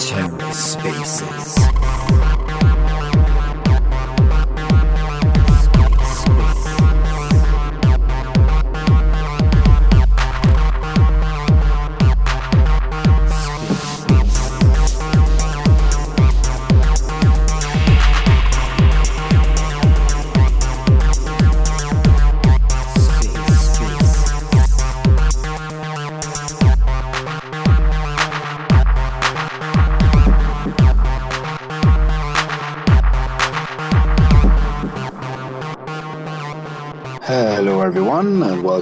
TerraSpaces. 0.00 1.60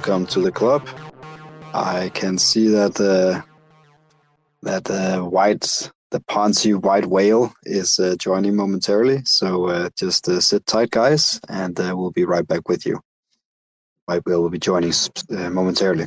Welcome 0.08 0.26
to 0.26 0.40
the 0.40 0.50
club. 0.50 0.88
I 1.74 2.10
can 2.14 2.38
see 2.38 2.68
that 2.68 2.94
the 2.94 3.44
that 4.62 4.90
uh, 4.90 5.20
white 5.20 5.90
the 6.10 6.20
Ponzi 6.20 6.74
white 6.74 7.04
whale 7.04 7.52
is 7.64 7.98
uh, 7.98 8.16
joining 8.16 8.56
momentarily. 8.56 9.20
So 9.26 9.66
uh, 9.66 9.90
just 9.98 10.26
uh, 10.26 10.40
sit 10.40 10.64
tight, 10.64 10.90
guys, 10.90 11.38
and 11.50 11.78
uh, 11.78 11.94
we'll 11.94 12.10
be 12.10 12.24
right 12.24 12.46
back 12.46 12.70
with 12.70 12.86
you. 12.86 13.00
White 14.06 14.24
whale 14.24 14.40
will 14.40 14.48
be 14.48 14.58
joining 14.58 14.94
uh, 15.30 15.50
momentarily. 15.50 16.06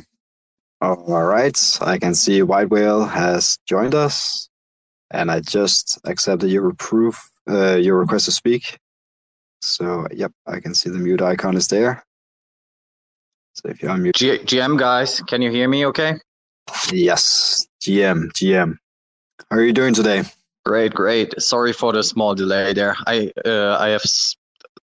All 0.80 1.22
right, 1.22 1.56
I 1.80 1.96
can 1.98 2.16
see 2.16 2.42
White 2.42 2.70
Whale 2.70 3.04
has 3.04 3.56
joined 3.68 3.94
us, 3.94 4.48
and 5.12 5.30
I 5.30 5.38
just 5.38 6.00
accepted 6.04 6.50
your 6.50 6.70
approve 6.70 7.20
uh, 7.48 7.76
your 7.76 8.00
request 8.00 8.24
to 8.24 8.32
speak. 8.32 8.80
So, 9.60 10.08
yep, 10.10 10.32
I 10.44 10.58
can 10.58 10.74
see 10.74 10.90
the 10.90 10.98
mute 10.98 11.22
icon 11.22 11.56
is 11.56 11.68
there. 11.68 12.04
So 13.54 13.68
if 13.68 13.82
you're 13.82 13.90
on 13.90 14.02
mute. 14.02 14.14
G- 14.14 14.38
GM 14.38 14.78
guys, 14.78 15.20
can 15.20 15.42
you 15.42 15.50
hear 15.50 15.68
me 15.68 15.86
okay? 15.86 16.14
Yes, 16.90 17.66
GM, 17.82 18.30
GM. 18.32 18.76
How 19.50 19.56
are 19.56 19.64
you 19.64 19.72
doing 19.72 19.94
today? 19.94 20.22
Great, 20.64 20.94
great. 20.94 21.40
Sorry 21.40 21.72
for 21.72 21.92
the 21.92 22.02
small 22.02 22.34
delay 22.34 22.72
there. 22.72 22.96
I 23.06 23.32
uh, 23.44 23.76
I 23.78 23.88
have 23.88 24.04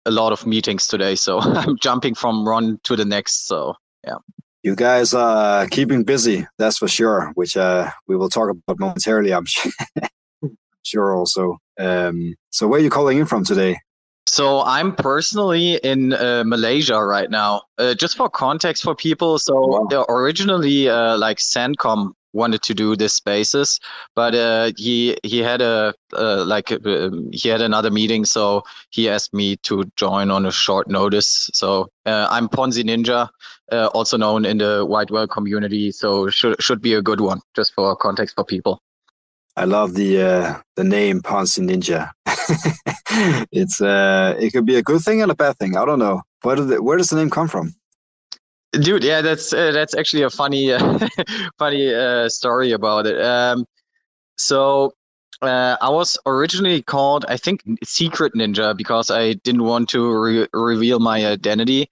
a 0.05 0.11
lot 0.11 0.33
of 0.33 0.47
meetings 0.47 0.86
today, 0.86 1.14
so 1.14 1.41
I'm 1.41 1.77
jumping 1.78 2.14
from 2.14 2.44
one 2.44 2.78
to 2.84 2.97
the 2.97 3.05
next. 3.05 3.47
So 3.47 3.75
yeah. 4.05 4.19
You 4.62 4.77
guys 4.77 5.12
are 5.12 5.66
keeping 5.66 6.05
busy, 6.05 6.47
that's 6.56 6.78
for 6.78 6.87
sure. 6.87 7.33
Which 7.34 7.56
uh, 7.56 7.91
we 8.06 8.16
will 8.16 8.28
talk 8.28 8.48
about 8.50 8.78
momentarily. 8.78 9.33
I'm 9.33 9.47
sure. 9.47 9.72
sure. 10.84 11.16
Also, 11.16 11.59
um, 11.81 12.37
so 12.50 12.69
where 12.69 12.78
are 12.78 12.83
you 12.83 12.91
calling 12.91 13.19
in 13.19 13.27
from 13.27 13.44
today? 13.44 13.78
So 14.27 14.62
I'm 14.62 14.95
personally 14.95 15.77
in 15.83 16.12
uh, 16.12 16.45
Malaysia 16.47 17.05
right 17.05 17.31
now. 17.31 17.62
Uh, 17.78 17.95
just 17.95 18.17
for 18.17 18.28
context 18.28 18.83
for 18.83 18.95
people, 18.95 19.39
so 19.39 19.87
wow. 19.91 20.06
originally 20.09 20.89
uh, 20.89 21.19
like 21.19 21.39
Sandcom 21.39 22.12
wanted 22.33 22.62
to 22.62 22.73
do 22.73 22.97
this 22.97 23.12
spaces, 23.15 23.78
but 24.15 24.34
uh, 24.34 24.73
he 24.77 25.19
he 25.23 25.41
had 25.41 25.61
a 25.61 25.93
uh, 26.17 26.45
like 26.47 26.70
uh, 26.70 27.11
he 27.33 27.48
had 27.48 27.61
another 27.61 27.91
meeting, 27.91 28.25
so 28.25 28.62
he 28.91 29.09
asked 29.09 29.34
me 29.34 29.56
to 29.56 29.84
join 29.97 30.31
on 30.31 30.47
a 30.47 30.53
short 30.53 30.89
notice. 30.89 31.50
So 31.53 31.89
I'm 32.06 32.48
Ponzi 32.48 32.84
Ninja, 32.84 33.28
also 33.93 34.17
known 34.17 34.45
in 34.45 34.59
the 34.59 34.87
White 34.87 35.11
Whale 35.11 35.27
community. 35.27 35.91
So 35.91 36.31
should 36.31 36.62
should 36.62 36.81
be 36.81 36.95
a 36.95 37.03
good 37.03 37.20
one, 37.20 37.41
just 37.56 37.75
for 37.75 37.97
context 37.97 38.37
for 38.37 38.45
people. 38.45 38.81
I 39.56 39.65
love 39.65 39.95
the 39.95 40.23
uh, 40.23 40.61
the 40.77 40.84
name 40.84 41.20
Ponzi 41.20 41.61
Ninja. 41.61 42.12
it's 43.53 43.81
uh, 43.81 44.37
it 44.38 44.53
could 44.53 44.66
be 44.66 44.76
a 44.76 44.82
good 44.82 45.03
thing 45.03 45.22
and 45.22 45.31
a 45.31 45.34
bad 45.34 45.56
thing. 45.59 45.76
I 45.76 45.84
don't 45.84 45.98
know. 45.98 46.22
Where 46.43 46.56
the, 46.56 46.82
where 46.82 46.97
does 46.97 47.09
the 47.09 47.16
name 47.16 47.31
come 47.31 47.48
from? 47.48 47.75
Dude, 48.72 49.04
yeah, 49.04 49.20
that's 49.20 49.53
uh, 49.53 49.70
that's 49.72 49.94
actually 49.94 50.22
a 50.22 50.31
funny 50.31 50.72
uh, 50.72 50.98
funny 51.59 51.94
uh, 51.94 52.28
story 52.28 52.72
about 52.72 53.06
it. 53.06 53.20
Um, 53.22 53.66
so 54.38 54.94
uh, 55.43 55.76
I 55.81 55.91
was 55.91 56.16
originally 56.25 56.82
called, 56.82 57.26
I 57.28 57.37
think, 57.37 57.62
Secret 57.84 58.32
Ninja 58.34 58.76
because 58.76 59.10
I 59.10 59.34
didn't 59.34 59.64
want 59.64 59.88
to 59.91 60.10
re- 60.10 60.49
reveal 60.54 61.00
my 61.00 61.26
identity, 61.26 61.91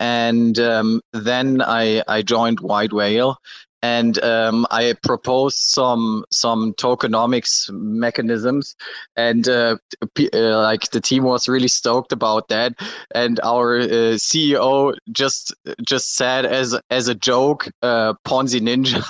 and 0.00 0.58
um, 0.58 1.02
then 1.12 1.60
I 1.60 2.02
I 2.08 2.22
joined 2.22 2.60
White 2.60 2.92
Whale, 2.92 3.36
and 3.84 4.22
um, 4.24 4.66
I 4.70 4.94
proposed 5.02 5.58
some 5.58 6.24
some 6.30 6.72
tokenomics 6.74 7.70
mechanisms, 7.70 8.76
and 9.14 9.46
uh, 9.46 9.76
uh, 10.02 10.62
like 10.62 10.90
the 10.90 11.02
team 11.02 11.24
was 11.24 11.48
really 11.48 11.68
stoked 11.68 12.10
about 12.10 12.48
that. 12.48 12.72
And 13.14 13.38
our 13.44 13.80
uh, 13.80 14.16
CEO 14.28 14.94
just 15.12 15.54
just 15.86 16.16
said 16.16 16.46
as 16.46 16.74
as 16.88 17.08
a 17.08 17.14
joke, 17.14 17.68
uh, 17.82 18.14
Ponzi 18.26 18.60
Ninja, 18.66 19.02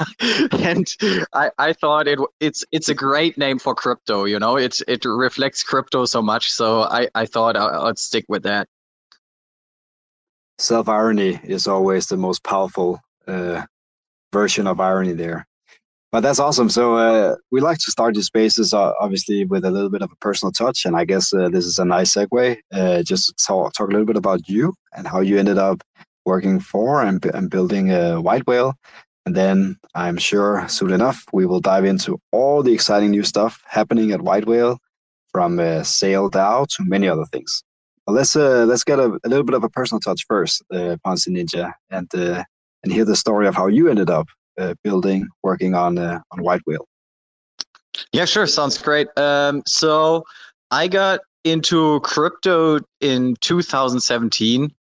and 0.69 0.87
I, 1.33 1.53
I 1.59 1.73
thought 1.73 2.09
it 2.09 2.19
it's 2.41 2.65
it's 2.73 2.89
a 2.89 2.95
great 2.95 3.39
name 3.39 3.61
for 3.61 3.77
crypto. 3.77 4.25
You 4.25 4.41
know, 4.41 4.57
it 4.57 4.81
it 4.89 5.05
reflects 5.05 5.63
crypto 5.63 6.05
so 6.05 6.21
much, 6.21 6.51
so 6.51 6.83
I 6.83 7.09
I 7.15 7.27
thought 7.27 7.57
I, 7.57 7.67
I'd 7.87 7.99
stick 8.01 8.25
with 8.29 8.43
that. 8.43 8.67
Self 10.59 10.89
irony 10.89 11.39
is 11.45 11.69
always 11.69 12.07
the 12.07 12.17
most 12.17 12.43
powerful 12.43 12.99
uh, 13.29 13.63
version 14.41 14.67
of 14.67 14.81
irony 14.81 15.15
there. 15.15 15.41
But 16.13 16.21
that's 16.21 16.43
awesome. 16.47 16.71
So 16.79 16.85
uh, 17.07 17.37
we 17.51 17.61
like 17.61 17.79
to 17.79 17.91
start 17.91 18.15
these 18.15 18.27
spaces 18.27 18.73
uh, 18.73 18.93
obviously 19.05 19.45
with 19.53 19.65
a 19.65 19.71
little 19.77 19.91
bit 19.91 20.03
of 20.03 20.13
a 20.13 20.21
personal 20.27 20.53
touch, 20.53 20.85
and 20.87 20.95
I 21.01 21.05
guess 21.11 21.33
uh, 21.33 21.49
this 21.55 21.67
is 21.67 21.79
a 21.79 21.85
nice 21.97 22.15
segue. 22.15 22.57
Uh, 22.73 23.03
just 23.03 23.23
to 23.27 23.35
talk, 23.47 23.73
talk 23.73 23.89
a 23.89 23.93
little 23.95 24.11
bit 24.13 24.23
about 24.25 24.49
you 24.49 24.75
and 24.97 25.09
how 25.13 25.21
you 25.29 25.39
ended 25.39 25.59
up 25.59 25.79
working 26.25 26.61
for 26.61 27.03
and, 27.03 27.25
and 27.37 27.51
building 27.51 27.91
a 27.91 28.21
white 28.21 28.47
whale. 28.47 28.75
And 29.27 29.35
then 29.35 29.77
I'm 29.95 30.19
sure 30.19 30.69
soon 30.69 30.93
enough 30.93 31.25
we 31.33 31.47
will 31.47 31.61
dive 31.61 31.87
into 31.93 32.21
all 32.31 32.63
the 32.63 32.75
exciting 32.75 33.11
new 33.11 33.25
stuff 33.25 33.63
happening 33.67 34.13
at 34.13 34.23
White 34.23 34.47
Whale, 34.47 34.79
from 35.35 35.59
uh, 35.59 35.83
Sail 35.83 36.31
DAO 36.31 36.67
to 36.69 36.85
many 36.85 37.09
other 37.09 37.27
things. 37.33 37.65
Well, 38.07 38.15
let's 38.15 38.37
uh, 38.37 38.65
let's 38.71 38.85
get 38.85 38.99
a, 39.01 39.19
a, 39.25 39.29
little 39.29 39.45
bit 39.45 39.57
of 39.57 39.65
a 39.65 39.69
personal 39.69 40.01
touch 40.01 40.25
first, 40.29 40.63
uh, 40.71 40.97
Ponzi 41.05 41.31
Ninja, 41.37 41.73
and 41.91 42.09
uh, 42.15 42.45
and 42.85 42.93
hear 42.93 43.05
the 43.05 43.17
story 43.17 43.49
of 43.49 43.55
how 43.55 43.67
you 43.67 43.89
ended 43.89 44.11
up 44.11 44.29
uh, 44.59 44.75
building, 44.85 45.27
working 45.43 45.75
on 45.75 45.99
uh, 45.99 46.21
on 46.31 46.43
White 46.43 46.61
Whale. 46.67 46.87
Yeah, 48.13 48.25
sure. 48.25 48.47
Sounds 48.47 48.79
great. 48.79 49.09
Um, 49.17 49.63
so 49.67 50.25
I 50.71 50.89
got 50.89 51.21
into 51.45 52.01
crypto 52.01 52.81
in 53.01 53.37
2017 53.41 54.73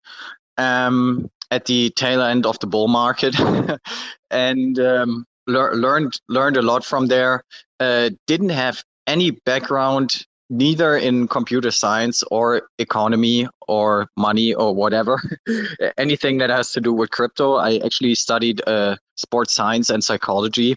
um, 0.59 1.31
at 1.50 1.66
the 1.66 1.91
tail 1.91 2.22
end 2.22 2.47
of 2.47 2.59
the 2.60 2.66
bull 2.66 2.88
market, 2.88 3.34
and 4.31 4.78
um, 4.78 5.26
le- 5.47 5.75
learned 5.75 6.20
learned 6.28 6.56
a 6.56 6.62
lot 6.62 6.84
from 6.84 7.06
there. 7.06 7.43
Uh, 7.81 8.10
didn't 8.26 8.50
have 8.50 8.82
any 9.06 9.31
background 9.31 10.25
neither 10.50 10.97
in 10.97 11.28
computer 11.28 11.71
science 11.71 12.22
or 12.31 12.69
economy 12.78 13.49
or 13.69 14.09
money 14.16 14.55
or 14.55 14.75
whatever 14.75 15.21
anything 15.99 16.38
that 16.38 16.50
has 16.50 16.72
to 16.72 16.81
do 16.81 16.93
with 16.93 17.10
crypto. 17.10 17.55
I 17.55 17.78
actually 17.78 18.15
studied 18.15 18.62
uh, 18.66 18.97
sports 19.16 19.55
science 19.55 19.91
and 19.91 20.03
psychology. 20.05 20.77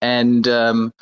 And 0.00 0.48
um, 0.48 0.92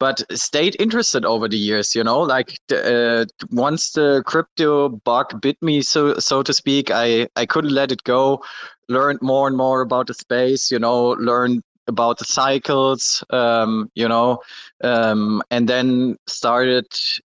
but 0.00 0.24
stayed 0.36 0.74
interested 0.80 1.24
over 1.24 1.46
the 1.48 1.56
years 1.56 1.94
you 1.94 2.02
know 2.02 2.20
like 2.20 2.58
uh, 2.72 3.24
once 3.52 3.92
the 3.92 4.24
crypto 4.26 4.88
bug 4.88 5.40
bit 5.40 5.56
me 5.62 5.80
so 5.80 6.18
so 6.18 6.42
to 6.42 6.52
speak 6.52 6.90
i 6.90 7.28
i 7.36 7.46
couldn't 7.46 7.70
let 7.70 7.92
it 7.92 8.02
go. 8.02 8.42
Learned 8.88 9.20
more 9.22 9.46
and 9.46 9.56
more 9.56 9.80
about 9.82 10.08
the 10.08 10.14
space 10.14 10.72
you 10.72 10.78
know 10.80 11.10
learned 11.10 11.62
about 11.88 12.18
the 12.18 12.24
cycles, 12.24 13.24
um, 13.30 13.90
you 13.94 14.06
know, 14.06 14.38
um, 14.84 15.42
and 15.50 15.68
then 15.68 16.16
started 16.26 16.86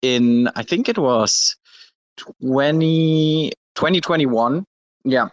in, 0.02 0.50
I 0.56 0.64
think 0.64 0.90
it 0.90 0.98
was 0.98 1.56
20, 2.42 3.52
2021. 3.76 4.66
Yeah. 5.04 5.30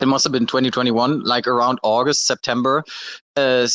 It 0.00 0.06
must 0.06 0.24
have 0.24 0.32
been 0.32 0.46
2021, 0.46 1.24
like 1.24 1.46
around 1.46 1.78
August, 1.82 2.26
September, 2.26 2.82
uh, 3.36 3.66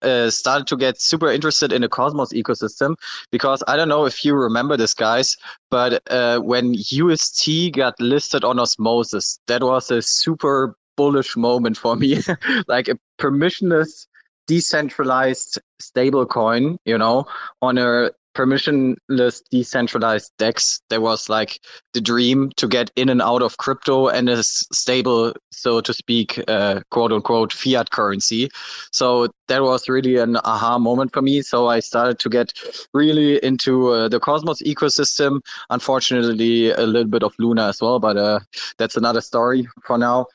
uh, 0.00 0.30
started 0.30 0.66
to 0.68 0.76
get 0.78 0.98
super 0.98 1.30
interested 1.30 1.72
in 1.72 1.82
the 1.82 1.90
Cosmos 1.90 2.32
ecosystem 2.32 2.94
because 3.30 3.62
I 3.68 3.76
don't 3.76 3.90
know 3.90 4.06
if 4.06 4.24
you 4.24 4.34
remember 4.34 4.78
this, 4.78 4.94
guys, 4.94 5.36
but 5.70 6.02
uh, 6.10 6.38
when 6.38 6.74
UST 6.74 7.72
got 7.72 8.00
listed 8.00 8.44
on 8.44 8.58
Osmosis, 8.58 9.38
that 9.46 9.62
was 9.62 9.90
a 9.90 10.00
super 10.00 10.74
bullish 10.96 11.36
moment 11.36 11.76
for 11.76 11.96
me. 11.96 12.20
like 12.66 12.88
a 12.88 12.98
permissionless 13.18 14.06
decentralized 14.46 15.60
stablecoin, 15.80 16.76
you 16.84 16.98
know, 16.98 17.26
on 17.62 17.78
a 17.78 18.10
permissionless 18.34 19.42
decentralized 19.50 20.32
DEX 20.38 20.80
There 20.90 21.00
was 21.00 21.28
like 21.28 21.60
the 21.92 22.00
dream 22.00 22.50
to 22.56 22.66
get 22.66 22.90
in 22.96 23.08
and 23.08 23.22
out 23.22 23.42
of 23.42 23.56
crypto 23.58 24.08
and 24.08 24.28
a 24.28 24.42
stable 24.42 25.32
so 25.50 25.80
to 25.80 25.94
speak 25.94 26.42
uh, 26.48 26.80
quote 26.90 27.12
unquote 27.12 27.52
fiat 27.52 27.90
currency. 27.90 28.50
So 28.90 29.28
that 29.48 29.62
was 29.62 29.88
really 29.88 30.16
an 30.16 30.36
aha 30.44 30.78
moment 30.78 31.12
for 31.12 31.22
me. 31.22 31.42
So 31.42 31.68
i 31.68 31.80
started 31.80 32.18
to 32.18 32.28
get 32.28 32.52
really 32.92 33.42
into 33.44 33.90
uh, 33.90 34.08
the 34.08 34.20
cosmos 34.20 34.60
ecosystem. 34.62 35.40
Unfortunately 35.70 36.70
a 36.70 36.86
little 36.86 37.10
bit 37.10 37.22
of 37.22 37.34
luna 37.38 37.68
as 37.68 37.80
well 37.80 38.00
but 38.00 38.16
uh, 38.16 38.40
that's 38.78 38.96
another 38.96 39.20
story 39.20 39.68
for 39.84 39.96
now. 39.96 40.26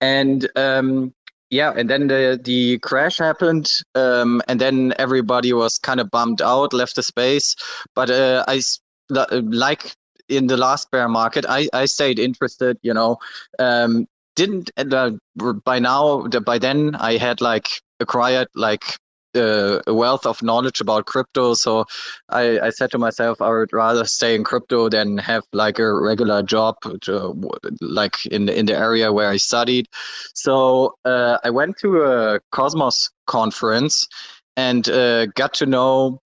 And 0.00 0.48
um, 0.56 1.14
yeah 1.50 1.72
and 1.76 1.88
then 1.88 2.08
the 2.08 2.40
the 2.42 2.78
crash 2.78 3.18
happened 3.18 3.70
um, 3.94 4.42
and 4.48 4.60
then 4.60 4.94
everybody 4.98 5.52
was 5.52 5.78
kind 5.78 6.00
of 6.00 6.10
bummed 6.10 6.42
out 6.42 6.72
left 6.72 6.96
the 6.96 7.02
space. 7.02 7.54
But 7.94 8.10
uh, 8.10 8.44
i 8.48 8.60
like 9.08 9.94
in 10.28 10.48
the 10.48 10.56
last 10.56 10.90
bear 10.90 11.08
market 11.08 11.46
i 11.48 11.68
i 11.72 11.84
stayed 11.84 12.18
interested 12.18 12.76
you 12.82 12.92
know 12.92 13.16
um, 13.58 14.06
didn't 14.34 14.70
uh, 14.76 15.12
by 15.64 15.78
now 15.78 16.26
by 16.44 16.58
then 16.58 16.94
i 16.96 17.16
had 17.16 17.40
like 17.40 17.68
acquired 18.00 18.48
like 18.54 18.98
uh, 19.36 19.82
a 19.86 19.94
wealth 19.94 20.26
of 20.26 20.42
knowledge 20.42 20.80
about 20.80 21.06
crypto. 21.06 21.54
So 21.54 21.84
I, 22.30 22.58
I 22.60 22.70
said 22.70 22.90
to 22.92 22.98
myself, 22.98 23.40
I 23.40 23.50
would 23.50 23.72
rather 23.72 24.04
stay 24.04 24.34
in 24.34 24.44
crypto 24.44 24.88
than 24.88 25.18
have 25.18 25.44
like 25.52 25.78
a 25.78 25.92
regular 25.94 26.42
job, 26.42 26.76
to, 27.02 27.50
like 27.80 28.24
in 28.26 28.48
in 28.48 28.66
the 28.66 28.76
area 28.76 29.12
where 29.12 29.28
I 29.28 29.36
studied. 29.36 29.86
So 30.34 30.94
uh, 31.04 31.38
I 31.44 31.50
went 31.50 31.78
to 31.78 32.02
a 32.02 32.40
Cosmos 32.52 33.10
conference 33.26 34.06
and 34.56 34.88
uh, 34.88 35.26
got 35.26 35.54
to 35.54 35.66
know 35.66 36.20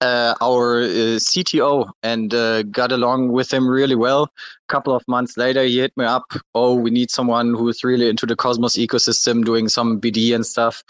uh, 0.00 0.34
our 0.40 0.82
uh, 0.82 1.18
CTO 1.18 1.90
and 2.02 2.32
uh, 2.32 2.62
got 2.64 2.92
along 2.92 3.32
with 3.32 3.52
him 3.52 3.68
really 3.68 3.96
well. 3.96 4.24
A 4.24 4.72
couple 4.72 4.94
of 4.94 5.02
months 5.08 5.36
later, 5.36 5.64
he 5.64 5.80
hit 5.80 5.92
me 5.96 6.04
up. 6.04 6.24
Oh, 6.54 6.74
we 6.74 6.90
need 6.90 7.10
someone 7.10 7.54
who's 7.54 7.82
really 7.82 8.08
into 8.08 8.26
the 8.26 8.36
Cosmos 8.36 8.76
ecosystem, 8.76 9.44
doing 9.44 9.68
some 9.68 10.00
BD 10.00 10.34
and 10.34 10.46
stuff. 10.46 10.82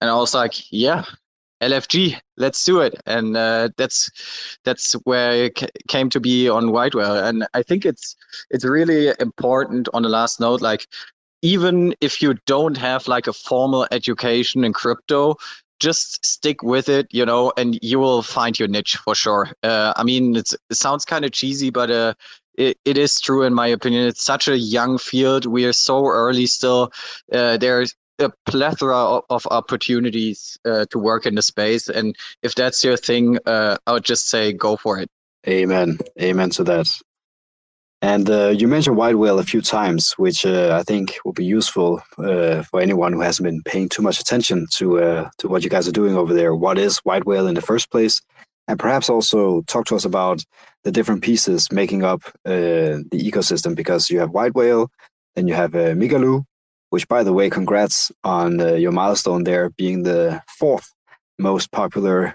And 0.00 0.10
I 0.10 0.14
was 0.14 0.34
like, 0.34 0.70
yeah, 0.72 1.04
LFG, 1.62 2.18
let's 2.36 2.64
do 2.64 2.80
it. 2.80 3.00
And 3.06 3.36
uh, 3.36 3.70
that's 3.76 4.10
that's 4.64 4.92
where 5.04 5.46
it 5.46 5.70
came 5.88 6.10
to 6.10 6.20
be 6.20 6.48
on 6.48 6.66
Whitewhale. 6.66 7.26
And 7.28 7.46
I 7.54 7.62
think 7.62 7.86
it's 7.86 8.16
it's 8.50 8.64
really 8.64 9.12
important 9.20 9.88
on 9.94 10.02
the 10.02 10.08
last 10.08 10.40
note, 10.40 10.60
like 10.60 10.86
even 11.42 11.94
if 12.00 12.20
you 12.20 12.34
don't 12.46 12.76
have 12.76 13.08
like 13.08 13.26
a 13.26 13.32
formal 13.32 13.86
education 13.90 14.64
in 14.64 14.72
crypto, 14.72 15.36
just 15.80 16.24
stick 16.24 16.62
with 16.62 16.88
it, 16.88 17.06
you 17.10 17.24
know, 17.24 17.52
and 17.56 17.78
you 17.82 17.98
will 17.98 18.22
find 18.22 18.58
your 18.58 18.68
niche 18.68 18.96
for 18.96 19.14
sure. 19.14 19.50
Uh, 19.62 19.92
I 19.96 20.02
mean, 20.02 20.36
it 20.36 20.52
sounds 20.72 21.04
kind 21.04 21.24
of 21.24 21.32
cheesy, 21.32 21.70
but 21.70 21.90
uh, 21.90 22.14
it, 22.56 22.78
it 22.84 22.96
is 22.98 23.20
true 23.20 23.42
in 23.42 23.54
my 23.54 23.66
opinion. 23.66 24.06
It's 24.06 24.22
such 24.22 24.48
a 24.48 24.58
young 24.58 24.98
field. 24.98 25.46
We 25.46 25.64
are 25.66 25.72
so 25.72 26.06
early 26.06 26.46
still. 26.46 26.92
Uh, 27.32 27.58
there's 27.58 27.94
a 28.18 28.30
plethora 28.46 28.96
of, 28.96 29.24
of 29.30 29.46
opportunities 29.50 30.58
uh, 30.64 30.86
to 30.90 30.98
work 30.98 31.26
in 31.26 31.34
the 31.34 31.42
space, 31.42 31.88
and 31.88 32.16
if 32.42 32.54
that's 32.54 32.82
your 32.82 32.96
thing, 32.96 33.38
uh, 33.46 33.76
I 33.86 33.92
would 33.92 34.04
just 34.04 34.28
say 34.28 34.52
go 34.52 34.76
for 34.76 34.98
it. 34.98 35.08
Amen. 35.46 35.98
Amen 36.20 36.50
to 36.50 36.64
that. 36.64 36.86
And 38.02 38.28
uh, 38.28 38.48
you 38.48 38.68
mentioned 38.68 38.96
white 38.96 39.16
whale 39.16 39.38
a 39.38 39.44
few 39.44 39.62
times, 39.62 40.12
which 40.18 40.44
uh, 40.44 40.76
I 40.78 40.82
think 40.82 41.18
will 41.24 41.32
be 41.32 41.44
useful 41.44 42.02
uh, 42.18 42.62
for 42.62 42.80
anyone 42.80 43.12
who 43.12 43.20
hasn't 43.20 43.44
been 43.44 43.62
paying 43.62 43.88
too 43.88 44.02
much 44.02 44.20
attention 44.20 44.66
to 44.72 45.00
uh, 45.00 45.30
to 45.38 45.48
what 45.48 45.64
you 45.64 45.70
guys 45.70 45.88
are 45.88 45.92
doing 45.92 46.16
over 46.16 46.34
there. 46.34 46.54
What 46.54 46.78
is 46.78 46.98
white 46.98 47.26
whale 47.26 47.46
in 47.46 47.54
the 47.54 47.62
first 47.62 47.90
place? 47.90 48.20
And 48.68 48.78
perhaps 48.78 49.08
also 49.08 49.62
talk 49.62 49.86
to 49.86 49.96
us 49.96 50.04
about 50.04 50.42
the 50.84 50.92
different 50.92 51.22
pieces 51.22 51.70
making 51.72 52.04
up 52.04 52.20
the 52.44 53.04
ecosystem, 53.12 53.74
because 53.74 54.10
you 54.10 54.20
have 54.20 54.30
white 54.30 54.54
whale, 54.54 54.90
then 55.34 55.48
you 55.48 55.54
have 55.54 55.74
uh, 55.74 55.94
Migaloo, 55.94 56.44
which, 56.96 57.08
by 57.08 57.22
the 57.22 57.32
way, 57.38 57.50
congrats 57.50 58.10
on 58.24 58.58
your 58.80 58.92
milestone 58.92 59.44
there 59.44 59.68
being 59.68 60.02
the 60.02 60.42
fourth 60.48 60.94
most 61.38 61.70
popular 61.70 62.34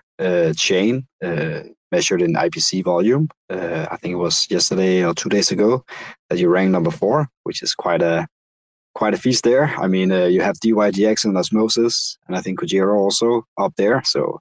chain 0.55 1.07
measured 1.91 2.21
in 2.21 2.33
IBC 2.33 2.83
volume. 2.83 3.29
Uh, 3.49 3.85
I 3.91 3.97
think 3.97 4.13
it 4.13 4.23
was 4.27 4.47
yesterday 4.49 5.03
or 5.03 5.13
two 5.13 5.29
days 5.29 5.51
ago 5.51 5.83
that 6.29 6.39
you 6.39 6.49
ranked 6.49 6.71
number 6.71 6.91
four, 6.91 7.27
which 7.43 7.61
is 7.61 7.75
quite 7.75 8.01
a 8.01 8.27
quite 8.95 9.13
a 9.13 9.17
feast 9.17 9.43
there. 9.43 9.73
I 9.77 9.87
mean, 9.87 10.11
uh, 10.11 10.25
you 10.25 10.41
have 10.41 10.59
DYDX 10.59 11.25
and 11.25 11.37
Osmosis, 11.37 12.17
and 12.27 12.37
I 12.37 12.41
think 12.41 12.59
Kujira 12.59 12.95
also 12.95 13.45
up 13.57 13.73
there. 13.77 14.01
So 14.03 14.39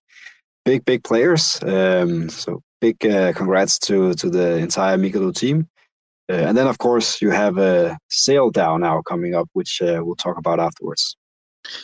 big, 0.64 0.84
big 0.84 1.02
players. 1.05 1.61
Um, 1.62 2.28
so 2.28 2.62
big 2.81 3.05
uh, 3.05 3.32
congrats 3.32 3.78
to 3.81 4.14
to 4.14 4.31
the 4.31 4.56
entire 4.58 4.96
Mikado 4.96 5.32
team. 5.32 5.69
Uh, 6.31 6.35
and 6.47 6.56
then, 6.56 6.69
of 6.69 6.79
course, 6.79 7.21
you 7.21 7.31
have 7.31 7.59
a 7.59 7.99
Sail 8.09 8.53
DAO 8.53 8.79
now 8.79 9.03
coming 9.03 9.35
up, 9.35 9.49
which 9.53 9.82
uh, 9.82 10.00
we'll 10.05 10.15
talk 10.15 10.38
about 10.38 10.61
afterwards. 10.61 11.17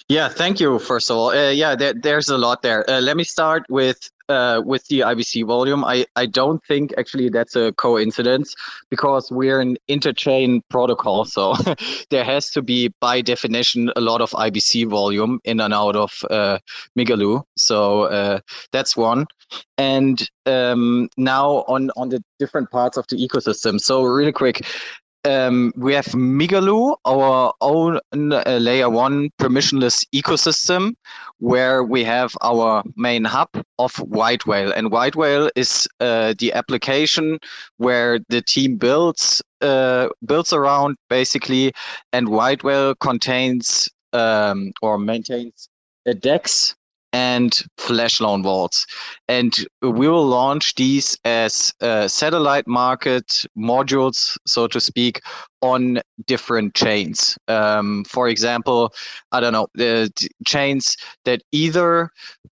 Yeah, 0.08 0.28
thank 0.28 0.60
you. 0.60 0.78
First 0.78 1.10
of 1.10 1.16
all, 1.16 1.30
uh, 1.30 1.50
yeah, 1.50 1.76
there, 1.76 1.94
there's 1.94 2.28
a 2.28 2.38
lot 2.38 2.62
there. 2.62 2.88
Uh, 2.88 3.00
let 3.00 3.16
me 3.16 3.24
start 3.24 3.64
with 3.68 4.10
uh, 4.28 4.60
with 4.64 4.86
the 4.86 5.00
IBC 5.00 5.46
volume. 5.46 5.84
I, 5.84 6.06
I 6.16 6.26
don't 6.26 6.64
think 6.64 6.92
actually 6.98 7.28
that's 7.28 7.56
a 7.56 7.72
coincidence 7.72 8.54
because 8.90 9.30
we're 9.30 9.60
an 9.60 9.76
interchain 9.88 10.62
protocol. 10.68 11.24
So 11.24 11.54
there 12.10 12.24
has 12.24 12.50
to 12.50 12.62
be, 12.62 12.92
by 13.00 13.20
definition, 13.20 13.92
a 13.96 14.00
lot 14.00 14.20
of 14.20 14.30
IBC 14.32 14.88
volume 14.88 15.40
in 15.44 15.60
and 15.60 15.72
out 15.72 15.96
of 15.96 16.12
uh, 16.30 16.58
Migaloo. 16.98 17.44
So 17.56 18.02
uh, 18.04 18.40
that's 18.72 18.96
one. 18.96 19.26
And 19.78 20.28
um, 20.46 21.08
now 21.16 21.64
on, 21.68 21.90
on 21.96 22.08
the 22.08 22.22
different 22.38 22.70
parts 22.70 22.96
of 22.96 23.06
the 23.08 23.16
ecosystem. 23.16 23.80
So, 23.80 24.02
really 24.02 24.32
quick, 24.32 24.66
um, 25.26 25.72
we 25.76 25.92
have 25.94 26.06
Migaloo, 26.06 26.96
our 27.04 27.52
own 27.60 27.98
uh, 28.14 28.58
layer 28.60 28.88
one 28.88 29.30
permissionless 29.38 30.04
ecosystem, 30.14 30.94
where 31.38 31.82
we 31.82 32.04
have 32.04 32.32
our 32.42 32.84
main 32.96 33.24
hub 33.24 33.48
of 33.78 33.92
Whitewhale. 33.94 34.72
And 34.74 34.90
Whitewhale 34.90 35.50
is 35.56 35.88
uh, 36.00 36.34
the 36.38 36.52
application 36.52 37.38
where 37.78 38.20
the 38.28 38.40
team 38.40 38.76
builds 38.76 39.42
uh, 39.60 40.08
builds 40.24 40.52
around 40.52 40.96
basically, 41.10 41.72
and 42.12 42.28
Whitewhale 42.28 42.94
contains 43.00 43.88
um, 44.12 44.72
or 44.80 44.98
maintains 44.98 45.68
a 46.06 46.14
DEX 46.14 46.75
and 47.12 47.62
flash 47.78 48.20
loan 48.20 48.42
vaults. 48.42 48.86
And 49.28 49.54
we 49.82 50.08
will 50.08 50.26
launch 50.26 50.74
these 50.74 51.18
as 51.24 51.72
uh, 51.80 52.08
satellite 52.08 52.66
market 52.66 53.44
modules, 53.56 54.36
so 54.46 54.66
to 54.66 54.80
speak, 54.80 55.20
on 55.62 56.00
different 56.26 56.74
chains. 56.74 57.38
Um, 57.48 58.04
for 58.04 58.28
example, 58.28 58.92
I 59.32 59.40
don't 59.40 59.52
know, 59.52 59.68
the 59.74 60.10
chains 60.46 60.96
that 61.24 61.42
either 61.52 62.10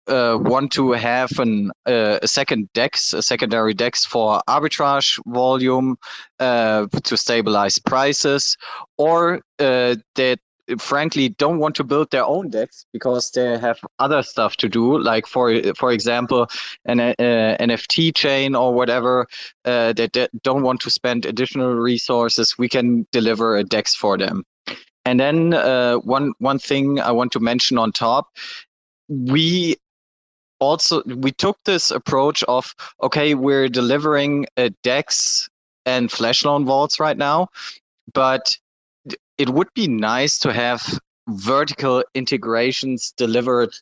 uh, 0.08 0.38
want 0.40 0.72
to 0.74 0.92
have 0.92 1.38
an, 1.40 1.72
uh, 1.86 2.20
a 2.22 2.28
second 2.28 2.70
DEX, 2.74 3.14
a 3.14 3.22
secondary 3.22 3.74
DEX 3.74 4.06
for 4.06 4.42
arbitrage 4.48 5.20
volume 5.28 5.98
uh, 6.40 6.88
to 7.04 7.18
stabilize 7.18 7.80
prices, 7.80 8.58
or 8.98 9.42
uh, 9.60 9.96
that 10.16 10.40
frankly 10.78 11.30
don't 11.30 11.60
want 11.60 11.76
to 11.76 11.84
build 11.84 12.10
their 12.12 12.26
own 12.26 12.50
DEX 12.50 12.86
because 12.94 13.32
they 13.32 13.58
have 13.58 13.80
other 14.00 14.24
stuff 14.24 14.56
to 14.58 14.70
do 14.70 14.98
like 15.00 15.28
for 15.28 15.62
for 15.74 15.92
example 15.92 16.48
an 16.86 17.00
uh, 17.00 17.14
nft 17.20 18.16
chain 18.16 18.56
or 18.56 18.74
whatever 18.74 19.28
uh, 19.66 19.94
that, 19.94 20.30
don't 20.44 20.64
want 20.64 20.82
to 20.82 20.90
spend 20.90 21.26
additional 21.26 21.74
resources. 21.76 22.58
We 22.58 22.70
can 22.70 23.08
deliver 23.12 23.58
a 23.58 23.64
dex 23.64 23.96
for 23.96 24.18
them. 24.18 24.44
And 25.06 25.20
then 25.20 25.54
uh, 25.54 25.96
one 25.98 26.34
one 26.40 26.60
thing 26.60 27.00
i 27.00 27.12
want 27.12 27.32
to 27.34 27.40
mention 27.40 27.78
on 27.78 27.92
top 27.92 28.28
we 29.10 29.76
also 30.60 31.04
we 31.04 31.32
took 31.32 31.58
this 31.66 31.92
approach 31.92 32.44
of 32.44 32.74
okay 33.02 33.36
we're 33.36 33.68
delivering 33.68 34.46
a 34.58 34.70
dex 34.82 35.50
and 35.86 36.10
flash 36.10 36.46
loan 36.46 36.66
vaults 36.66 37.00
right 37.00 37.18
now 37.18 37.48
but 38.14 38.58
it 39.38 39.50
would 39.50 39.70
be 39.74 39.88
nice 39.88 40.38
to 40.40 40.54
have 40.54 41.00
vertical 41.28 42.04
integrations 42.14 43.14
delivered 43.18 43.74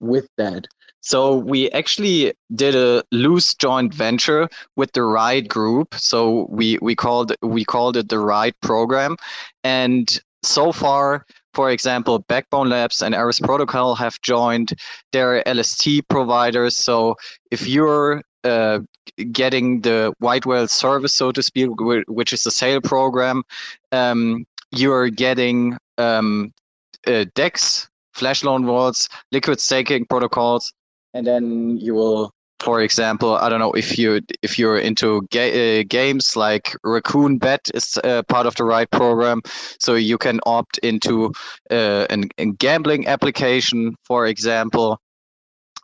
with 0.00 0.28
that. 0.36 0.66
So 1.00 1.36
we 1.36 1.70
actually 1.70 2.34
did 2.54 2.74
a 2.74 3.02
loose 3.12 3.54
joint 3.54 3.94
venture 3.94 4.48
with 4.76 4.92
the 4.92 5.02
Ride 5.02 5.48
Group. 5.48 5.94
So 5.94 6.46
we 6.50 6.78
we 6.82 6.94
called 6.94 7.32
we 7.42 7.64
called 7.64 7.96
it 7.96 8.08
the 8.08 8.18
Ride 8.18 8.54
program, 8.60 9.16
and 9.64 10.20
so 10.42 10.72
far, 10.72 11.24
for 11.54 11.70
example, 11.70 12.20
Backbone 12.20 12.68
Labs 12.68 13.02
and 13.02 13.14
Eris 13.14 13.40
Protocol 13.40 13.94
have 13.94 14.20
joined 14.22 14.74
their 15.12 15.42
LST 15.46 16.08
providers. 16.08 16.76
So 16.76 17.16
if 17.50 17.66
you're 17.66 18.22
uh, 18.44 18.80
getting 19.32 19.80
the 19.80 20.12
white 20.18 20.46
whale 20.46 20.68
service, 20.68 21.14
so 21.14 21.32
to 21.32 21.42
speak, 21.42 21.70
which 22.06 22.32
is 22.32 22.42
the 22.42 22.50
sale 22.50 22.80
program, 22.80 23.42
um, 23.92 24.46
you're 24.72 25.10
getting 25.10 25.76
um, 25.98 26.52
uh, 27.06 27.24
DEX, 27.34 27.88
flash 28.12 28.44
loan 28.44 28.66
vaults, 28.66 29.08
liquid 29.32 29.60
staking 29.60 30.06
protocols, 30.06 30.72
and 31.14 31.26
then 31.26 31.78
you 31.78 31.94
will 31.94 32.32
for 32.60 32.80
example, 32.80 33.36
I 33.36 33.48
don't 33.48 33.60
know 33.60 33.72
if 33.72 33.98
you 33.98 34.20
if 34.42 34.58
you're 34.58 34.78
into 34.78 35.22
ga- 35.30 35.80
uh, 35.80 35.84
games 35.88 36.36
like 36.36 36.74
Raccoon 36.82 37.38
Bet 37.38 37.70
is 37.74 37.98
uh, 38.02 38.22
part 38.24 38.46
of 38.46 38.56
the 38.56 38.64
Ride 38.64 38.90
program, 38.90 39.42
so 39.78 39.94
you 39.94 40.18
can 40.18 40.40
opt 40.44 40.78
into 40.78 41.32
uh, 41.70 42.06
an, 42.10 42.28
a 42.38 42.46
gambling 42.46 43.06
application, 43.06 43.94
for 44.02 44.26
example, 44.26 45.00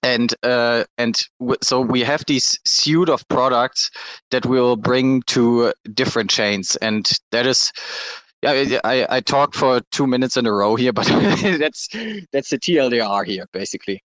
and 0.02 0.34
uh, 0.42 0.84
and 0.98 1.16
so 1.62 1.80
we 1.80 2.00
have 2.00 2.24
this 2.26 2.58
suite 2.64 3.08
of 3.08 3.26
products 3.28 3.90
that 4.30 4.44
we'll 4.44 4.76
bring 4.76 5.22
to 5.22 5.72
different 5.94 6.30
chains, 6.30 6.76
and 6.76 7.10
that 7.30 7.46
is. 7.46 7.72
I, 8.44 8.80
I, 8.84 9.16
I 9.16 9.20
talked 9.20 9.54
for 9.54 9.80
two 9.90 10.06
minutes 10.06 10.36
in 10.36 10.46
a 10.46 10.52
row 10.52 10.76
here, 10.76 10.92
but 10.98 11.06
that's 11.06 11.88
that's 12.32 12.50
the 12.50 12.58
TLDR 12.58 13.26
here, 13.26 13.46
basically. 13.52 14.02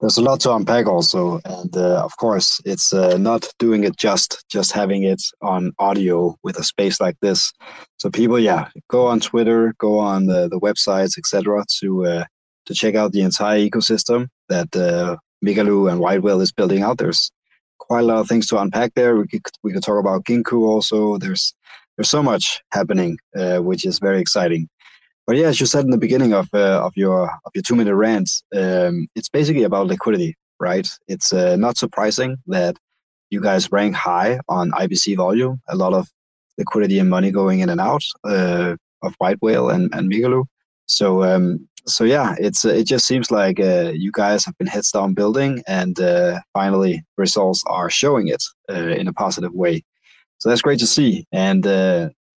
There's 0.00 0.18
a 0.18 0.22
lot 0.22 0.40
to 0.40 0.52
unpack 0.52 0.86
also 0.86 1.40
and 1.46 1.74
uh, 1.74 2.04
of 2.04 2.14
course 2.18 2.60
it's 2.66 2.92
uh, 2.92 3.16
not 3.16 3.48
doing 3.58 3.84
it 3.84 3.96
just 3.96 4.44
just 4.50 4.72
having 4.72 5.04
it 5.04 5.22
on 5.40 5.72
audio 5.78 6.36
with 6.42 6.58
a 6.58 6.62
space 6.62 7.00
like 7.00 7.16
this. 7.22 7.50
So 7.96 8.10
people 8.10 8.38
yeah 8.38 8.68
go 8.90 9.06
on 9.06 9.20
twitter 9.20 9.74
go 9.78 9.98
on 9.98 10.26
the, 10.26 10.48
the 10.48 10.60
websites 10.60 11.16
etc 11.16 11.64
to 11.80 12.04
uh, 12.04 12.24
to 12.66 12.74
check 12.74 12.94
out 12.94 13.12
the 13.12 13.22
entire 13.22 13.58
ecosystem 13.58 14.28
that 14.48 14.76
uh, 14.76 15.16
and 15.42 16.00
White 16.00 16.22
Whale 16.22 16.40
is 16.40 16.52
building 16.52 16.82
out. 16.82 16.98
There's 16.98 17.30
quite 17.78 18.00
a 18.00 18.06
lot 18.06 18.18
of 18.18 18.28
things 18.28 18.46
to 18.48 18.58
unpack 18.58 18.94
there. 18.94 19.16
We 19.16 19.28
could 19.28 19.42
we 19.62 19.72
could 19.72 19.82
talk 19.82 19.98
about 19.98 20.24
Ginkou 20.24 20.62
also. 20.62 21.18
There's 21.18 21.54
there's 21.96 22.10
so 22.10 22.22
much 22.22 22.62
happening 22.72 23.18
uh, 23.36 23.58
which 23.58 23.84
is 23.84 23.98
very 23.98 24.20
exciting 24.20 24.68
but 25.26 25.36
yeah, 25.36 25.46
as 25.48 25.58
you 25.58 25.66
said 25.66 25.84
in 25.84 25.90
the 25.90 25.98
beginning 25.98 26.32
of 26.32 26.48
uh, 26.54 26.80
of 26.84 26.96
your 26.96 27.24
of 27.44 27.52
your 27.54 27.62
two 27.62 27.74
minute 27.74 27.96
rant, 27.96 28.30
um, 28.54 29.08
it's 29.16 29.28
basically 29.28 29.64
about 29.64 29.88
liquidity, 29.88 30.36
right? 30.60 30.88
It's 31.08 31.32
uh, 31.32 31.56
not 31.56 31.76
surprising 31.76 32.36
that 32.46 32.76
you 33.30 33.40
guys 33.40 33.72
rank 33.72 33.96
high 33.96 34.38
on 34.48 34.70
IBC 34.70 35.16
volume. 35.16 35.60
A 35.68 35.74
lot 35.74 35.94
of 35.94 36.08
liquidity 36.58 37.00
and 37.00 37.10
money 37.10 37.32
going 37.32 37.58
in 37.58 37.68
and 37.68 37.80
out 37.80 38.04
uh, 38.24 38.76
of 39.02 39.14
White 39.18 39.38
Whale 39.42 39.68
and 39.70 39.92
and 39.92 40.10
Migaloo. 40.10 40.44
So 40.86 41.24
um, 41.24 41.68
so 41.86 42.04
yeah, 42.04 42.36
it's 42.38 42.64
it 42.64 42.86
just 42.86 43.04
seems 43.04 43.32
like 43.32 43.58
uh, 43.58 43.90
you 43.94 44.12
guys 44.12 44.44
have 44.44 44.56
been 44.58 44.68
heads 44.68 44.92
down 44.92 45.14
building, 45.14 45.64
and 45.66 45.98
uh, 45.98 46.38
finally 46.52 47.02
results 47.16 47.64
are 47.66 47.90
showing 47.90 48.28
it 48.28 48.44
in 48.68 49.08
a 49.08 49.12
positive 49.12 49.52
way. 49.52 49.82
So 50.38 50.48
that's 50.48 50.62
great 50.62 50.78
to 50.80 50.86
see. 50.86 51.26
And 51.32 51.66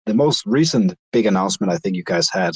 the 0.08 0.14
most 0.14 0.44
recent 0.46 0.94
big 1.12 1.26
announcement 1.26 1.72
I 1.72 1.76
think 1.76 1.94
you 1.94 2.02
guys 2.02 2.28
had 2.30 2.54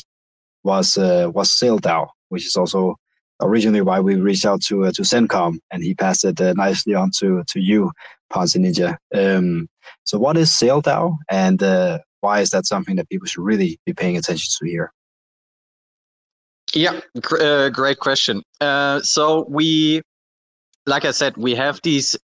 was 0.64 0.98
uh, 0.98 1.30
was 1.32 1.50
SailDAO, 1.50 2.08
which 2.30 2.46
is 2.46 2.56
also 2.56 2.96
originally 3.40 3.82
why 3.82 4.00
we 4.00 4.16
reached 4.16 4.46
out 4.46 4.62
to 4.62 4.86
uh, 4.86 4.92
to 4.92 5.02
Zencom, 5.02 5.58
and 5.70 5.82
he 5.84 5.94
passed 5.94 6.24
it 6.24 6.40
uh, 6.40 6.54
nicely 6.54 6.94
on 6.94 7.10
to 7.18 7.44
to 7.48 7.60
you, 7.60 7.92
Ponzi 8.32 8.58
Ninja. 8.58 8.96
Um, 9.14 9.68
so, 10.04 10.18
what 10.18 10.36
is 10.36 10.50
SailDAO, 10.50 11.16
and 11.30 11.62
uh, 11.62 11.98
why 12.20 12.40
is 12.40 12.50
that 12.50 12.66
something 12.66 12.96
that 12.96 13.08
people 13.08 13.26
should 13.26 13.44
really 13.44 13.78
be 13.86 13.92
paying 13.92 14.16
attention 14.16 14.50
to 14.58 14.70
here? 14.70 14.92
Yeah, 16.74 17.00
gr- 17.20 17.42
uh, 17.42 17.68
great 17.68 17.98
question. 17.98 18.42
Uh, 18.60 19.00
so 19.02 19.44
we, 19.48 20.00
like 20.86 21.04
I 21.04 21.10
said, 21.10 21.36
we 21.36 21.54
have 21.54 21.80
these 21.82 22.16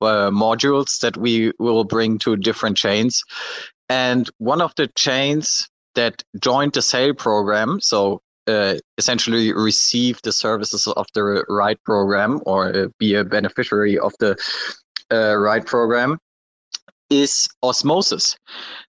uh, 0.00 0.30
modules 0.30 1.00
that 1.00 1.16
we 1.16 1.52
will 1.58 1.84
bring 1.84 2.18
to 2.18 2.36
different 2.36 2.76
chains, 2.76 3.24
and 3.88 4.30
one 4.38 4.60
of 4.60 4.74
the 4.76 4.88
chains 4.88 5.68
that 5.94 6.22
joined 6.40 6.72
the 6.74 6.82
sale 6.82 7.14
program, 7.14 7.80
so 7.80 8.20
uh, 8.46 8.74
essentially 8.96 9.52
receive 9.52 10.20
the 10.22 10.32
services 10.32 10.86
of 10.86 11.06
the 11.14 11.44
Ride 11.48 11.82
program 11.84 12.40
or 12.46 12.74
uh, 12.74 12.86
be 12.98 13.14
a 13.14 13.24
beneficiary 13.24 13.98
of 13.98 14.12
the 14.20 14.36
uh, 15.12 15.36
Ride 15.36 15.66
program, 15.66 16.18
is 17.10 17.48
osmosis. 17.62 18.36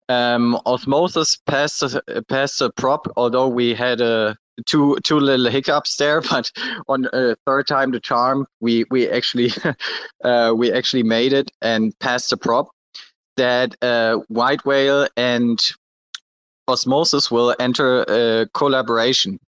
Um, 0.08 0.60
osmosis 0.66 1.38
passed 1.46 1.84
passed 2.28 2.62
a 2.62 2.72
prop, 2.72 3.08
although 3.16 3.48
we 3.48 3.74
had 3.74 4.02
a 4.02 4.36
two 4.66 4.98
two 5.04 5.20
little 5.20 5.50
hiccups 5.50 5.98
there, 5.98 6.22
but 6.30 6.52
on 6.88 7.08
a 7.14 7.36
third 7.46 7.68
time 7.68 7.92
the 7.92 8.00
charm, 8.00 8.46
we 8.60 8.86
we 8.92 9.10
actually 9.10 9.52
uh, 10.24 10.54
we 10.56 10.72
actually 10.72 11.04
made 11.04 11.34
it 11.34 11.52
and 11.62 11.98
passed 12.00 12.30
the 12.30 12.38
prop 12.38 12.70
that 13.38 13.74
uh, 13.82 14.18
white 14.28 14.66
whale 14.66 15.08
and 15.16 15.60
Osmosis 16.70 17.32
will 17.32 17.56
enter 17.60 18.04
a 18.04 18.48
collaboration. 18.54 19.40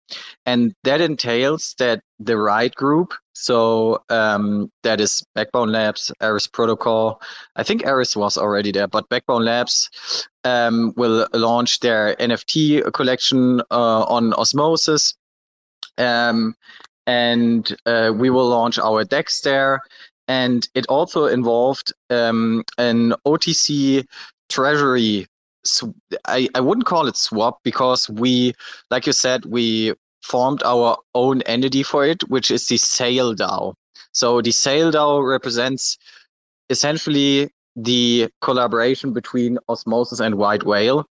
And 0.46 0.74
that 0.84 1.00
entails 1.00 1.74
that 1.78 2.00
the 2.18 2.36
right 2.36 2.74
group, 2.74 3.14
so 3.32 4.02
um, 4.08 4.70
that 4.82 5.00
is 5.00 5.22
Backbone 5.34 5.70
Labs, 5.70 6.12
Eris 6.20 6.46
Protocol. 6.46 7.20
I 7.56 7.62
think 7.62 7.84
Eris 7.84 8.16
was 8.16 8.36
already 8.36 8.72
there, 8.72 8.88
but 8.88 9.08
Backbone 9.08 9.44
Labs 9.44 9.88
um, 10.44 10.92
will 10.96 11.26
launch 11.32 11.80
their 11.80 12.16
NFT 12.16 12.92
collection 12.92 13.60
uh, 13.70 14.02
on 14.04 14.32
Osmosis. 14.34 15.14
Um, 15.98 16.54
and 17.06 17.76
uh, 17.86 18.12
we 18.14 18.30
will 18.30 18.48
launch 18.48 18.78
our 18.78 19.04
DEX 19.04 19.40
there. 19.40 19.80
And 20.28 20.68
it 20.74 20.86
also 20.86 21.26
involved 21.26 21.92
um, 22.08 22.64
an 22.78 23.14
OTC 23.26 24.06
treasury 24.48 25.26
I, 26.24 26.48
I 26.54 26.60
wouldn't 26.60 26.86
call 26.86 27.06
it 27.06 27.16
swap 27.16 27.60
because 27.62 28.08
we, 28.08 28.54
like 28.90 29.06
you 29.06 29.12
said, 29.12 29.44
we 29.44 29.94
formed 30.22 30.62
our 30.64 30.96
own 31.14 31.42
entity 31.42 31.82
for 31.82 32.04
it, 32.04 32.28
which 32.28 32.50
is 32.50 32.66
the 32.68 32.76
Sail 32.76 33.34
DAO. 33.34 33.74
So 34.12 34.40
the 34.40 34.52
Sail 34.52 34.90
DAO 34.90 35.26
represents 35.26 35.98
essentially 36.68 37.50
the 37.76 38.28
collaboration 38.40 39.12
between 39.12 39.58
Osmosis 39.68 40.20
and 40.20 40.36
White 40.36 40.64
Whale. 40.64 41.06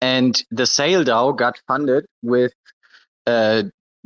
And 0.00 0.42
the 0.50 0.66
Sail 0.66 1.04
DAO 1.04 1.36
got 1.36 1.60
funded 1.66 2.06
with 2.22 2.52
uh, 3.26 3.64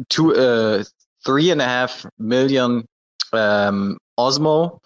two, 0.08 0.34
uh, 0.34 0.84
three 1.24 1.50
and 1.50 1.60
a 1.60 1.64
half 1.64 2.06
million 2.18 2.86
um, 3.32 3.98
Osmo 4.18 4.78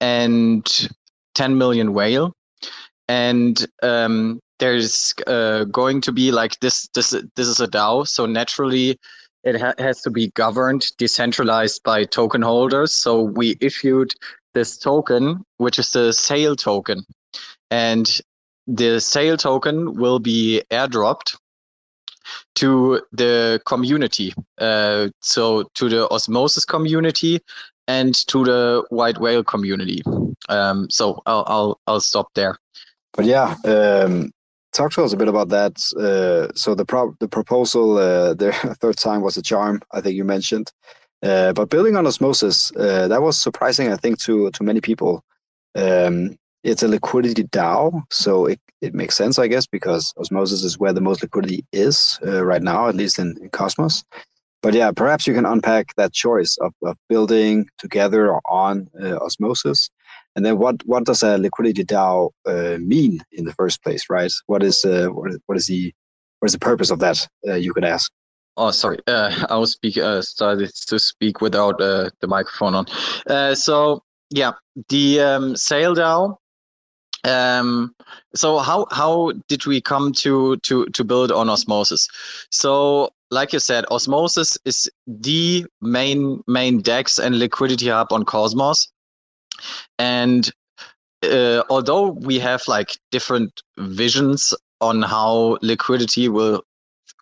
and 0.00 0.88
10 1.34 1.56
million 1.56 1.94
Whale. 1.94 2.32
And 3.08 3.66
um, 3.82 4.40
there's 4.58 5.14
uh, 5.26 5.64
going 5.64 6.00
to 6.02 6.12
be 6.12 6.30
like 6.30 6.58
this 6.60 6.88
this 6.94 7.10
this 7.36 7.48
is 7.48 7.60
a 7.60 7.68
DAO, 7.68 8.06
so 8.06 8.26
naturally 8.26 8.98
it 9.44 9.60
ha- 9.60 9.74
has 9.78 10.02
to 10.02 10.10
be 10.10 10.30
governed 10.32 10.84
decentralized 10.98 11.82
by 11.84 12.04
token 12.04 12.42
holders. 12.42 12.92
So 12.92 13.22
we 13.22 13.56
issued 13.60 14.12
this 14.54 14.78
token, 14.78 15.44
which 15.58 15.78
is 15.78 15.92
the 15.92 16.12
Sail 16.12 16.56
token, 16.56 17.04
and 17.70 18.20
the 18.66 19.00
Sail 19.00 19.36
token 19.36 19.94
will 19.94 20.18
be 20.18 20.62
airdropped 20.70 21.36
to 22.56 23.00
the 23.12 23.60
community, 23.64 24.34
uh, 24.58 25.08
so 25.20 25.64
to 25.74 25.88
the 25.88 26.08
Osmosis 26.10 26.64
community 26.64 27.40
and 27.86 28.14
to 28.26 28.44
the 28.44 28.84
White 28.90 29.18
Whale 29.18 29.44
community. 29.44 30.02
Um, 30.48 30.88
so 30.90 31.22
I'll, 31.26 31.44
I'll 31.46 31.80
I'll 31.86 32.00
stop 32.00 32.28
there. 32.34 32.56
But 33.14 33.24
yeah, 33.24 33.56
um, 33.64 34.30
talk 34.72 34.92
to 34.92 35.02
us 35.02 35.12
a 35.12 35.16
bit 35.16 35.28
about 35.28 35.48
that. 35.48 35.76
Uh, 35.98 36.52
so 36.54 36.74
the 36.74 36.84
pro- 36.84 37.16
the 37.20 37.28
proposal, 37.28 37.96
uh, 37.98 38.34
the 38.42 38.52
third 38.80 38.96
time 38.96 39.22
was 39.22 39.36
a 39.36 39.42
charm. 39.42 39.80
I 39.92 40.00
think 40.00 40.16
you 40.16 40.24
mentioned, 40.24 40.70
uh, 41.22 41.52
but 41.52 41.70
building 41.70 41.96
on 41.96 42.06
osmosis, 42.06 42.72
uh, 42.76 43.08
that 43.08 43.22
was 43.22 43.40
surprising. 43.40 43.92
I 43.92 43.96
think 43.96 44.18
to 44.20 44.50
to 44.50 44.62
many 44.62 44.80
people. 44.80 45.24
Um, 45.74 46.36
it's 46.64 46.82
a 46.82 46.88
liquidity 46.88 47.44
DAO, 47.44 48.02
so 48.10 48.46
it, 48.46 48.60
it 48.80 48.92
makes 48.92 49.16
sense, 49.16 49.38
I 49.38 49.46
guess, 49.46 49.66
because 49.66 50.12
osmosis 50.16 50.64
is 50.64 50.76
where 50.76 50.92
the 50.92 51.00
most 51.00 51.22
liquidity 51.22 51.64
is 51.72 52.18
uh, 52.26 52.44
right 52.44 52.60
now, 52.60 52.88
at 52.88 52.96
least 52.96 53.18
in, 53.18 53.36
in 53.40 53.48
Cosmos. 53.50 54.02
But 54.60 54.74
yeah, 54.74 54.90
perhaps 54.90 55.24
you 55.26 55.34
can 55.34 55.46
unpack 55.46 55.94
that 55.94 56.12
choice 56.12 56.58
of, 56.60 56.74
of 56.82 56.96
building 57.08 57.68
together 57.78 58.28
or 58.28 58.42
on 58.50 58.88
uh, 59.00 59.18
osmosis 59.18 59.88
and 60.38 60.46
then 60.46 60.56
what 60.58 60.86
what 60.86 61.04
does 61.04 61.24
a 61.24 61.36
liquidity 61.36 61.84
DAO 61.84 62.30
uh, 62.46 62.78
mean 62.78 63.20
in 63.32 63.44
the 63.44 63.52
first 63.54 63.82
place, 63.82 64.04
right? 64.08 64.30
What 64.46 64.62
is 64.62 64.84
uh, 64.84 65.08
what, 65.08 65.32
is, 65.32 65.38
what 65.46 65.58
is 65.58 65.66
the 65.66 65.92
what 66.38 66.46
is 66.46 66.52
the 66.52 66.60
purpose 66.60 66.90
of 66.92 67.00
that? 67.00 67.26
You 67.42 67.72
could 67.72 67.84
ask. 67.84 68.12
Oh, 68.58 68.72
sorry. 68.72 68.98
Uh, 69.06 69.46
I 69.50 69.56
was 69.56 69.72
speak 69.72 69.96
uh, 69.96 70.20
started 70.20 70.74
to 70.88 70.98
speak 70.98 71.40
without 71.40 71.80
uh, 71.80 72.10
the 72.20 72.26
microphone 72.26 72.74
on. 72.74 72.86
Uh, 73.26 73.54
so 73.54 74.02
yeah, 74.30 74.52
the 74.88 75.20
um, 75.20 75.56
Sail 75.56 75.94
DAO. 75.94 76.36
Um, 77.24 77.94
so 78.34 78.58
how 78.58 78.86
how 78.90 79.32
did 79.48 79.66
we 79.66 79.80
come 79.80 80.12
to 80.14 80.56
to 80.58 80.86
to 80.86 81.04
build 81.04 81.32
on 81.32 81.48
Osmosis? 81.48 82.08
So 82.50 83.10
like 83.30 83.52
you 83.52 83.60
said, 83.60 83.84
Osmosis 83.90 84.58
is 84.64 84.90
the 85.06 85.66
main 85.80 86.42
main 86.46 86.80
DEX 86.82 87.18
and 87.18 87.38
liquidity 87.38 87.88
hub 87.88 88.12
on 88.12 88.24
Cosmos. 88.24 88.88
And 89.98 90.50
uh, 91.22 91.62
although 91.70 92.10
we 92.10 92.38
have 92.38 92.62
like 92.68 92.96
different 93.10 93.62
visions 93.78 94.54
on 94.80 95.02
how 95.02 95.58
liquidity 95.60 96.28
will 96.28 96.62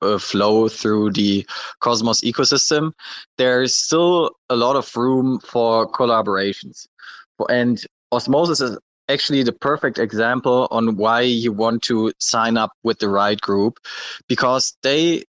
uh, 0.03 0.19
flow 0.19 0.69
through 0.69 1.13
the 1.13 1.47
Cosmos 1.81 2.21
ecosystem, 2.23 2.93
there 3.39 3.63
is 3.63 3.75
still 3.75 4.31
a 4.51 4.57
lot 4.57 4.77
of 4.77 4.95
room 4.97 5.41
for 5.41 5.91
collaborations. 5.91 6.87
And 7.49 7.83
Osmosis 8.13 8.61
is 8.61 8.79
actually 9.09 9.43
the 9.43 9.53
perfect 9.53 9.99
example 9.99 10.69
on 10.71 10.97
why 10.97 11.21
you 11.21 11.53
want 11.53 11.83
to 11.83 12.13
sign 12.19 12.57
up 12.57 12.73
with 12.83 12.99
the 12.99 13.09
right 13.09 13.41
group 13.41 13.79
because 14.29 14.77
they 14.83 15.25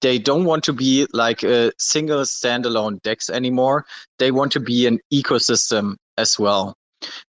they 0.00 0.18
don't 0.18 0.44
want 0.44 0.64
to 0.64 0.72
be 0.72 1.06
like 1.12 1.42
a 1.42 1.72
single 1.78 2.22
standalone 2.22 3.00
DEX 3.02 3.30
anymore. 3.30 3.84
They 4.18 4.30
want 4.30 4.50
to 4.52 4.60
be 4.60 4.86
an 4.86 4.98
ecosystem 5.12 5.96
as 6.16 6.38
well. 6.38 6.74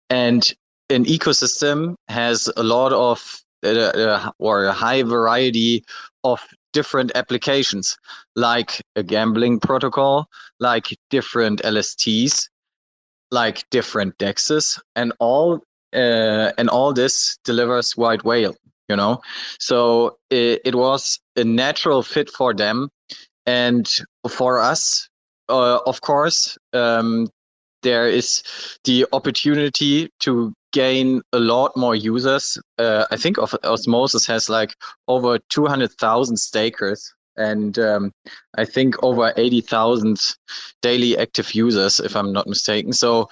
And 0.09 0.51
an 0.89 1.05
ecosystem 1.05 1.95
has 2.07 2.49
a 2.55 2.63
lot 2.63 2.93
of 2.93 3.43
uh, 3.63 3.69
uh, 3.69 4.31
or 4.39 4.65
a 4.65 4.73
high 4.73 5.03
variety 5.03 5.83
of 6.23 6.41
different 6.73 7.11
applications 7.15 7.97
like 8.35 8.81
a 8.95 9.03
gambling 9.03 9.59
protocol 9.59 10.27
like 10.59 10.97
different 11.09 11.61
lsts 11.63 12.47
like 13.31 13.69
different 13.69 14.17
dexes 14.17 14.79
and 14.95 15.13
all 15.19 15.59
uh, 15.93 16.51
and 16.57 16.69
all 16.69 16.93
this 16.93 17.37
delivers 17.43 17.95
white 17.95 18.23
whale 18.23 18.55
you 18.89 18.95
know? 18.95 19.21
So 19.59 20.17
it, 20.29 20.61
it 20.65 20.75
was 20.75 21.19
a 21.35 21.43
natural 21.43 22.03
fit 22.03 22.29
for 22.29 22.53
them 22.53 22.89
and 23.45 23.89
for 24.29 24.59
us 24.59 25.07
uh, 25.49 25.79
of 25.85 26.01
course 26.01 26.57
um, 26.73 27.27
there 27.81 28.07
is 28.07 28.43
the 28.85 29.05
opportunity 29.11 30.09
to 30.19 30.53
gain 30.73 31.21
a 31.31 31.39
lot 31.39 31.77
more 31.77 31.95
users. 31.95 32.57
Uh, 32.77 33.05
I 33.11 33.17
think 33.17 33.37
of 33.37 33.55
Osmosis 33.63 34.27
has 34.27 34.49
like 34.49 34.75
over 35.07 35.39
200,000 35.49 36.37
stakers 36.37 37.13
and 37.37 37.79
um, 37.79 38.11
I 38.57 38.65
think 38.65 39.01
over 39.01 39.33
80,000 39.37 40.19
daily 40.81 41.17
active 41.17 41.53
users, 41.55 41.99
if 41.99 42.15
I'm 42.15 42.33
not 42.33 42.47
mistaken. 42.47 42.93
So 42.93 43.29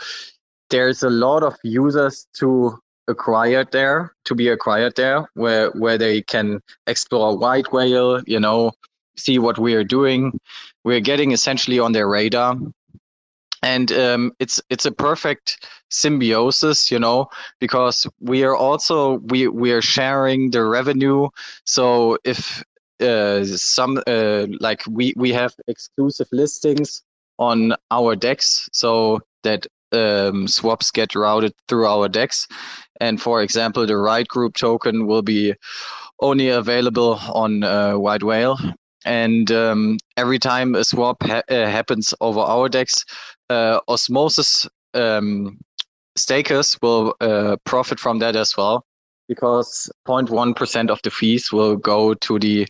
there's 0.69 1.03
a 1.03 1.09
lot 1.09 1.43
of 1.43 1.55
users 1.63 2.27
to 2.37 2.79
acquire 3.07 3.65
there, 3.65 4.13
to 4.25 4.35
be 4.35 4.47
acquired 4.47 4.95
there, 4.95 5.29
where 5.33 5.69
where 5.71 5.97
they 5.97 6.21
can 6.21 6.61
explore 6.87 7.37
white 7.37 7.71
whale, 7.71 8.21
you 8.25 8.39
know, 8.39 8.71
see 9.17 9.37
what 9.37 9.59
we 9.59 9.73
are 9.73 9.83
doing. 9.83 10.39
We're 10.83 11.01
getting 11.01 11.31
essentially 11.31 11.79
on 11.79 11.91
their 11.91 12.07
radar 12.07 12.57
and 13.63 13.91
um, 13.91 14.31
it's 14.39 14.61
it's 14.69 14.85
a 14.85 14.91
perfect 14.91 15.67
symbiosis 15.89 16.89
you 16.89 16.97
know 16.97 17.27
because 17.59 18.07
we 18.19 18.43
are 18.43 18.55
also 18.55 19.17
we 19.27 19.47
we 19.47 19.71
are 19.71 19.81
sharing 19.81 20.51
the 20.51 20.63
revenue. 20.63 21.29
So 21.65 22.17
if 22.23 22.63
uh, 23.01 23.43
some 23.45 24.01
uh, 24.07 24.47
like 24.59 24.83
we 24.89 25.13
we 25.17 25.31
have 25.33 25.53
exclusive 25.67 26.27
listings 26.31 27.03
on 27.39 27.73
our 27.89 28.15
DEX 28.15 28.69
so 28.71 29.19
that 29.43 29.65
um, 29.91 30.47
swaps 30.47 30.91
get 30.91 31.15
routed 31.15 31.53
through 31.67 31.87
our 31.87 32.07
DEX. 32.07 32.47
And 32.99 33.19
for 33.21 33.41
example 33.41 33.85
the 33.85 33.97
right 33.97 34.27
group 34.27 34.55
token 34.55 35.07
will 35.07 35.23
be 35.23 35.55
only 36.19 36.49
available 36.49 37.19
on 37.33 37.63
uh, 37.63 37.93
white 37.97 38.23
whale. 38.23 38.59
And 39.03 39.51
um, 39.51 39.97
every 40.15 40.37
time 40.37 40.75
a 40.75 40.83
swap 40.83 41.23
ha- 41.23 41.41
uh, 41.49 41.65
happens 41.65 42.13
over 42.21 42.39
our 42.39 42.69
DEX 42.69 43.03
uh, 43.51 43.79
osmosis 43.87 44.67
um, 44.93 45.59
stakers 46.15 46.77
will 46.81 47.15
uh, 47.21 47.57
profit 47.65 47.99
from 47.99 48.19
that 48.19 48.35
as 48.35 48.55
well 48.57 48.85
because 49.27 49.89
0.1% 50.05 50.89
of 50.89 50.99
the 51.03 51.09
fees 51.09 51.53
will 51.53 51.77
go 51.77 52.13
to 52.15 52.37
the 52.37 52.67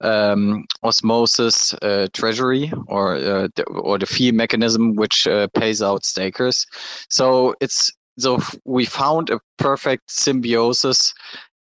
um, 0.00 0.64
osmosis 0.84 1.74
uh, 1.82 2.06
treasury 2.12 2.72
or 2.86 3.16
uh, 3.16 3.48
the, 3.56 3.64
or 3.64 3.98
the 3.98 4.06
fee 4.06 4.30
mechanism 4.30 4.94
which 4.94 5.26
uh, 5.26 5.48
pays 5.54 5.82
out 5.82 6.04
stakers. 6.04 6.66
So 7.08 7.54
it's 7.60 7.90
so 8.16 8.40
we 8.64 8.84
found 8.84 9.30
a 9.30 9.40
perfect 9.58 10.08
symbiosis 10.08 11.12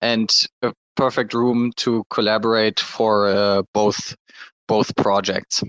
and 0.01 0.33
a 0.63 0.73
perfect 0.97 1.35
room 1.35 1.73
to 1.77 2.05
collaborate 2.09 2.81
for 2.81 3.29
uh, 3.29 3.63
both 3.75 4.17
both 4.67 4.97
projects 4.97 5.63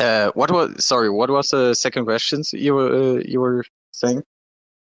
uh, 0.00 0.30
what 0.34 0.50
was 0.50 0.84
sorry? 0.84 1.10
What 1.10 1.30
was 1.30 1.48
the 1.48 1.74
second 1.74 2.04
question 2.04 2.42
you 2.52 2.74
were 2.74 2.92
uh, 2.92 3.22
you 3.24 3.40
were 3.40 3.64
saying? 3.92 4.22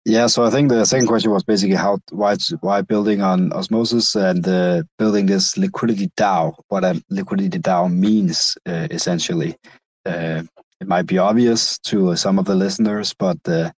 Yeah, 0.05 0.29
so 0.29 0.45
I 0.45 0.51
think 0.51 0.69
the 0.69 0.85
second 0.85 1.09
question 1.09 1.33
was 1.33 1.43
basically 1.43 1.75
how 1.75 1.99
why 2.11 2.37
why 2.61 2.83
building 2.83 3.23
on 3.23 3.53
osmosis 3.53 4.15
and 4.15 4.47
uh, 4.47 4.83
building 4.99 5.27
this 5.27 5.57
liquidity 5.57 6.11
DAO. 6.17 6.55
What 6.69 6.85
a 6.85 7.03
liquidity 7.11 7.59
DAO 7.59 7.93
means 7.93 8.57
uh, 8.67 8.87
essentially. 8.91 9.57
Uh, 10.05 10.45
it 10.81 10.87
might 10.87 11.07
be 11.07 11.19
obvious 11.19 11.79
to 11.79 12.15
some 12.17 12.39
of 12.39 12.45
the 12.45 12.55
listeners, 12.55 13.15
but 13.19 13.39
uh, 13.49 13.71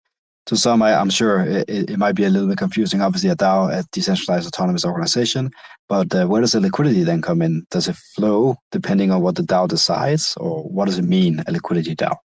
to 0.47 0.58
some, 0.58 0.82
I, 0.82 0.93
am 0.93 1.10
sure 1.10 1.41
it, 1.41 1.69
it, 1.69 1.97
might 1.97 2.15
be 2.15 2.23
a 2.23 2.30
little 2.30 2.47
bit 2.47 2.58
confusing. 2.58 3.02
Obviously, 3.02 3.30
a 3.30 3.36
DAO, 3.36 3.71
a 3.71 3.86
decentralized 3.91 4.47
autonomous 4.47 4.84
organization, 4.84 5.52
but 5.88 6.13
uh, 6.13 6.26
where 6.26 6.41
does 6.41 6.52
the 6.52 6.60
liquidity 6.60 7.04
then 7.04 7.21
come 7.21 7.41
in? 7.41 7.65
Does 7.71 7.88
it 7.88 7.95
flow 7.95 8.58
depending 8.71 9.12
on 9.12 9.21
what 9.21 9.36
the 9.36 9.43
DAO 9.43 9.67
decides, 9.67 10.36
or 10.38 10.63
what 10.63 10.86
does 10.86 11.00
it 11.00 11.06
mean, 11.06 11.43
a 11.47 11.52
liquidity 11.52 11.95
DAO? 11.95 12.15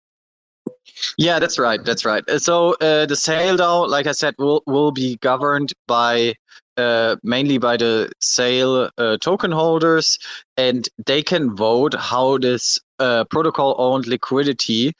Yeah, 1.19 1.39
that's 1.39 1.59
right. 1.59 1.83
That's 1.85 2.05
right. 2.05 2.29
Uh, 2.29 2.39
so 2.39 2.75
uh, 2.75 3.07
the 3.07 3.17
Sail 3.17 3.57
DAO, 3.57 3.89
like 3.89 4.07
I 4.07 4.13
said, 4.13 4.35
will 4.39 4.63
will 4.67 4.93
be 4.93 5.17
governed 5.17 5.73
by 5.87 6.35
uh, 6.77 7.17
mainly 7.23 7.59
by 7.59 7.77
the 7.77 8.11
Sail 8.21 8.91
uh, 8.99 9.17
token 9.19 9.53
holders, 9.53 10.19
and 10.57 10.89
they 11.07 11.23
can 11.23 11.55
vote 11.55 11.95
how 11.95 12.39
this 12.39 12.79
uh, 12.99 13.25
protocol-owned 13.25 14.07
liquidity, 14.07 14.93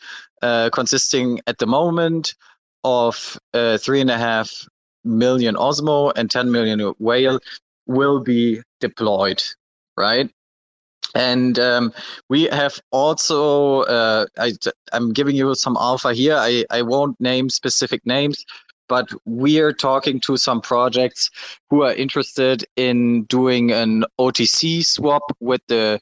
consisting 0.73 1.41
at 1.47 1.59
the 1.59 1.67
moment 1.67 2.35
of 2.85 3.39
three 3.79 4.01
and 4.01 4.11
a 4.11 4.19
half 4.19 4.67
million 5.05 5.55
Osmo 5.55 6.13
and 6.17 6.31
10 6.31 6.51
million 6.51 6.81
Whale 6.99 7.39
will 7.93 8.21
be 8.21 8.61
deployed, 8.81 9.43
right? 9.97 10.31
And 11.15 11.59
um, 11.59 11.93
we 12.29 12.45
have 12.45 12.81
also, 12.91 13.83
uh, 13.83 14.27
I, 14.39 14.53
am 14.93 15.13
giving 15.13 15.37
you 15.37 15.55
some 15.55 15.77
alpha 15.77 16.15
here. 16.15 16.37
I, 16.37 16.65
I 16.71 16.83
won't 16.83 17.21
name 17.21 17.51
specific 17.51 18.05
names, 18.07 18.45
but 18.89 19.11
we 19.25 19.61
are 19.61 19.73
talking 19.73 20.21
to 20.21 20.37
some 20.37 20.61
projects 20.61 21.31
who 21.69 21.83
are 21.83 21.95
interested 21.95 22.65
in 22.77 23.25
doing 23.25 23.73
an 23.73 24.05
OTC 24.19 24.85
swap 24.85 25.23
with 25.41 25.61
the 25.69 26.01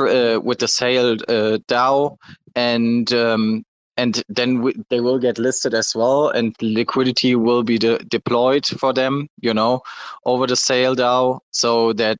uh, 0.00 0.40
with 0.40 0.58
the 0.58 0.68
Sail 0.68 1.14
uh, 1.28 1.58
DAO, 1.68 2.16
and 2.54 3.12
um, 3.12 3.64
and 3.96 4.22
then 4.28 4.72
they 4.88 5.00
will 5.00 5.18
get 5.18 5.38
listed 5.38 5.74
as 5.74 5.94
well 5.94 6.28
and 6.28 6.54
liquidity 6.60 7.34
will 7.34 7.62
be 7.62 7.78
de- 7.78 7.98
deployed 7.98 8.66
for 8.66 8.92
them 8.92 9.28
you 9.40 9.52
know 9.52 9.82
over 10.24 10.46
the 10.46 10.56
Sail 10.56 10.94
DAO 10.94 11.40
so 11.50 11.92
that 11.94 12.16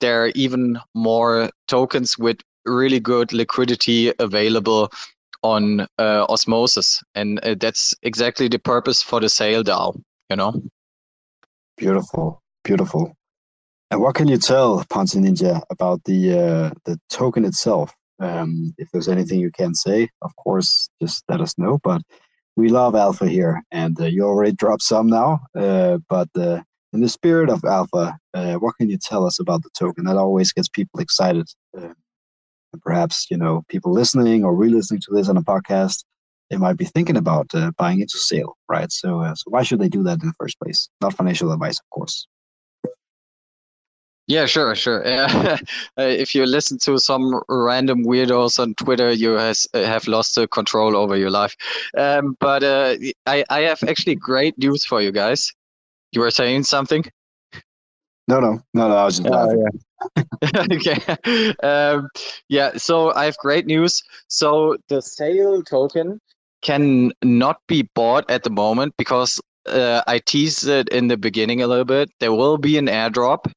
there 0.00 0.22
are 0.24 0.32
even 0.34 0.78
more 0.94 1.50
tokens 1.66 2.18
with 2.18 2.38
really 2.64 3.00
good 3.00 3.32
liquidity 3.32 4.12
available 4.18 4.90
on 5.42 5.80
uh, 5.98 6.26
osmosis. 6.28 7.02
And 7.14 7.38
uh, 7.44 7.54
that's 7.58 7.94
exactly 8.02 8.48
the 8.48 8.58
purpose 8.58 9.02
for 9.02 9.20
the 9.20 9.28
Sail 9.28 9.64
DAO 9.64 10.00
you 10.30 10.36
know? 10.36 10.62
Beautiful 11.76 12.42
beautiful. 12.64 13.16
And 13.90 14.00
what 14.00 14.14
can 14.14 14.28
you 14.28 14.36
tell 14.36 14.84
Ponzi 14.84 15.18
Ninja 15.20 15.62
about 15.70 16.04
the 16.04 16.38
uh, 16.38 16.70
the 16.84 17.00
token 17.08 17.44
itself 17.44 17.94
um, 18.20 18.74
if 18.78 18.88
there's 18.92 19.08
anything 19.08 19.40
you 19.40 19.50
can 19.50 19.74
say, 19.74 20.08
of 20.22 20.34
course, 20.36 20.88
just 21.00 21.24
let 21.28 21.40
us 21.40 21.56
know. 21.58 21.78
But 21.82 22.02
we 22.56 22.68
love 22.68 22.94
Alpha 22.94 23.28
here, 23.28 23.62
and 23.70 24.00
uh, 24.00 24.06
you 24.06 24.24
already 24.24 24.52
dropped 24.52 24.82
some 24.82 25.06
now. 25.06 25.40
Uh, 25.56 25.98
but 26.08 26.28
uh, 26.36 26.60
in 26.92 27.00
the 27.00 27.08
spirit 27.08 27.50
of 27.50 27.64
Alpha, 27.64 28.18
uh, 28.34 28.54
what 28.54 28.76
can 28.76 28.90
you 28.90 28.98
tell 28.98 29.24
us 29.24 29.38
about 29.38 29.62
the 29.62 29.70
token? 29.78 30.04
That 30.04 30.16
always 30.16 30.52
gets 30.52 30.68
people 30.68 31.00
excited. 31.00 31.48
Uh, 31.76 31.94
and 32.72 32.82
perhaps 32.82 33.26
you 33.30 33.36
know 33.36 33.62
people 33.68 33.92
listening 33.92 34.44
or 34.44 34.54
re-listening 34.54 35.00
to 35.02 35.14
this 35.14 35.28
on 35.28 35.36
a 35.36 35.42
podcast, 35.42 36.04
they 36.50 36.56
might 36.56 36.76
be 36.76 36.84
thinking 36.84 37.16
about 37.16 37.54
uh, 37.54 37.70
buying 37.78 38.00
into 38.00 38.18
Sail, 38.18 38.56
right? 38.68 38.90
So, 38.90 39.22
so 39.34 39.44
why 39.46 39.62
should 39.62 39.80
they 39.80 39.88
do 39.88 40.02
that 40.02 40.20
in 40.20 40.26
the 40.28 40.34
first 40.38 40.58
place? 40.58 40.88
Not 41.00 41.14
financial 41.14 41.52
advice, 41.52 41.78
of 41.78 41.88
course. 41.90 42.26
Yeah, 44.28 44.44
sure, 44.44 44.74
sure. 44.74 45.02
Uh, 45.98 46.02
if 46.02 46.34
you 46.34 46.46
listen 46.46 46.78
to 46.78 46.98
some 46.98 47.42
random 47.48 48.04
weirdos 48.04 48.60
on 48.60 48.74
Twitter, 48.74 49.10
you 49.10 49.30
has, 49.32 49.66
have 49.74 50.06
lost 50.06 50.36
the 50.36 50.46
control 50.46 50.96
over 50.96 51.16
your 51.16 51.30
life. 51.30 51.56
Um, 51.96 52.36
but 52.38 52.62
uh, 52.62 52.94
I, 53.26 53.44
I 53.50 53.60
have 53.62 53.82
actually 53.82 54.14
great 54.14 54.56
news 54.58 54.84
for 54.84 55.00
you 55.00 55.10
guys. 55.10 55.52
You 56.12 56.20
were 56.20 56.30
saying 56.30 56.64
something? 56.64 57.04
No, 58.28 58.38
no, 58.38 58.62
no, 58.74 58.88
no. 58.88 58.96
I 58.96 59.04
was 59.06 59.18
just 59.18 59.28
laughing. 59.28 59.66
yeah. 60.16 60.66
okay. 60.72 61.54
Um, 61.62 62.08
yeah. 62.48 62.76
So 62.76 63.12
I 63.14 63.24
have 63.24 63.36
great 63.38 63.66
news. 63.66 64.02
So 64.28 64.76
the 64.88 65.00
Sail 65.00 65.62
token 65.62 66.20
can 66.62 67.12
not 67.24 67.60
be 67.66 67.88
bought 67.94 68.30
at 68.30 68.42
the 68.42 68.50
moment 68.50 68.94
because 68.98 69.40
uh, 69.66 70.02
I 70.06 70.18
teased 70.18 70.68
it 70.68 70.88
in 70.90 71.08
the 71.08 71.16
beginning 71.16 71.62
a 71.62 71.66
little 71.66 71.84
bit. 71.84 72.10
There 72.20 72.32
will 72.32 72.58
be 72.58 72.78
an 72.78 72.86
airdrop 72.86 73.50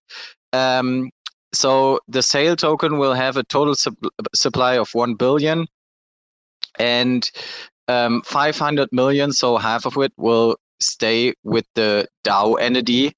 um, 0.54 1.10
so 1.54 2.00
the 2.08 2.22
Sail 2.22 2.56
token 2.56 2.98
will 2.98 3.14
have 3.14 3.38
a 3.38 3.44
total 3.44 3.76
sup- 3.76 3.96
supply 4.34 4.78
of 4.78 4.94
1 4.94 5.16
billion 5.16 5.68
and 6.80 7.30
um, 7.88 8.22
500 8.22 8.90
million, 8.92 9.34
so 9.34 9.58
half 9.58 9.86
of 9.86 9.98
it 9.98 10.14
will 10.18 10.56
stay 10.80 11.34
with 11.44 11.66
the 11.76 12.08
DAO 12.24 12.60
entity 12.60 13.16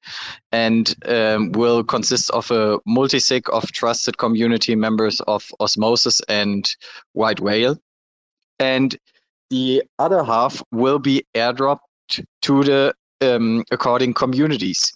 and 0.52 0.96
um, 1.06 1.52
will 1.54 1.84
consist 1.84 2.30
of 2.32 2.50
a 2.52 2.80
multisig 2.88 3.50
of 3.50 3.72
trusted 3.72 4.17
community 4.17 4.76
members 4.76 5.22
of 5.22 5.50
Osmosis 5.60 6.19
and 6.28 6.76
White 7.13 7.39
Whale. 7.39 7.78
And 8.60 8.98
the 9.50 9.84
other 10.00 10.24
half 10.24 10.62
will 10.72 11.00
be 11.00 11.26
airdropped 11.36 11.80
to 12.41 12.63
the 12.63 12.93
um, 13.23 13.63
according 13.71 14.13
communities. 14.13 14.93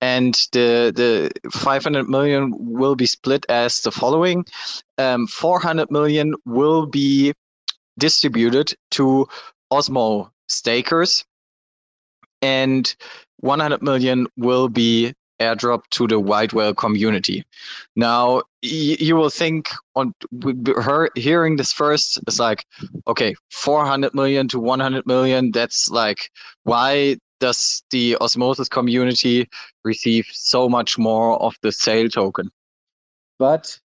And 0.00 0.34
the, 0.52 0.92
the 0.94 1.50
500 1.50 2.08
million 2.08 2.52
will 2.56 2.94
be 2.94 3.06
split 3.06 3.46
as 3.48 3.80
the 3.80 3.90
following 3.90 4.44
um, 4.98 5.26
400 5.26 5.90
million 5.90 6.34
will 6.44 6.86
be 6.86 7.32
distributed 7.98 8.74
to 8.90 9.26
Osmo 9.72 10.30
stakers 10.48 11.24
and 12.42 12.94
100 13.40 13.82
million 13.82 14.26
will 14.36 14.68
be 14.68 15.14
airdropped 15.40 15.88
to 15.90 16.06
the 16.06 16.20
white 16.20 16.52
whale 16.52 16.74
community. 16.74 17.44
Now 17.96 18.42
you 18.62 19.16
will 19.16 19.30
think 19.30 19.70
on 19.94 20.14
her 20.76 21.10
hearing 21.14 21.56
this 21.56 21.72
first, 21.72 22.18
it's 22.26 22.38
like, 22.38 22.64
okay, 23.06 23.34
400 23.50 24.14
million 24.14 24.48
to 24.48 24.60
100 24.60 25.06
million. 25.06 25.50
That's 25.50 25.90
like, 25.90 26.30
why 26.62 27.18
does 27.40 27.82
the 27.90 28.16
osmosis 28.20 28.68
community 28.68 29.48
receive 29.84 30.26
so 30.32 30.68
much 30.68 30.98
more 30.98 31.40
of 31.42 31.56
the 31.62 31.72
Sail 31.72 32.08
token? 32.08 32.50
But 33.38 33.78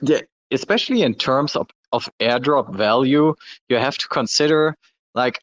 the, 0.00 0.26
especially 0.50 1.02
in 1.02 1.14
terms 1.14 1.56
of, 1.56 1.68
of 1.92 2.08
airdrop 2.20 2.74
value, 2.74 3.34
you 3.68 3.76
have 3.76 3.98
to 3.98 4.08
consider 4.08 4.76
like 5.14 5.40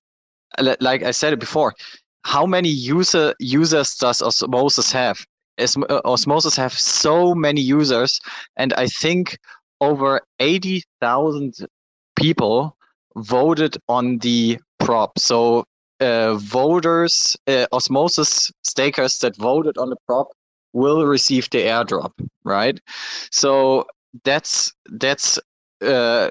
like 0.80 1.04
I 1.04 1.12
said 1.12 1.34
it 1.34 1.40
before, 1.40 1.76
how 2.24 2.46
many 2.46 2.70
user 2.70 3.34
users 3.40 3.96
does 3.96 4.22
Osmosis 4.22 4.92
have? 4.92 5.26
Uh, 5.60 6.02
Osmosis 6.06 6.56
have 6.56 6.74
so 6.74 7.36
many 7.36 7.62
users, 7.62 8.20
and 8.58 8.74
I 8.74 8.88
think 8.88 9.38
over 9.82 10.22
eighty 10.40 10.84
thousand 11.02 11.56
people 12.16 12.76
voted 13.16 13.78
on 13.88 14.20
the 14.20 14.58
prop. 14.80 15.20
So 15.20 15.66
uh, 16.00 16.36
voters, 16.36 17.36
uh, 17.48 17.66
Osmosis 17.72 18.52
stakers 18.64 19.20
that 19.20 19.36
voted 19.38 19.78
on 19.78 19.90
the 19.90 19.98
prop 20.08 20.28
will 20.74 21.06
receive 21.06 21.50
the 21.50 21.60
airdrop, 21.60 22.12
right? 22.44 22.80
So 23.32 23.88
that's 24.24 24.74
that's 24.92 25.40
uh, 25.82 26.30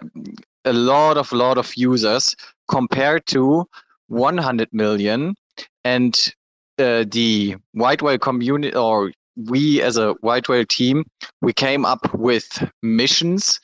a 0.65 0.73
lot 0.73 1.17
of 1.17 1.33
lot 1.33 1.59
of 1.59 1.73
users 1.77 2.35
compared 2.69 3.27
to 3.27 3.67
100 4.09 4.69
million 4.73 5.35
and 5.85 6.19
uh, 6.79 7.05
the 7.11 7.57
white 7.73 8.03
whale 8.03 8.19
community 8.19 8.75
or 8.75 9.13
we 9.49 9.81
as 9.83 9.97
a 9.97 10.13
white 10.21 10.49
whale 10.49 10.65
team 10.65 11.05
we 11.41 11.53
came 11.53 11.85
up 11.85 12.13
with 12.15 12.69
missions 12.83 13.61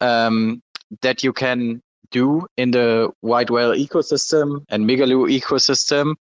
um, 0.00 0.62
that 1.02 1.22
you 1.24 1.32
can 1.32 1.82
do 2.10 2.46
in 2.56 2.70
the 2.70 3.10
white 3.20 3.50
whale 3.50 3.72
ecosystem 3.72 4.64
and 4.68 4.88
Migaloo 4.88 5.28
ecosystem. 5.30 6.14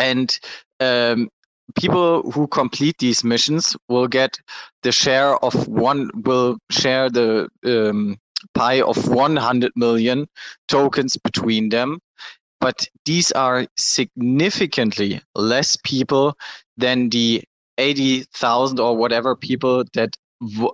And 0.00 0.38
um, 0.80 1.28
people 1.74 2.30
who 2.30 2.46
complete 2.46 2.98
these 2.98 3.24
missions 3.24 3.76
will 3.88 4.08
get 4.08 4.38
the 4.82 4.92
share 4.92 5.36
of 5.44 5.68
one 5.68 6.10
will 6.24 6.58
share 6.70 7.10
the 7.10 7.48
um, 7.64 8.18
pie 8.54 8.80
of 8.82 9.08
100 9.08 9.72
million 9.76 10.26
tokens 10.68 11.16
between 11.16 11.68
them. 11.68 12.00
But 12.60 12.88
these 13.04 13.32
are 13.32 13.66
significantly 13.76 15.22
less 15.34 15.76
people 15.82 16.36
than 16.76 17.08
the 17.08 17.42
80,000 17.78 18.78
or 18.78 18.96
whatever 18.96 19.34
people 19.34 19.84
that 19.94 20.16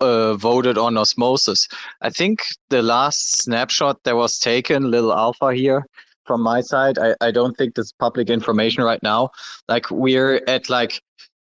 uh, 0.00 0.34
voted 0.34 0.78
on 0.78 0.96
osmosis. 0.96 1.68
I 2.00 2.10
think 2.10 2.44
the 2.70 2.82
last 2.82 3.42
snapshot 3.42 4.02
that 4.04 4.16
was 4.16 4.38
taken, 4.38 4.90
little 4.90 5.12
alpha 5.12 5.54
here 5.54 5.86
from 6.24 6.42
my 6.42 6.60
side, 6.60 6.98
I, 6.98 7.14
I 7.20 7.30
don't 7.30 7.56
think 7.56 7.74
this 7.74 7.92
public 7.92 8.28
information 8.28 8.82
right 8.82 9.02
now. 9.02 9.30
Like 9.68 9.90
we're 9.90 10.42
at 10.46 10.68
like 10.68 11.00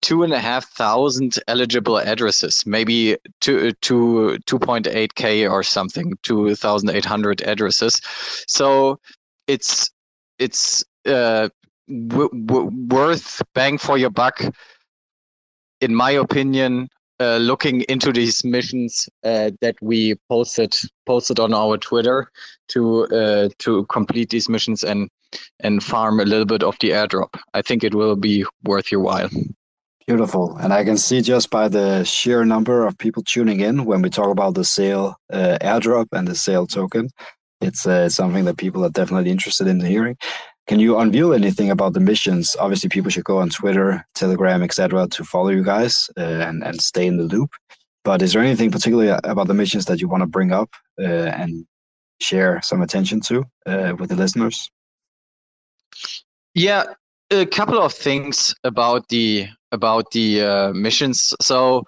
two 0.01 0.23
and 0.23 0.33
a 0.33 0.39
half 0.39 0.69
thousand 0.73 1.39
eligible 1.47 1.97
addresses, 1.97 2.63
maybe 2.65 3.17
two 3.41 3.71
to 3.81 4.37
two 4.45 4.59
point 4.59 4.87
eight 4.87 5.15
k 5.15 5.47
or 5.47 5.63
something, 5.63 6.13
two 6.23 6.55
thousand 6.55 6.89
eight 6.91 7.05
hundred 7.05 7.41
addresses. 7.41 7.99
So 8.47 8.99
it's 9.47 9.89
it's 10.39 10.83
uh, 11.05 11.49
worth 11.87 13.41
bang 13.53 13.77
for 13.77 13.97
your 13.97 14.11
buck, 14.11 14.41
in 15.81 15.95
my 15.95 16.11
opinion. 16.11 16.89
Uh, 17.19 17.37
looking 17.37 17.81
into 17.89 18.11
these 18.11 18.43
missions 18.43 19.09
uh, 19.23 19.49
that 19.59 19.75
we 19.81 20.15
posted 20.29 20.75
posted 21.07 21.39
on 21.39 21.53
our 21.53 21.77
Twitter 21.77 22.31
to 22.67 23.05
uh, 23.05 23.49
to 23.57 23.85
complete 23.85 24.29
these 24.29 24.47
missions 24.47 24.83
and 24.83 25.09
and 25.61 25.83
farm 25.83 26.19
a 26.19 26.25
little 26.25 26.45
bit 26.45 26.63
of 26.63 26.77
the 26.79 26.91
airdrop. 26.91 27.29
I 27.53 27.61
think 27.63 27.83
it 27.83 27.95
will 27.95 28.15
be 28.15 28.45
worth 28.63 28.91
your 28.91 29.01
while. 29.01 29.29
Beautiful, 30.05 30.55
and 30.57 30.71
I 30.71 30.83
can 30.83 30.97
see 30.97 31.21
just 31.21 31.49
by 31.49 31.67
the 31.67 32.03
sheer 32.03 32.45
number 32.45 32.85
of 32.85 32.97
people 32.97 33.23
tuning 33.23 33.61
in 33.61 33.83
when 33.85 34.01
we 34.01 34.09
talk 34.09 34.29
about 34.29 34.53
the 34.53 34.63
Sail 34.63 35.15
uh, 35.33 35.57
airdrop 35.59 36.07
and 36.11 36.27
the 36.27 36.35
Sail 36.35 36.67
token 36.67 37.09
it's 37.61 37.87
uh, 37.87 38.09
something 38.09 38.45
that 38.45 38.57
people 38.57 38.85
are 38.85 38.89
definitely 38.89 39.31
interested 39.31 39.67
in 39.67 39.79
hearing. 39.79 40.17
Can 40.67 40.79
you 40.81 40.97
unveil 40.97 41.33
anything 41.33 41.71
about 41.71 41.93
the 41.93 42.01
missions? 42.01 42.55
Obviously, 42.59 42.89
people 42.89 43.09
should 43.09 43.23
go 43.23 43.37
on 43.37 43.49
Twitter, 43.49 44.05
Telegram, 44.15 44.61
etc., 44.61 45.07
to 45.07 45.23
follow 45.23 45.49
you 45.49 45.63
guys 45.63 46.09
uh, 46.17 46.21
and 46.21 46.63
and 46.63 46.81
stay 46.81 47.07
in 47.07 47.17
the 47.17 47.23
loop. 47.23 47.51
But 48.03 48.21
is 48.21 48.33
there 48.33 48.41
anything 48.41 48.71
particularly 48.71 49.17
about 49.23 49.47
the 49.47 49.53
missions 49.53 49.85
that 49.85 50.01
you 50.01 50.07
want 50.09 50.21
to 50.21 50.27
bring 50.27 50.51
up 50.51 50.69
uh, 50.99 51.31
and 51.41 51.65
share 52.21 52.61
some 52.61 52.81
attention 52.81 53.21
to 53.21 53.45
uh, 53.65 53.95
with 53.97 54.09
the 54.09 54.15
listeners? 54.15 54.69
Yeah, 56.53 56.83
a 57.31 57.45
couple 57.45 57.79
of 57.79 57.93
things 57.93 58.53
about 58.63 59.07
the 59.09 59.47
about 59.71 60.11
the 60.11 60.41
uh, 60.41 60.73
missions. 60.73 61.33
So 61.41 61.83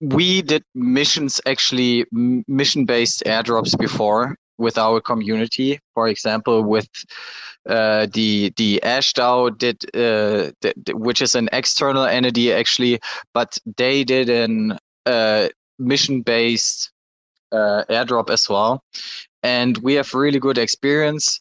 we 0.00 0.42
did 0.42 0.62
missions 0.74 1.40
actually 1.46 2.06
mission 2.12 2.84
based 2.84 3.24
airdrops 3.26 3.76
before 3.76 4.36
with 4.58 4.76
our 4.76 5.00
community. 5.00 5.80
For 5.94 6.08
example, 6.08 6.64
with 6.64 6.88
uh, 7.68 8.06
the 8.12 8.52
the 8.56 8.82
Ash 8.82 9.12
DAO 9.12 9.56
did, 9.56 9.84
uh, 9.94 10.50
which 10.92 11.22
is 11.22 11.34
an 11.34 11.48
external 11.52 12.04
entity 12.04 12.52
actually, 12.52 13.00
but 13.34 13.58
they 13.76 14.04
did 14.04 14.28
an 14.28 14.78
uh, 15.06 15.48
mission 15.78 16.22
based 16.22 16.90
uh, 17.52 17.84
airdrop 17.88 18.30
as 18.30 18.48
well, 18.48 18.82
and 19.42 19.78
we 19.78 19.94
have 19.94 20.14
really 20.14 20.38
good 20.38 20.58
experience. 20.58 21.40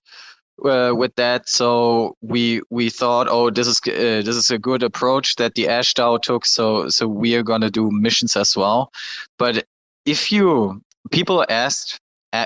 Uh, 0.65 0.91
with 0.91 1.13
that, 1.17 1.47
so 1.47 2.15
we 2.21 2.61
we 2.71 2.89
thought, 2.89 3.27
oh, 3.29 3.51
this 3.51 3.67
is 3.67 3.79
uh, 3.85 4.23
this 4.25 4.35
is 4.35 4.49
a 4.49 4.57
good 4.57 4.81
approach 4.81 5.35
that 5.35 5.53
the 5.53 5.67
Ash 5.67 5.93
DAO 5.93 6.19
took. 6.19 6.47
So 6.47 6.89
so 6.89 7.07
we 7.07 7.35
are 7.35 7.43
gonna 7.43 7.69
do 7.69 7.91
missions 7.91 8.35
as 8.35 8.57
well. 8.57 8.91
But 9.37 9.65
if 10.05 10.31
you 10.31 10.81
people 11.11 11.45
asked 11.47 11.99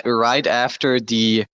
right 0.06 0.48
after 0.48 1.00
the 1.00 1.46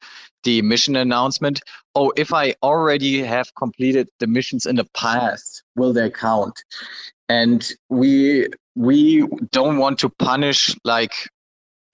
the 0.44 0.62
mission 0.62 0.96
announcement. 0.96 1.62
Oh 1.96 2.14
if 2.16 2.34
i 2.34 2.54
already 2.64 3.22
have 3.24 3.54
completed 3.56 4.08
the 4.20 4.28
missions 4.28 4.66
in 4.66 4.76
the 4.76 4.86
past 4.94 5.64
will 5.76 5.94
they 5.94 6.10
count? 6.10 6.64
And 7.30 7.70
we 7.90 8.48
we 8.76 9.28
don't 9.52 9.78
want 9.78 10.00
to 10.00 10.10
punish 10.10 10.76
like 10.84 11.14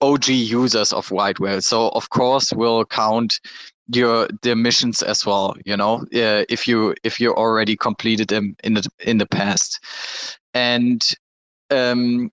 og 0.00 0.28
users 0.28 0.92
of 0.92 1.10
white 1.10 1.40
whale. 1.40 1.62
So 1.62 1.88
of 1.90 2.10
course 2.10 2.52
we'll 2.52 2.84
count 2.84 3.40
your 3.88 4.28
the 4.42 4.56
missions 4.56 5.02
as 5.02 5.26
well 5.26 5.54
you 5.66 5.76
know 5.76 5.96
uh, 6.14 6.44
if 6.48 6.66
you 6.66 6.94
if 7.02 7.20
you 7.20 7.34
already 7.34 7.76
completed 7.76 8.28
them 8.28 8.56
in 8.64 8.74
the 8.74 8.88
in 9.00 9.18
the 9.18 9.26
past. 9.26 9.80
And 10.52 11.02
um 11.70 12.30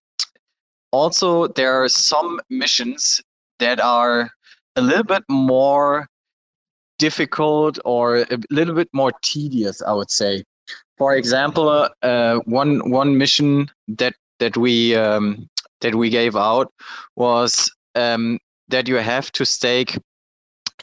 also 0.91 1.47
there 1.47 1.81
are 1.81 1.89
some 1.89 2.39
missions 2.49 3.21
that 3.61 3.79
are 3.79 4.29
a 4.75 4.81
little 4.81 5.03
bit 5.03 5.23
more 5.29 6.07
difficult 6.99 7.79
or 7.85 8.17
a 8.17 8.37
little 8.49 8.75
bit 8.75 8.89
more 8.93 9.11
tedious, 9.21 9.81
I 9.81 9.93
would 9.93 10.11
say. 10.11 10.43
For 10.97 11.15
example, 11.15 11.89
uh, 12.03 12.35
one 12.45 12.91
one 12.91 13.17
mission 13.17 13.69
that 13.87 14.13
that 14.39 14.57
we 14.57 14.95
um, 14.95 15.49
that 15.81 15.95
we 15.95 16.09
gave 16.09 16.35
out 16.35 16.71
was 17.15 17.71
um, 17.95 18.39
that 18.67 18.87
you 18.87 18.95
have 18.95 19.31
to 19.31 19.45
stake 19.45 19.97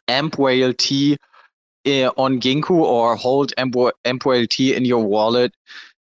AMP 0.09 0.39
Whale 0.39 0.71
uh, 0.71 2.11
on 2.25 2.41
Ginkou 2.41 2.81
or 2.97 3.17
hold 3.17 3.53
AMP 3.59 4.25
Whale 4.27 4.47
in 4.59 4.85
your 4.85 5.05
wallet 5.05 5.53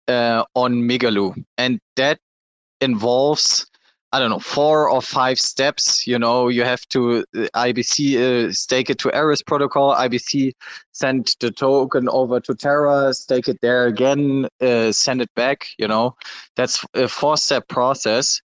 uh, 0.09 0.45
on 0.55 0.83
Migaloo, 0.89 1.35
and 1.59 1.81
that 1.97 2.19
involves 2.81 3.67
I 4.13 4.19
don't 4.19 4.29
know, 4.29 4.39
four 4.39 4.91
or 4.91 5.01
five 5.01 5.39
steps. 5.39 6.07
You 6.07 6.19
know, 6.19 6.49
you 6.49 6.65
have 6.65 6.87
to 6.89 7.25
uh, 7.35 7.47
IBC 7.55 8.17
uh, 8.19 8.53
stake 8.53 8.91
it 8.91 8.99
to 8.99 9.15
Eris 9.15 9.43
protocol. 9.43 9.95
IBC 9.95 10.53
send 10.93 11.35
the 11.41 11.51
token 11.51 12.09
over 12.11 12.39
to 12.41 12.55
Terra, 12.55 13.15
stake 13.15 13.49
it 13.49 13.59
there 13.63 13.87
again, 13.87 14.49
uh, 14.61 14.93
send 14.93 15.23
it 15.23 15.35
back. 15.35 15.69
You 15.79 15.89
know, 15.89 16.15
that's 16.57 16.85
a 16.93 17.09
four-step 17.09 17.69
process, 17.69 18.43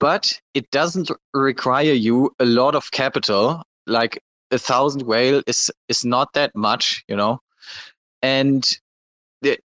but 0.00 0.40
it 0.54 0.68
doesn't 0.72 1.12
require 1.32 1.92
you 1.92 2.34
a 2.40 2.44
lot 2.44 2.74
of 2.74 2.90
capital. 2.90 3.62
Like 3.86 4.20
a 4.50 4.58
thousand 4.58 5.02
whale 5.02 5.42
is 5.46 5.70
is 5.88 6.04
not 6.04 6.32
that 6.32 6.56
much. 6.56 7.04
You 7.06 7.14
know, 7.14 7.40
and 8.20 8.66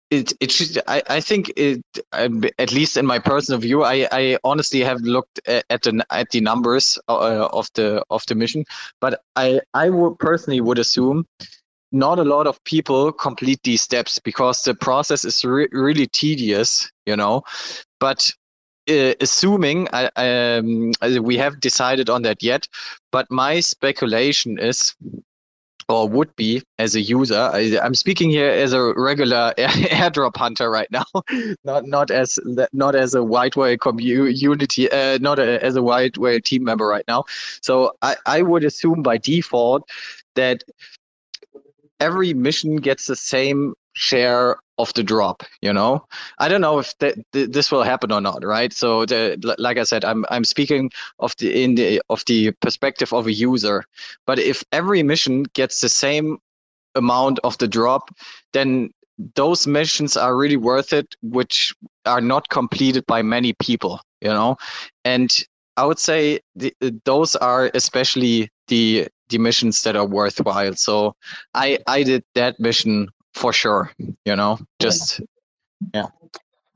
it 0.09 0.33
it 0.39 0.51
should 0.51 0.81
I, 0.87 1.01
I 1.09 1.19
think 1.19 1.51
it 1.57 1.81
at 2.13 2.71
least 2.71 2.97
in 2.97 3.05
my 3.05 3.19
personal 3.19 3.59
view 3.59 3.83
I, 3.83 4.07
I 4.11 4.37
honestly 4.43 4.81
have 4.81 5.01
looked 5.01 5.39
at 5.47 5.81
the 5.83 6.05
at 6.09 6.29
the 6.31 6.41
numbers 6.41 6.97
uh, 7.09 7.47
of 7.51 7.67
the 7.73 8.03
of 8.09 8.25
the 8.27 8.35
mission. 8.35 8.65
But 9.01 9.21
I 9.35 9.61
I 9.73 9.89
would 9.89 10.17
personally 10.19 10.61
would 10.61 10.79
assume 10.79 11.25
not 11.91 12.19
a 12.19 12.23
lot 12.23 12.47
of 12.47 12.63
people 12.63 13.11
complete 13.11 13.59
these 13.63 13.81
steps 13.81 14.19
because 14.19 14.61
the 14.63 14.75
process 14.75 15.25
is 15.25 15.43
re- 15.43 15.69
really 15.71 16.07
tedious 16.07 16.89
you 17.05 17.15
know. 17.15 17.43
But 17.99 18.31
uh, 18.89 19.13
assuming 19.19 19.87
I, 19.91 20.09
um, 20.15 20.93
we 21.21 21.37
have 21.37 21.59
decided 21.59 22.09
on 22.09 22.21
that 22.21 22.41
yet 22.41 22.67
but 23.11 23.29
my 23.29 23.59
speculation 23.59 24.57
is 24.57 24.95
or 25.89 26.07
would 26.07 26.35
be 26.35 26.61
as 26.79 26.95
a 26.95 27.01
user. 27.01 27.37
I, 27.37 27.79
am 27.81 27.95
speaking 27.95 28.29
here 28.29 28.49
as 28.49 28.73
a 28.73 28.93
regular 28.95 29.53
airdrop 29.57 30.35
hunter 30.35 30.69
right 30.69 30.89
now, 30.91 31.05
not 31.63 31.85
not 31.85 32.11
as 32.11 32.39
not 32.73 32.95
as 32.95 33.13
a 33.13 33.23
white 33.23 33.55
whale 33.55 33.77
community, 33.77 34.91
uh, 34.91 35.17
not 35.19 35.39
a, 35.39 35.63
as 35.63 35.75
a 35.75 35.81
white 35.81 36.17
whale 36.17 36.39
team 36.41 36.63
member 36.63 36.87
right 36.87 37.05
now. 37.07 37.23
So 37.61 37.93
I, 38.01 38.15
I 38.25 38.41
would 38.41 38.63
assume 38.63 39.01
by 39.01 39.17
default 39.17 39.89
that 40.35 40.63
every 41.99 42.33
mission 42.33 42.77
gets 42.77 43.05
the 43.07 43.15
same 43.15 43.73
share 43.97 44.57
of 44.77 44.93
the 44.93 45.03
drop 45.03 45.43
you 45.61 45.73
know? 45.73 46.05
I 46.37 46.47
don't 46.47 46.61
know 46.61 46.77
if 46.79 46.95
th- 46.99 47.17
this 47.31 47.71
will 47.71 47.83
happen 47.83 48.11
or 48.11 48.21
not 48.21 48.45
right? 48.45 48.71
So 48.71 49.05
the, 49.05 49.55
like 49.57 49.77
i 49.77 49.83
said 49.83 50.05
i'm 50.05 50.23
i'm 50.29 50.43
speaking 50.43 50.91
of 51.19 51.35
the 51.37 51.63
in 51.63 51.75
the 51.75 52.01
of 52.09 52.23
the 52.25 52.51
perspective 52.61 53.11
of 53.11 53.25
a 53.27 53.33
user. 53.33 53.83
But 54.27 54.39
if 54.39 54.63
every 54.71 55.01
mission 55.03 55.43
gets 55.53 55.81
the 55.81 55.89
same 55.89 56.37
amount 56.95 57.39
of 57.43 57.57
the 57.57 57.67
drop 57.67 58.13
then 58.53 58.91
those 59.35 59.65
missions 59.65 60.15
are 60.15 60.37
really 60.37 60.57
worth 60.57 60.93
it 60.93 61.15
which 61.23 61.73
are 62.05 62.21
not 62.21 62.49
completed 62.49 63.03
by 63.07 63.21
many 63.23 63.53
people 63.53 63.99
you 64.21 64.29
know? 64.29 64.57
And 65.05 65.31
i 65.77 65.85
would 65.85 65.99
say 65.99 66.39
the, 66.55 66.73
those 67.05 67.35
are 67.35 67.71
especially 67.73 68.49
the 68.67 69.07
the 69.29 69.37
missions 69.37 69.81
that 69.81 69.95
are 69.95 70.05
worthwhile. 70.05 70.75
So 70.75 71.15
i 71.55 71.79
i 71.87 72.03
did 72.03 72.23
that 72.35 72.59
mission 72.59 73.07
for 73.37 73.53
sure. 73.53 73.91
You 74.25 74.35
know, 74.35 74.59
just 74.79 75.21
yeah. 75.93 76.07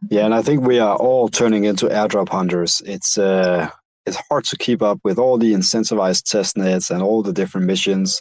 Yeah, 0.10 0.26
and 0.26 0.34
I 0.34 0.42
think 0.42 0.62
we 0.66 0.80
are 0.80 0.96
all 0.96 1.30
turning 1.30 1.66
into 1.66 1.88
airdrop 1.88 2.30
hunters. 2.30 2.82
It's 2.86 3.18
uh, 3.18 3.70
it's 4.06 4.18
hard 4.30 4.46
to 4.46 4.58
keep 4.58 4.82
up 4.82 5.00
with 5.04 5.20
all 5.20 5.38
the 5.38 5.54
incentivized 5.54 6.24
test 6.24 6.58
nets 6.58 6.90
and 6.90 7.04
all 7.04 7.22
the 7.22 7.34
different 7.34 7.68
missions, 7.68 8.20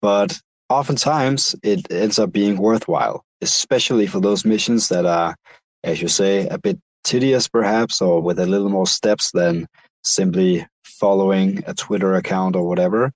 but 0.00 0.40
oftentimes 0.68 1.56
it 1.62 1.90
ends 1.90 2.18
up 2.18 2.32
being 2.32 2.58
worthwhile, 2.58 3.24
especially 3.40 4.06
for 4.06 4.20
those 4.20 4.44
missions 4.44 4.88
that 4.88 5.04
are, 5.04 5.34
as 5.82 6.00
you 6.00 6.08
say, 6.08 6.46
a 6.48 6.58
bit 6.58 6.78
tedious 7.02 7.48
perhaps, 7.48 8.00
or 8.00 8.20
with 8.20 8.38
a 8.38 8.46
little 8.46 8.68
more 8.68 8.86
steps 8.86 9.32
than 9.32 9.66
simply 10.04 10.66
following 10.84 11.62
a 11.66 11.74
Twitter 11.74 12.14
account 12.14 12.54
or 12.54 12.66
whatever. 12.66 13.12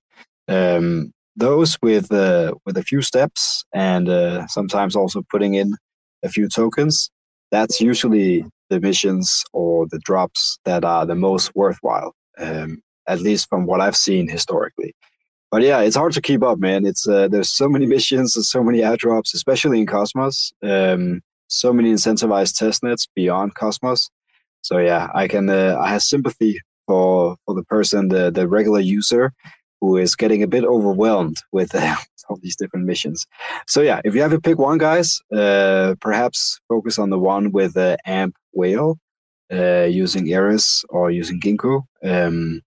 Um, 0.47 1.13
those 1.35 1.77
with 1.81 2.11
uh, 2.11 2.53
with 2.65 2.77
a 2.77 2.83
few 2.83 3.01
steps 3.01 3.63
and 3.73 4.09
uh, 4.09 4.45
sometimes 4.47 4.95
also 4.95 5.21
putting 5.29 5.53
in 5.53 5.75
a 6.23 6.29
few 6.29 6.47
tokens 6.47 7.09
that's 7.51 7.81
usually 7.81 8.45
the 8.69 8.79
missions 8.79 9.43
or 9.53 9.87
the 9.87 9.99
drops 9.99 10.59
that 10.65 10.83
are 10.83 11.05
the 11.05 11.15
most 11.15 11.55
worthwhile 11.55 12.13
um, 12.39 12.81
at 13.07 13.21
least 13.21 13.47
from 13.49 13.65
what 13.65 13.81
i've 13.81 13.97
seen 13.97 14.27
historically. 14.27 14.93
But 15.49 15.63
yeah 15.63 15.81
it's 15.81 15.95
hard 15.95 16.13
to 16.13 16.21
keep 16.21 16.43
up 16.43 16.59
man. 16.59 16.85
It's 16.85 17.07
uh, 17.07 17.27
there's 17.27 17.49
so 17.55 17.67
many 17.67 17.85
missions 17.95 18.35
and 18.35 18.45
so 18.45 18.63
many 18.63 18.79
airdrops 18.79 19.33
especially 19.33 19.79
in 19.79 19.87
cosmos 19.87 20.51
um, 20.63 21.21
so 21.47 21.73
many 21.73 21.91
incentivized 21.91 22.53
testnets 22.61 23.07
beyond 23.15 23.55
cosmos. 23.55 24.09
So 24.61 24.77
yeah 24.77 25.07
i 25.13 25.27
can 25.27 25.49
uh, 25.49 25.77
i 25.79 25.89
have 25.89 26.03
sympathy 26.03 26.59
for 26.87 27.37
for 27.45 27.55
the 27.55 27.63
person 27.63 28.09
the 28.09 28.31
the 28.31 28.47
regular 28.47 28.79
user 28.79 29.33
who 29.81 29.97
is 29.97 30.15
getting 30.15 30.43
a 30.43 30.47
bit 30.47 30.63
overwhelmed 30.63 31.37
with 31.51 31.75
uh, 31.75 31.95
all 32.29 32.37
these 32.41 32.55
different 32.55 32.85
missions. 32.85 33.25
So 33.67 33.81
yeah, 33.81 33.99
if 34.05 34.15
you 34.15 34.21
have 34.21 34.31
to 34.31 34.39
pick 34.39 34.57
one, 34.57 34.77
guys, 34.77 35.19
uh, 35.35 35.95
perhaps 35.99 36.61
focus 36.69 36.97
on 36.97 37.09
the 37.09 37.19
one 37.19 37.51
with 37.51 37.73
the 37.73 37.93
uh, 37.93 38.09
Amp 38.09 38.35
Whale 38.53 38.97
uh, 39.51 39.83
using 39.83 40.31
Eris 40.31 40.85
or 40.89 41.11
using 41.11 41.41
Ginkou. 41.41 41.81
Um, 42.03 42.61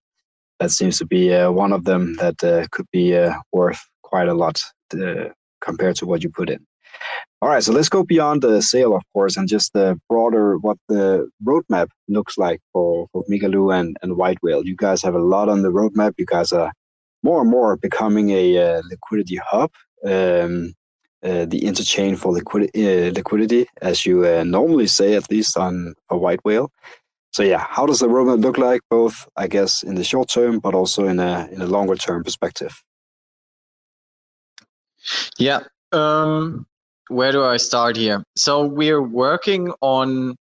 that 0.59 0.71
seems 0.71 0.97
to 0.99 1.05
be 1.05 1.33
uh, 1.33 1.51
one 1.51 1.73
of 1.73 1.85
them 1.85 2.15
that 2.17 2.43
uh, 2.43 2.67
could 2.71 2.87
be 2.91 3.17
worth 3.51 3.81
quite 4.03 4.27
a 4.27 4.33
lot 4.33 4.61
compared 5.61 5.95
to 5.97 6.05
what 6.05 6.23
you 6.23 6.29
put 6.29 6.49
in. 6.49 6.65
All 7.41 7.49
right, 7.49 7.63
so 7.63 7.73
let's 7.73 7.89
go 7.89 8.03
beyond 8.03 8.41
the 8.41 8.61
Sail, 8.61 8.95
of 8.95 9.03
course, 9.13 9.35
and 9.35 9.47
just 9.47 9.73
the 9.73 9.99
broader 10.09 10.57
what 10.57 10.77
the 10.87 11.29
roadmap 11.45 11.89
looks 12.07 12.37
like 12.37 12.61
for, 12.71 13.07
for 13.11 13.23
Migaloo 13.25 13.77
and, 13.77 13.97
and 14.01 14.15
White 14.15 14.37
Whale. 14.41 14.65
You 14.65 14.75
guys 14.75 15.03
have 15.03 15.15
a 15.15 15.19
lot 15.19 15.49
on 15.49 15.61
the 15.61 15.71
roadmap. 15.71 16.13
You 16.17 16.25
guys 16.25 16.51
are 16.53 16.71
more 17.25 17.41
and 17.41 17.49
more 17.49 17.75
becoming 17.75 18.27
a 18.29 18.45
uh, 18.65 18.81
liquidity 18.93 19.37
hub, 19.51 19.71
um, 20.05 20.73
uh, 21.23 21.45
the 21.53 21.61
interchain 21.69 22.15
for 22.17 22.31
liquidity, 22.31 22.77
uh, 22.85 23.11
liquidity, 23.11 23.65
as 23.81 24.05
you 24.05 24.15
uh, 24.25 24.43
normally 24.43 24.87
say, 24.87 25.15
at 25.15 25.29
least 25.31 25.57
on 25.57 25.95
a 26.09 26.17
white 26.23 26.39
whale. 26.45 26.69
So 27.31 27.41
yeah, 27.43 27.65
how 27.75 27.85
does 27.85 27.99
the 27.99 28.07
roadmap 28.07 28.41
look 28.41 28.57
like, 28.57 28.81
both 28.89 29.27
I 29.35 29.47
guess 29.47 29.83
in 29.83 29.95
the 29.95 30.03
short 30.03 30.29
term, 30.29 30.59
but 30.59 30.73
also 30.73 31.07
in 31.07 31.19
a 31.19 31.49
in 31.51 31.61
a 31.61 31.67
longer 31.75 31.95
term 31.95 32.23
perspective? 32.23 32.73
Yeah. 35.37 35.61
Um, 35.91 36.65
where 37.09 37.31
do 37.31 37.43
I 37.43 37.57
start 37.57 37.97
here? 37.97 38.23
So 38.35 38.65
we're 38.65 39.01
working 39.01 39.73
on 39.81 40.35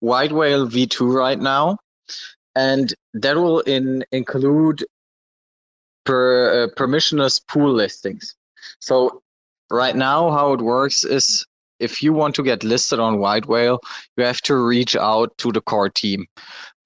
White 0.00 0.32
Whale 0.32 0.66
V2 0.68 1.14
right 1.24 1.38
now, 1.38 1.76
and 2.54 2.92
that 3.14 3.36
will 3.36 3.60
in, 3.60 4.04
include 4.12 4.84
per 6.06 6.64
uh, 6.64 6.68
permissionless 6.68 7.46
pool 7.46 7.72
listings. 7.72 8.34
So 8.78 9.22
right 9.70 9.96
now, 9.96 10.30
how 10.30 10.52
it 10.54 10.60
works 10.60 11.04
is 11.04 11.46
if 11.78 12.02
you 12.02 12.12
want 12.12 12.34
to 12.36 12.42
get 12.42 12.64
listed 12.64 12.98
on 12.98 13.18
White 13.18 13.46
Whale, 13.46 13.80
you 14.16 14.24
have 14.24 14.40
to 14.42 14.56
reach 14.56 14.96
out 14.96 15.36
to 15.38 15.52
the 15.52 15.60
core 15.60 15.90
team. 15.90 16.26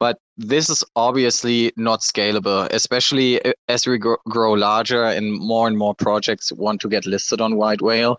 But 0.00 0.18
this 0.36 0.70
is 0.70 0.82
obviously 0.96 1.72
not 1.76 2.00
scalable, 2.00 2.66
especially 2.72 3.40
as 3.68 3.86
we 3.86 3.98
grow 3.98 4.52
larger 4.52 5.04
and 5.04 5.38
more 5.38 5.68
and 5.68 5.76
more 5.76 5.94
projects 5.94 6.50
want 6.50 6.80
to 6.80 6.88
get 6.88 7.06
listed 7.06 7.40
on 7.40 7.56
White 7.56 7.82
Whale. 7.82 8.18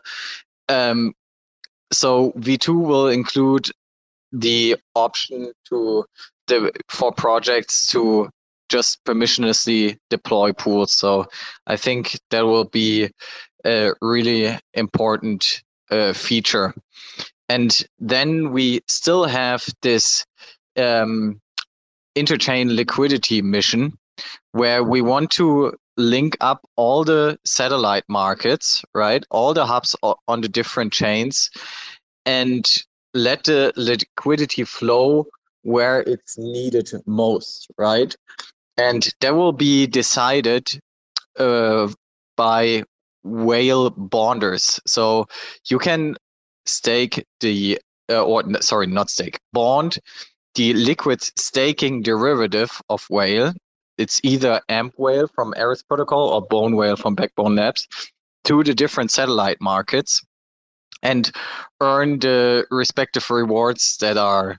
Um, 0.70 1.14
so 1.92 2.32
V2 2.38 2.86
will 2.86 3.08
include 3.08 3.70
the 4.32 4.78
option 4.96 5.52
to 5.70 6.06
the 6.48 6.72
for 6.88 7.12
projects 7.12 7.88
to 7.88 8.30
just 8.72 9.04
permissionlessly 9.04 9.98
deploy 10.10 10.54
pools. 10.54 10.94
So 10.94 11.28
I 11.68 11.76
think 11.76 12.18
that 12.30 12.46
will 12.46 12.64
be 12.64 13.10
a 13.66 13.92
really 14.02 14.58
important 14.74 15.62
uh, 15.92 16.14
feature. 16.14 16.74
And 17.50 17.86
then 18.00 18.52
we 18.52 18.80
still 18.88 19.26
have 19.26 19.66
this 19.82 20.26
um, 20.78 21.42
interchain 22.16 22.74
liquidity 22.74 23.42
mission 23.42 23.98
where 24.54 24.84
we 24.84 25.02
want 25.02 25.32
to 25.32 25.74
link 25.98 26.38
up 26.40 26.62
all 26.78 27.04
the 27.04 27.38
satellite 27.44 28.06
markets, 28.08 28.84
right? 28.96 29.26
All 29.30 29.54
the 29.54 29.66
hubs 29.66 29.96
on 30.02 30.42
the 30.42 30.48
different 30.48 30.94
chains 30.94 31.50
and 32.26 32.66
let 33.14 33.44
the 33.44 33.74
liquidity 33.76 34.64
flow 34.64 35.28
where 35.64 36.02
it's 36.02 36.38
needed 36.38 36.90
most, 37.06 37.68
right? 37.78 38.16
And 38.82 39.10
that 39.22 39.36
will 39.36 39.54
be 39.54 39.88
decided 39.88 40.67
uh, 41.38 41.88
by 42.36 42.84
whale 43.24 43.89
bonders. 43.91 44.80
So 44.88 45.28
you 45.70 45.78
can 45.78 46.15
stake 46.65 47.26
the 47.39 47.80
uh, 48.10 48.24
or 48.24 48.44
sorry, 48.62 48.88
not 48.88 49.10
stake 49.10 49.39
bond 49.54 50.00
the 50.56 50.74
liquid 50.74 51.22
staking 51.39 52.02
derivative 52.02 52.82
of 52.89 53.06
whale. 53.10 53.54
It's 53.98 54.20
either 54.24 54.62
AMP 54.70 54.94
whale 54.98 55.28
from 55.28 55.54
Eris 55.56 55.84
Protocol 55.84 56.30
or 56.30 56.41
Bone 56.41 56.76
whale 56.76 56.96
from 56.96 57.15
Backbone 57.15 57.56
Labs 57.56 57.88
to 58.46 58.63
the 58.63 58.74
different 58.74 59.12
satellite 59.12 59.62
markets 59.62 60.22
and 61.04 61.32
earn 61.80 62.20
the 62.20 62.65
respective 62.72 63.30
rewards 63.30 63.98
that 63.98 64.17
are 64.17 64.58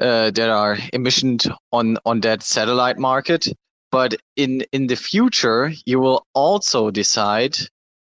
uh, 0.00 0.30
that 0.30 0.48
are 0.48 0.78
emissioned 0.92 1.44
on 1.72 1.98
on 2.04 2.20
that 2.20 2.42
satellite 2.42 2.98
market. 2.98 3.46
But 3.90 4.16
in 4.36 4.64
in 4.72 4.86
the 4.86 4.96
future, 4.96 5.72
you 5.86 6.00
will 6.00 6.26
also 6.34 6.90
decide 6.90 7.56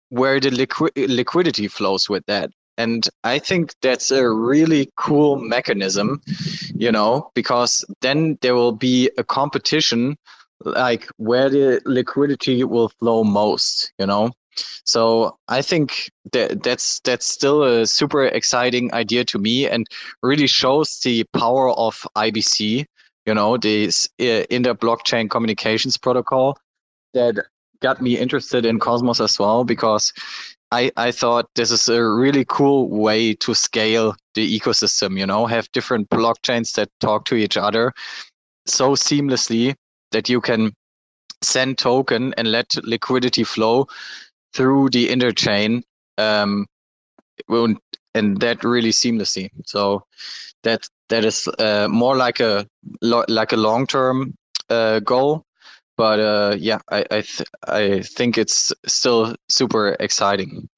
where 0.09 0.39
the 0.39 0.49
liqui- 0.49 0.91
liquidity 0.95 1.67
flows 1.67 2.09
with 2.09 2.25
that. 2.27 2.51
And 2.77 3.07
I 3.23 3.39
think 3.39 3.73
that's 3.81 4.09
a 4.09 4.29
really 4.29 4.89
cool 4.95 5.35
mechanism, 5.35 6.21
you 6.73 6.91
know, 6.91 7.29
because 7.35 7.83
then 8.01 8.37
there 8.41 8.55
will 8.55 8.71
be 8.71 9.11
a 9.17 9.23
competition 9.23 10.15
like 10.63 11.07
where 11.17 11.49
the 11.49 11.81
liquidity 11.85 12.63
will 12.63 12.89
flow 12.99 13.23
most, 13.23 13.91
you 13.99 14.05
know. 14.05 14.31
So 14.83 15.37
I 15.47 15.61
think 15.61 16.09
that 16.33 16.63
that's 16.63 16.99
that's 17.01 17.25
still 17.25 17.63
a 17.63 17.85
super 17.85 18.25
exciting 18.25 18.93
idea 18.93 19.25
to 19.25 19.39
me, 19.39 19.67
and 19.67 19.87
really 20.23 20.47
shows 20.47 20.99
the 20.99 21.25
power 21.33 21.71
of 21.71 22.05
IBC. 22.15 22.85
You 23.25 23.33
know, 23.33 23.57
this 23.57 24.09
inter 24.17 24.73
blockchain 24.73 25.29
communications 25.29 25.97
protocol 25.97 26.57
that 27.13 27.35
got 27.81 28.01
me 28.01 28.17
interested 28.17 28.65
in 28.65 28.79
Cosmos 28.79 29.19
as 29.19 29.39
well 29.39 29.63
because 29.63 30.11
I, 30.71 30.91
I 30.97 31.11
thought 31.11 31.47
this 31.55 31.71
is 31.71 31.89
a 31.89 32.03
really 32.03 32.45
cool 32.45 32.89
way 32.89 33.33
to 33.35 33.55
scale 33.55 34.15
the 34.35 34.59
ecosystem, 34.59 35.17
you 35.17 35.25
know, 35.25 35.47
have 35.47 35.71
different 35.71 36.09
blockchains 36.09 36.73
that 36.73 36.89
talk 36.99 37.25
to 37.25 37.35
each 37.35 37.57
other 37.57 37.91
so 38.67 38.91
seamlessly 38.91 39.75
that 40.11 40.29
you 40.29 40.41
can 40.41 40.71
send 41.41 41.77
token 41.77 42.33
and 42.37 42.51
let 42.51 42.75
liquidity 42.83 43.43
flow 43.43 43.87
through 44.53 44.89
the 44.89 45.07
interchain 45.09 45.81
um, 46.17 46.65
and 48.15 48.39
that 48.39 48.63
really 48.63 48.91
seamlessly. 48.91 49.49
So 49.65 50.03
that 50.63 50.87
that 51.09 51.25
is 51.25 51.47
uh, 51.59 51.87
more 51.89 52.15
like 52.15 52.39
a 52.39 52.67
like 53.01 53.51
a 53.51 53.57
long 53.57 53.87
term 53.87 54.35
uh, 54.69 54.99
goal, 54.99 55.43
but 55.97 56.19
uh, 56.19 56.55
yeah, 56.59 56.79
I 56.89 57.05
I, 57.11 57.21
th- 57.21 57.49
I 57.67 58.01
think 58.01 58.37
it's 58.37 58.71
still 58.85 59.35
super 59.47 59.95
exciting. 59.99 60.69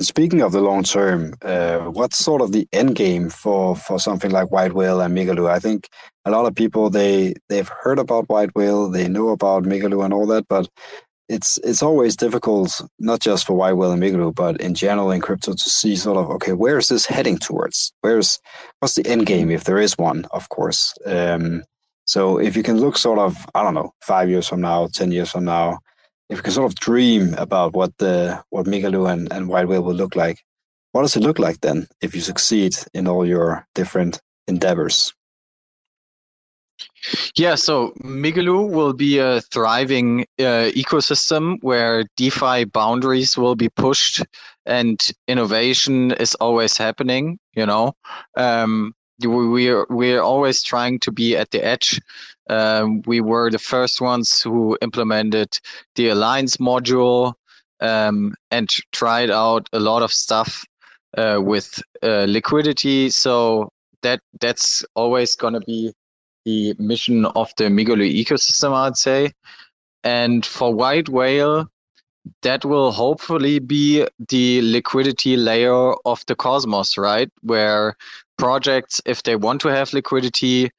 Speaking 0.00 0.40
of 0.40 0.52
the 0.52 0.62
long 0.62 0.82
term, 0.82 1.34
uh, 1.42 1.80
what's 1.80 2.16
sort 2.16 2.40
of 2.40 2.52
the 2.52 2.66
end 2.72 2.96
game 2.96 3.28
for, 3.28 3.76
for 3.76 4.00
something 4.00 4.30
like 4.30 4.50
White 4.50 4.72
Whale 4.72 5.02
and 5.02 5.14
Migaloo? 5.14 5.50
I 5.50 5.58
think 5.58 5.90
a 6.24 6.30
lot 6.30 6.46
of 6.46 6.54
people 6.54 6.88
they 6.88 7.34
they've 7.50 7.68
heard 7.68 7.98
about 7.98 8.28
White 8.30 8.54
Whale, 8.54 8.88
they 8.88 9.08
know 9.08 9.28
about 9.28 9.64
Migaloo 9.64 10.02
and 10.02 10.14
all 10.14 10.26
that, 10.28 10.48
but 10.48 10.68
it's 11.30 11.58
it's 11.62 11.82
always 11.82 12.16
difficult, 12.16 12.80
not 12.98 13.20
just 13.20 13.46
for 13.46 13.54
Whale 13.54 13.92
and 13.92 14.02
Migaloo, 14.02 14.34
but 14.34 14.60
in 14.60 14.74
general 14.74 15.12
in 15.12 15.20
crypto 15.20 15.52
to 15.52 15.70
see 15.70 15.94
sort 15.94 16.18
of 16.18 16.28
okay, 16.30 16.52
where 16.52 16.76
is 16.76 16.88
this 16.88 17.06
heading 17.06 17.38
towards? 17.38 17.92
Where's 18.00 18.40
what's 18.80 18.96
the 18.96 19.06
end 19.06 19.26
game 19.26 19.50
if 19.50 19.64
there 19.64 19.78
is 19.78 19.96
one, 19.96 20.26
of 20.32 20.48
course. 20.48 20.92
Um, 21.06 21.62
so 22.04 22.38
if 22.38 22.56
you 22.56 22.64
can 22.64 22.78
look 22.80 22.98
sort 22.98 23.20
of 23.20 23.46
I 23.54 23.62
don't 23.62 23.74
know 23.74 23.92
five 24.02 24.28
years 24.28 24.48
from 24.48 24.60
now, 24.60 24.88
ten 24.92 25.12
years 25.12 25.30
from 25.30 25.44
now 25.44 25.78
if 26.30 26.38
you 26.38 26.42
can 26.42 26.52
sort 26.52 26.70
of 26.70 26.78
dream 26.78 27.34
about 27.34 27.74
what 27.74 27.96
the 27.98 28.42
what 28.50 28.66
Migaloo 28.66 29.10
and, 29.10 29.32
and 29.32 29.48
White 29.48 29.68
Whale 29.68 29.82
will 29.82 29.94
look 29.94 30.16
like, 30.16 30.38
what 30.92 31.02
does 31.02 31.16
it 31.16 31.22
look 31.22 31.38
like 31.38 31.60
then 31.60 31.86
if 32.00 32.14
you 32.14 32.20
succeed 32.20 32.76
in 32.92 33.06
all 33.06 33.24
your 33.24 33.66
different 33.74 34.20
endeavors? 34.48 35.12
Yeah, 37.36 37.54
so 37.54 37.92
Migaloo 38.02 38.68
will 38.70 38.92
be 38.92 39.18
a 39.18 39.40
thriving 39.40 40.22
uh, 40.38 40.70
ecosystem 40.74 41.56
where 41.62 42.04
DeFi 42.16 42.64
boundaries 42.64 43.36
will 43.36 43.54
be 43.54 43.68
pushed 43.70 44.22
and 44.66 45.00
innovation 45.26 46.12
is 46.12 46.34
always 46.36 46.76
happening. 46.76 47.38
You 47.54 47.66
know, 47.66 47.94
um, 48.36 48.92
we're 49.22 49.86
we're 49.88 50.20
always 50.20 50.62
trying 50.62 50.98
to 51.00 51.12
be 51.12 51.36
at 51.36 51.50
the 51.50 51.64
edge 51.64 52.00
um, 52.50 53.02
we 53.06 53.20
were 53.20 53.50
the 53.50 53.58
first 53.58 54.00
ones 54.00 54.42
who 54.42 54.76
implemented 54.82 55.56
the 55.94 56.08
Alliance 56.08 56.56
module 56.56 57.34
um, 57.80 58.34
and 58.50 58.68
tried 58.92 59.30
out 59.30 59.68
a 59.72 59.78
lot 59.78 60.02
of 60.02 60.12
stuff 60.12 60.64
uh, 61.16 61.38
with 61.40 61.80
uh, 62.02 62.26
liquidity. 62.28 63.08
So 63.10 63.70
that 64.02 64.20
that's 64.40 64.84
always 64.94 65.36
going 65.36 65.54
to 65.54 65.60
be 65.60 65.92
the 66.44 66.74
mission 66.78 67.26
of 67.26 67.52
the 67.56 67.64
Migaloo 67.64 68.24
ecosystem, 68.24 68.74
I'd 68.74 68.96
say. 68.96 69.32
And 70.04 70.44
for 70.44 70.74
White 70.74 71.08
Whale, 71.08 71.70
that 72.42 72.64
will 72.64 72.92
hopefully 72.92 73.58
be 73.58 74.06
the 74.28 74.62
liquidity 74.62 75.36
layer 75.36 75.92
of 76.04 76.24
the 76.26 76.34
Cosmos, 76.34 76.96
right? 76.96 77.30
Where 77.42 77.96
projects, 78.38 79.00
if 79.04 79.22
they 79.22 79.36
want 79.36 79.60
to 79.62 79.68
have 79.68 79.92
liquidity, 79.92 80.70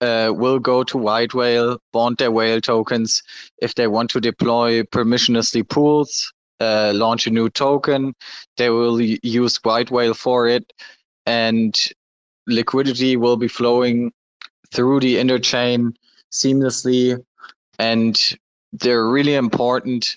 uh, 0.00 0.32
will 0.34 0.58
go 0.58 0.84
to 0.84 0.98
White 0.98 1.34
Whale, 1.34 1.78
bond 1.92 2.18
their 2.18 2.30
whale 2.30 2.60
tokens. 2.60 3.22
If 3.58 3.74
they 3.74 3.86
want 3.86 4.10
to 4.10 4.20
deploy 4.20 4.82
permissionlessly 4.82 5.68
pools, 5.68 6.32
uh, 6.60 6.92
launch 6.94 7.26
a 7.26 7.30
new 7.30 7.48
token, 7.48 8.14
they 8.56 8.70
will 8.70 9.00
use 9.00 9.56
White 9.62 9.90
Whale 9.90 10.14
for 10.14 10.48
it. 10.48 10.72
And 11.24 11.76
liquidity 12.46 13.16
will 13.16 13.36
be 13.36 13.48
flowing 13.48 14.12
through 14.72 15.00
the 15.00 15.16
interchain 15.16 15.94
seamlessly. 16.32 17.22
And 17.78 18.18
they're 18.72 19.06
really 19.06 19.34
important 19.34 20.16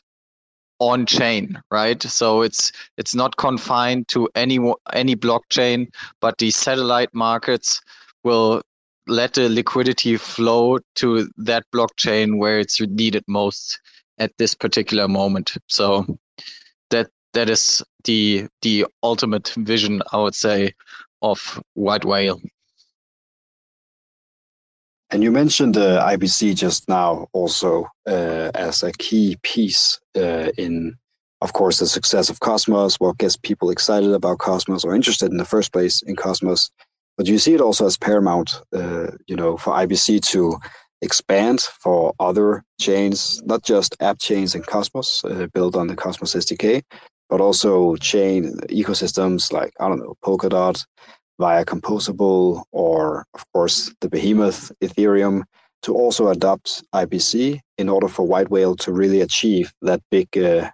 on 0.81 1.05
chain 1.05 1.62
right 1.71 2.01
so 2.03 2.41
it's 2.41 2.71
it's 2.97 3.13
not 3.13 3.35
confined 3.35 4.07
to 4.07 4.29
any 4.33 4.57
any 4.93 5.13
blockchain 5.13 5.85
but 6.21 6.38
the 6.38 6.49
satellite 6.51 7.13
markets 7.13 7.81
will 8.23 8.62
let 9.09 9.33
the 9.33 9.49
liquidity 9.49 10.15
flow 10.17 10.77
to 10.95 11.29
that 11.38 11.65
blockchain 11.73 12.38
where 12.38 12.59
it's 12.59 12.79
needed 12.79 13.23
most 13.27 13.79
at 14.19 14.31
this 14.38 14.53
particular 14.53 15.07
moment. 15.07 15.53
So 15.67 16.05
that 16.91 17.09
that 17.33 17.49
is 17.49 17.83
the 18.03 18.47
the 18.62 18.85
ultimate 19.03 19.49
vision, 19.57 20.01
I 20.13 20.17
would 20.17 20.35
say, 20.35 20.73
of 21.21 21.62
White 21.73 22.05
Whale. 22.05 22.41
And 25.12 25.24
you 25.24 25.32
mentioned 25.32 25.76
uh, 25.76 26.06
IBC 26.06 26.56
just 26.56 26.88
now 26.88 27.28
also 27.34 27.88
uh, 28.08 28.52
as 28.54 28.84
a 28.84 28.91
key 28.91 29.38
piece 29.41 30.00
uh, 30.15 30.52
in, 30.58 30.98
of 31.41 31.54
course, 31.54 31.80
the 31.80 31.88
success 31.88 32.30
of 32.30 32.41
Cosmos, 32.41 33.00
what 33.00 33.17
gets 33.17 33.36
people 33.36 33.72
excited 33.72 34.12
about 34.12 34.38
Cosmos 34.38 34.84
or 34.84 34.93
interested 34.93 35.32
in 35.32 35.38
the 35.38 35.45
first 35.45 35.74
place 35.74 36.04
in 36.04 36.15
Cosmos. 36.15 36.69
But 37.17 37.28
you 37.28 37.39
see 37.39 37.56
it 37.56 37.62
also 37.62 37.88
as 37.88 37.98
paramount, 37.98 38.62
uh, 38.74 39.08
you 39.28 39.36
know, 39.36 39.58
for 39.58 39.74
IBC 39.74 40.22
to 40.28 40.58
expand 41.02 41.62
for 41.62 42.13
other 42.19 42.63
chains, 42.80 43.41
not 43.45 43.63
just 43.63 43.95
app 44.02 44.19
chains 44.19 44.54
in 44.54 44.62
Cosmos 44.62 45.24
uh, 45.26 45.48
built 45.54 45.76
on 45.76 45.88
the 45.88 45.95
Cosmos 45.95 46.36
SDK, 46.36 46.84
but 47.30 47.41
also 47.41 47.95
chain 47.95 48.58
ecosystems 48.69 49.52
like, 49.52 49.74
I 49.80 49.88
don't 49.88 50.00
know, 50.00 50.15
Polkadot 50.24 50.86
via 51.39 51.65
Composable 51.65 52.63
or, 52.71 53.25
of 53.34 53.43
course, 53.54 53.93
the 54.02 54.10
behemoth 54.10 54.71
Ethereum 54.82 55.43
to 55.82 55.95
also 55.95 56.28
adopt 56.28 56.84
IBC 56.93 57.60
in 57.78 57.89
order 57.89 58.10
for 58.10 58.28
White 58.28 58.49
Whale 58.52 58.75
to 58.75 58.91
really 58.91 59.21
achieve 59.21 59.71
that 59.82 60.02
big, 60.12 60.38
uh, 60.38 60.69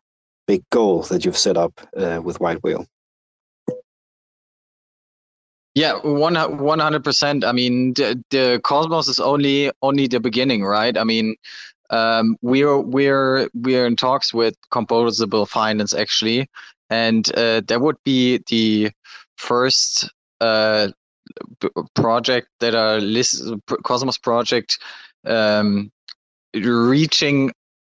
big 0.48 0.64
goal 0.72 1.04
that 1.04 1.24
you've 1.24 1.38
set 1.38 1.56
up 1.56 1.74
uh, 1.96 2.20
with 2.24 2.40
White 2.40 2.62
Whale. 2.64 2.86
Yeah, 5.76 6.00
one 6.04 6.36
one 6.36 6.80
hundred 6.80 7.04
percent. 7.04 7.44
I 7.44 7.52
mean, 7.52 7.94
the, 7.96 8.24
the 8.30 8.62
Cosmos 8.64 9.10
is 9.10 9.20
only 9.20 9.72
only 9.82 10.08
the 10.08 10.22
beginning, 10.22 10.64
right? 10.64 10.98
I 10.98 11.04
mean, 11.04 11.36
um, 11.90 12.38
we're 12.42 12.80
we're 12.80 13.50
we're 13.54 13.86
in 13.86 13.98
talks 13.98 14.34
with 14.34 14.56
Composable 14.72 15.46
Finance 15.46 15.94
actually, 15.94 16.48
and 16.90 17.30
uh, 17.36 17.62
that 17.68 17.82
would 17.82 17.98
be 18.06 18.42
the 18.48 18.90
first 19.36 20.10
uh, 20.42 20.90
project 21.96 22.48
that 22.60 22.76
are 22.76 23.00
list 23.00 23.44
Cosmos 23.84 24.18
project 24.18 24.78
um, 25.26 25.92
reaching 26.54 27.52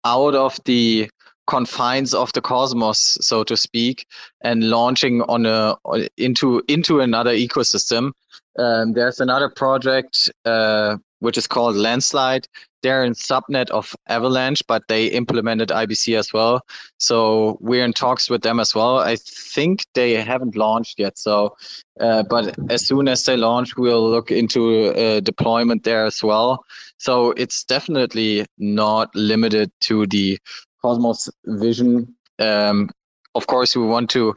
out 0.06 0.36
of 0.36 0.60
the 0.65 1.10
confines 1.47 2.13
of 2.13 2.32
the 2.34 2.41
cosmos, 2.41 3.17
so 3.21 3.43
to 3.43 3.58
speak, 3.58 4.06
and 4.41 4.69
launching 4.69 5.21
on 5.23 5.45
a 5.45 5.75
into 6.17 6.62
into 6.67 7.00
another 7.00 7.31
ecosystem. 7.31 8.12
Um, 8.58 8.94
there's 8.94 9.19
another 9.19 9.50
project 9.50 10.29
uh, 10.46 10.98
which 11.19 11.37
is 11.37 11.48
called 11.48 11.75
Landslide. 11.75 12.48
They're 12.82 13.04
in 13.04 13.13
subnet 13.13 13.69
of 13.69 13.96
Avalanche, 14.08 14.62
but 14.67 14.84
they 14.88 15.08
implemented 15.08 15.69
IBC 15.69 16.17
as 16.17 16.32
well. 16.34 16.62
So 16.98 17.58
we're 17.62 17.84
in 17.84 17.94
talks 17.94 18.30
with 18.30 18.42
them 18.42 18.60
as 18.60 18.73
well. 18.73 19.00
I 19.00 19.17
think 19.17 19.86
they 19.94 20.13
haven't 20.15 20.56
launched 20.56 21.00
yet. 21.00 21.17
So, 21.17 21.56
uh, 22.00 22.23
but 22.23 22.56
as 22.69 22.86
soon 22.86 23.08
as 23.08 23.23
they 23.23 23.38
launch, 23.38 23.75
we'll 23.77 24.10
look 24.10 24.32
into 24.32 24.88
uh, 24.96 25.19
deployment 25.19 25.84
there 25.84 26.06
as 26.06 26.23
well. 26.23 26.63
So 26.98 27.32
it's 27.32 27.63
definitely 27.63 28.46
not 28.58 29.13
limited 29.15 29.71
to 29.82 30.08
the 30.08 30.38
Cosmos 30.82 31.30
vision. 31.46 32.15
Um, 32.40 32.90
of 33.36 33.48
course, 33.48 33.75
we 33.75 33.86
want 33.86 34.10
to 34.12 34.34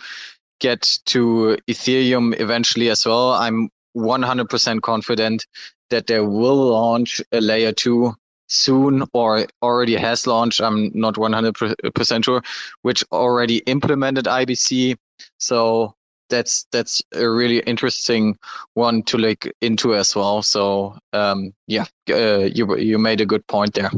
get 0.61 0.99
to 1.07 1.57
Ethereum 1.69 2.39
eventually 2.41 2.91
as 2.91 3.05
well. 3.07 3.33
I'm 3.33 3.71
100% 3.97 4.83
confident 4.83 5.47
that 5.91 6.07
they 6.07 6.21
will 6.21 6.71
launch 6.71 7.21
a 7.33 7.41
layer 7.41 7.73
two 7.73 8.15
soon 8.53 9.05
or 9.13 9.47
already 9.63 9.97
has 9.97 10.27
launched. 10.27 10.61
I'm 10.61 10.91
not 10.95 11.15
100% 11.15 12.25
sure, 12.25 12.43
which 12.83 13.05
already 13.11 13.59
implemented 13.59 14.27
IBC. 14.27 14.97
So 15.39 15.95
that's 16.29 16.67
that's 16.73 17.03
a 17.15 17.29
really 17.29 17.61
interesting 17.61 18.37
one 18.75 19.03
to 19.05 19.19
look 19.19 19.47
into 19.61 19.95
as 19.95 20.17
well. 20.17 20.43
So 20.43 20.99
um, 21.13 21.53
yeah, 21.67 21.85
uh, 22.11 22.49
you 22.53 22.77
you 22.77 22.99
made 22.99 23.21
a 23.21 23.27
good 23.27 23.47
point 23.47 23.75
there. 23.75 23.91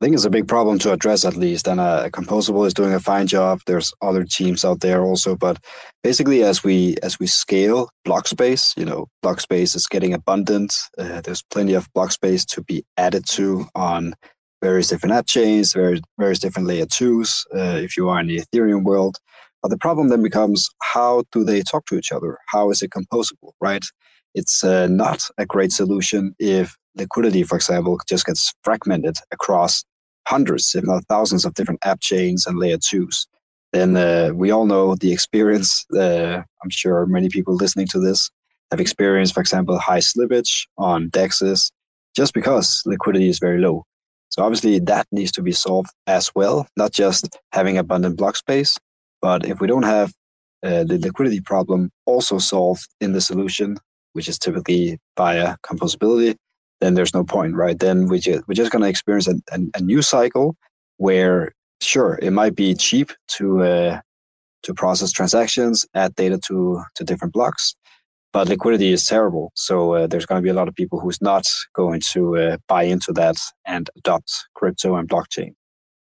I 0.00 0.06
think 0.06 0.14
it's 0.14 0.24
a 0.24 0.30
big 0.30 0.48
problem 0.48 0.78
to 0.78 0.94
address 0.94 1.26
at 1.26 1.36
least, 1.36 1.68
and 1.68 1.78
uh, 1.78 2.08
Composable 2.08 2.66
is 2.66 2.72
doing 2.72 2.94
a 2.94 3.00
fine 3.00 3.26
job. 3.26 3.60
There's 3.66 3.92
other 4.00 4.24
teams 4.24 4.64
out 4.64 4.80
there 4.80 5.02
also, 5.02 5.36
but 5.36 5.58
basically, 6.02 6.42
as 6.42 6.64
we 6.64 6.96
as 7.02 7.18
we 7.18 7.26
scale 7.26 7.90
block 8.06 8.26
space, 8.26 8.72
you 8.78 8.86
know, 8.86 9.08
block 9.20 9.42
space 9.42 9.74
is 9.74 9.86
getting 9.86 10.14
abundant. 10.14 10.74
Uh, 10.96 11.20
there's 11.20 11.42
plenty 11.50 11.74
of 11.74 11.92
block 11.92 12.12
space 12.12 12.46
to 12.46 12.62
be 12.62 12.82
added 12.96 13.26
to 13.32 13.66
on 13.74 14.14
various 14.62 14.88
different 14.88 15.14
app 15.14 15.26
chains, 15.26 15.74
various 15.74 16.00
various 16.18 16.38
different 16.38 16.66
layer 16.66 16.86
twos. 16.86 17.44
Uh, 17.54 17.76
if 17.76 17.94
you 17.94 18.08
are 18.08 18.20
in 18.20 18.28
the 18.28 18.40
Ethereum 18.40 18.84
world, 18.84 19.18
but 19.62 19.68
the 19.68 19.76
problem 19.76 20.08
then 20.08 20.22
becomes 20.22 20.70
how 20.82 21.24
do 21.30 21.44
they 21.44 21.60
talk 21.60 21.84
to 21.86 21.96
each 21.98 22.10
other? 22.10 22.38
How 22.48 22.70
is 22.70 22.80
it 22.80 22.90
composable, 22.90 23.52
right? 23.60 23.84
It's 24.34 24.64
uh, 24.64 24.86
not 24.86 25.24
a 25.36 25.44
great 25.44 25.72
solution 25.72 26.34
if 26.38 26.74
liquidity, 26.96 27.42
for 27.42 27.56
example, 27.56 27.98
just 28.08 28.24
gets 28.24 28.54
fragmented 28.64 29.16
across 29.30 29.84
hundreds, 30.26 30.74
if 30.74 30.84
not 30.84 31.04
thousands, 31.06 31.44
of 31.44 31.54
different 31.54 31.80
app 31.84 32.00
chains 32.00 32.46
and 32.46 32.58
layer 32.58 32.78
twos. 32.78 33.26
Then 33.72 33.96
uh, 33.96 34.30
we 34.34 34.50
all 34.50 34.66
know 34.66 34.94
the 34.96 35.12
experience. 35.12 35.86
Uh, 35.96 36.42
I'm 36.62 36.70
sure 36.70 37.06
many 37.06 37.28
people 37.28 37.54
listening 37.54 37.86
to 37.88 38.00
this 38.00 38.30
have 38.70 38.80
experienced, 38.80 39.34
for 39.34 39.40
example, 39.40 39.78
high 39.78 39.98
slippage 39.98 40.66
on 40.78 41.10
DEXs 41.10 41.70
just 42.14 42.34
because 42.34 42.82
liquidity 42.86 43.28
is 43.28 43.38
very 43.38 43.58
low. 43.60 43.84
So 44.30 44.44
obviously 44.44 44.78
that 44.78 45.06
needs 45.10 45.32
to 45.32 45.42
be 45.42 45.52
solved 45.52 45.90
as 46.06 46.30
well, 46.34 46.66
not 46.76 46.92
just 46.92 47.38
having 47.52 47.78
abundant 47.78 48.16
block 48.16 48.36
space, 48.36 48.78
but 49.20 49.44
if 49.44 49.60
we 49.60 49.66
don't 49.66 49.82
have 49.82 50.12
uh, 50.62 50.84
the 50.84 50.98
liquidity 50.98 51.40
problem 51.40 51.90
also 52.06 52.38
solved 52.38 52.86
in 53.00 53.12
the 53.12 53.20
solution, 53.20 53.76
which 54.12 54.28
is 54.28 54.38
typically 54.38 54.98
via 55.16 55.56
composability, 55.64 56.36
then 56.80 56.94
there's 56.94 57.14
no 57.14 57.24
point, 57.24 57.54
right? 57.54 57.78
Then 57.78 58.08
we 58.08 58.18
just, 58.18 58.46
we're 58.48 58.54
just 58.54 58.72
going 58.72 58.82
to 58.82 58.88
experience 58.88 59.28
a, 59.28 59.34
a, 59.52 59.58
a, 59.76 59.80
new 59.80 60.02
cycle 60.02 60.56
where, 60.96 61.52
sure, 61.80 62.18
it 62.22 62.32
might 62.32 62.54
be 62.54 62.74
cheap 62.74 63.12
to 63.36 63.62
uh, 63.62 64.00
to 64.62 64.74
process 64.74 65.12
transactions, 65.12 65.86
add 65.94 66.14
data 66.14 66.38
to 66.46 66.82
to 66.94 67.04
different 67.04 67.32
blocks, 67.32 67.74
but 68.32 68.48
liquidity 68.48 68.92
is 68.92 69.04
terrible. 69.06 69.52
So 69.54 69.94
uh, 69.94 70.06
there's 70.06 70.26
going 70.26 70.40
to 70.40 70.42
be 70.42 70.50
a 70.50 70.54
lot 70.54 70.68
of 70.68 70.74
people 70.74 71.00
who's 71.00 71.20
not 71.20 71.46
going 71.74 72.00
to 72.12 72.36
uh, 72.36 72.56
buy 72.68 72.84
into 72.84 73.12
that 73.14 73.36
and 73.66 73.88
adopt 73.96 74.32
crypto 74.54 74.96
and 74.96 75.08
blockchain. 75.08 75.54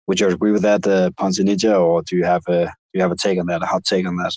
Would 0.06 0.20
you 0.20 0.28
agree 0.28 0.52
with 0.52 0.62
that, 0.62 0.86
uh, 0.86 1.10
Ponzi 1.10 1.44
Ninja, 1.44 1.80
or 1.80 2.02
do 2.02 2.16
you 2.16 2.24
have 2.24 2.42
a 2.48 2.66
do 2.66 2.98
you 2.98 3.02
have 3.02 3.12
a 3.12 3.16
take 3.16 3.38
on 3.38 3.46
that, 3.46 3.62
a 3.62 3.66
hot 3.66 3.84
take 3.84 4.06
on 4.06 4.16
that? 4.16 4.34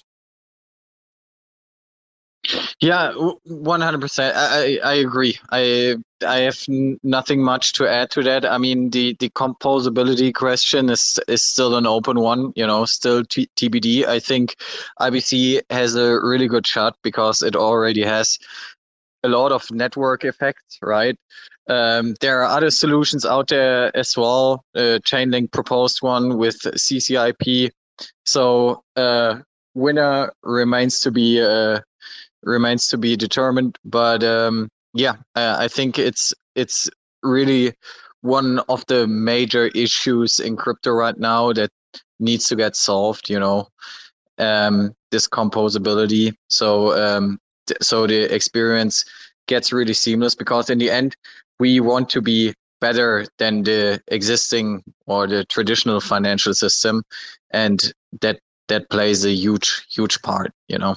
Yeah, 2.79 3.13
one 3.43 3.81
hundred 3.81 4.01
percent. 4.01 4.35
I 4.37 4.79
I 4.83 4.93
agree. 4.95 5.37
I 5.51 5.97
I 6.25 6.37
have 6.39 6.63
nothing 7.03 7.43
much 7.43 7.73
to 7.73 7.87
add 7.87 8.09
to 8.11 8.23
that. 8.23 8.45
I 8.45 8.57
mean, 8.57 8.89
the 8.91 9.15
the 9.19 9.29
composability 9.29 10.33
question 10.33 10.89
is 10.89 11.19
is 11.27 11.43
still 11.43 11.75
an 11.75 11.85
open 11.85 12.19
one. 12.19 12.53
You 12.55 12.65
know, 12.67 12.85
still 12.85 13.23
t- 13.25 13.49
TBD. 13.57 14.05
I 14.05 14.19
think 14.19 14.55
IBC 15.01 15.61
has 15.69 15.95
a 15.95 16.19
really 16.21 16.47
good 16.47 16.65
shot 16.65 16.95
because 17.03 17.41
it 17.41 17.55
already 17.55 18.03
has 18.03 18.37
a 19.23 19.29
lot 19.29 19.51
of 19.51 19.69
network 19.71 20.23
effects, 20.23 20.77
right? 20.81 21.17
Um, 21.67 22.15
there 22.21 22.41
are 22.41 22.57
other 22.57 22.69
solutions 22.71 23.25
out 23.25 23.49
there 23.49 23.95
as 23.95 24.15
well. 24.15 24.63
Uh, 24.75 24.99
Chainlink 25.03 25.51
proposed 25.51 26.01
one 26.01 26.37
with 26.37 26.59
CCIP. 26.61 27.71
So 28.25 28.83
uh, 28.95 29.39
winner 29.73 30.31
remains 30.43 31.01
to 31.01 31.11
be 31.11 31.41
uh, 31.41 31.79
remains 32.43 32.87
to 32.87 32.97
be 32.97 33.15
determined. 33.15 33.77
But 33.85 34.23
um, 34.23 34.69
yeah, 34.93 35.15
I 35.35 35.67
think 35.67 35.99
it's 35.99 36.33
it's 36.55 36.89
really 37.23 37.73
one 38.21 38.59
of 38.69 38.85
the 38.87 39.07
major 39.07 39.67
issues 39.67 40.39
in 40.39 40.55
crypto 40.55 40.91
right 40.91 41.17
now 41.17 41.53
that 41.53 41.69
needs 42.19 42.47
to 42.49 42.55
get 42.55 42.75
solved. 42.75 43.29
You 43.29 43.39
know, 43.39 43.67
um, 44.37 44.93
this 45.11 45.27
composability. 45.27 46.33
So 46.47 46.93
um, 46.93 47.39
th- 47.67 47.77
so 47.81 48.07
the 48.07 48.33
experience 48.33 49.05
gets 49.47 49.71
really 49.71 49.93
seamless 49.93 50.35
because 50.35 50.69
in 50.69 50.77
the 50.77 50.91
end 50.91 51.15
we 51.59 51.79
want 51.79 52.09
to 52.09 52.21
be 52.21 52.53
better 52.79 53.25
than 53.39 53.63
the 53.63 54.01
existing 54.09 54.83
or 55.07 55.27
the 55.27 55.43
traditional 55.45 55.99
financial 55.99 56.53
system 56.53 57.03
and 57.51 57.93
that 58.21 58.39
that 58.67 58.89
plays 58.89 59.25
a 59.25 59.31
huge 59.31 59.85
huge 59.89 60.21
part 60.21 60.51
you 60.67 60.77
know 60.77 60.95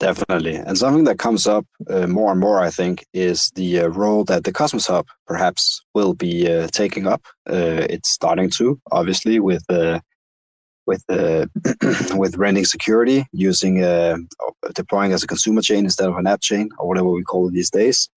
definitely 0.00 0.56
and 0.56 0.76
something 0.76 1.04
that 1.04 1.18
comes 1.18 1.46
up 1.46 1.66
uh, 1.88 2.06
more 2.06 2.32
and 2.32 2.40
more 2.40 2.60
i 2.60 2.70
think 2.70 3.06
is 3.14 3.50
the 3.54 3.80
uh, 3.80 3.86
role 3.88 4.24
that 4.24 4.44
the 4.44 4.52
cosmos 4.52 4.86
hub 4.86 5.06
perhaps 5.26 5.82
will 5.94 6.14
be 6.14 6.52
uh, 6.52 6.66
taking 6.68 7.06
up 7.06 7.22
uh, 7.48 7.86
it's 7.88 8.10
starting 8.10 8.50
to 8.50 8.80
obviously 8.90 9.38
with 9.38 9.64
uh, 9.68 10.00
with 10.86 11.04
uh, 11.08 11.46
with 12.16 12.36
renting 12.36 12.64
security 12.64 13.24
using 13.32 13.76
deploying 14.74 15.12
as 15.12 15.22
a 15.22 15.26
consumer 15.26 15.62
chain 15.62 15.84
instead 15.84 16.08
of 16.08 16.16
an 16.16 16.26
app 16.26 16.40
chain 16.40 16.68
or 16.78 16.88
whatever 16.88 17.10
we 17.10 17.22
call 17.22 17.48
it 17.48 17.52
these 17.52 17.70
days 17.70 18.08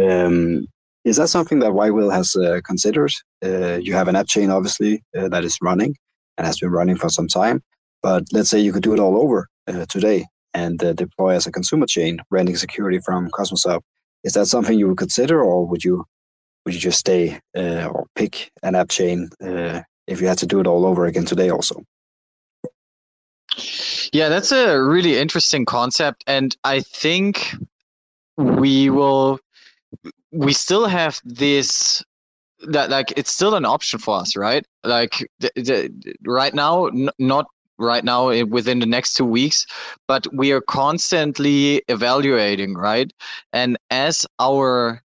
um, 0.00 0.66
is 1.04 1.16
that 1.16 1.28
something 1.28 1.60
that 1.60 1.72
White 1.72 1.94
Whale 1.94 2.10
has 2.10 2.36
considered? 2.64 3.12
You 3.40 3.94
have 3.94 4.08
an 4.08 4.16
app 4.16 4.26
chain, 4.26 4.50
obviously, 4.50 5.04
that 5.14 5.44
is 5.44 5.56
running 5.62 5.94
and 6.36 6.44
has 6.46 6.58
been 6.58 6.70
running 6.70 6.96
for 6.96 7.08
some 7.08 7.28
time. 7.28 7.62
But 8.02 8.24
let's 8.32 8.50
say 8.50 8.58
you 8.58 8.72
could 8.72 8.82
do 8.82 8.92
it 8.92 8.98
all 8.98 9.16
over 9.16 9.48
today 9.88 10.26
and 10.56 10.82
uh, 10.82 10.94
deploy 10.94 11.34
as 11.34 11.46
a 11.46 11.52
consumer 11.52 11.86
chain, 11.86 12.18
renting 12.30 12.56
security 12.56 12.98
from 12.98 13.30
Cosmos 13.30 13.64
Hub. 13.64 13.82
Is 14.24 14.32
that 14.32 14.46
something 14.46 14.78
you 14.78 14.88
would 14.88 14.98
consider, 14.98 15.44
or 15.44 15.66
would 15.66 15.84
you 15.84 16.04
would 16.64 16.74
you 16.74 16.80
just 16.80 16.98
stay 16.98 17.38
uh, 17.56 17.86
or 17.86 18.06
pick 18.16 18.50
an 18.62 18.74
app 18.74 18.88
chain 18.88 19.28
if 20.08 20.20
you 20.20 20.26
had 20.26 20.38
to 20.38 20.46
do 20.46 20.58
it 20.58 20.66
all 20.66 20.84
over 20.84 21.06
again 21.06 21.26
today? 21.26 21.50
Also. 21.50 21.84
Yeah, 24.12 24.28
that's 24.28 24.50
a 24.50 24.82
really 24.82 25.18
interesting 25.18 25.64
concept, 25.64 26.24
and 26.26 26.56
I 26.64 26.80
think 26.80 27.54
we 28.36 28.90
will 28.90 29.38
we 30.32 30.52
still 30.52 30.86
have 30.86 31.20
this 31.24 32.02
that 32.68 32.90
like 32.90 33.12
it's 33.16 33.30
still 33.30 33.54
an 33.54 33.64
option 33.64 33.98
for 33.98 34.18
us 34.18 34.34
right 34.36 34.66
like 34.82 35.28
the, 35.40 35.50
the, 35.56 36.16
right 36.26 36.54
now 36.54 36.86
n- 36.86 37.10
not 37.18 37.46
right 37.78 38.04
now 38.04 38.28
eh, 38.28 38.42
within 38.42 38.78
the 38.78 38.86
next 38.86 39.14
two 39.14 39.24
weeks 39.24 39.66
but 40.08 40.26
we 40.32 40.52
are 40.52 40.60
constantly 40.60 41.82
evaluating 41.88 42.74
right? 42.74 43.12
And 43.52 43.76
as 43.90 44.26
our 44.38 45.02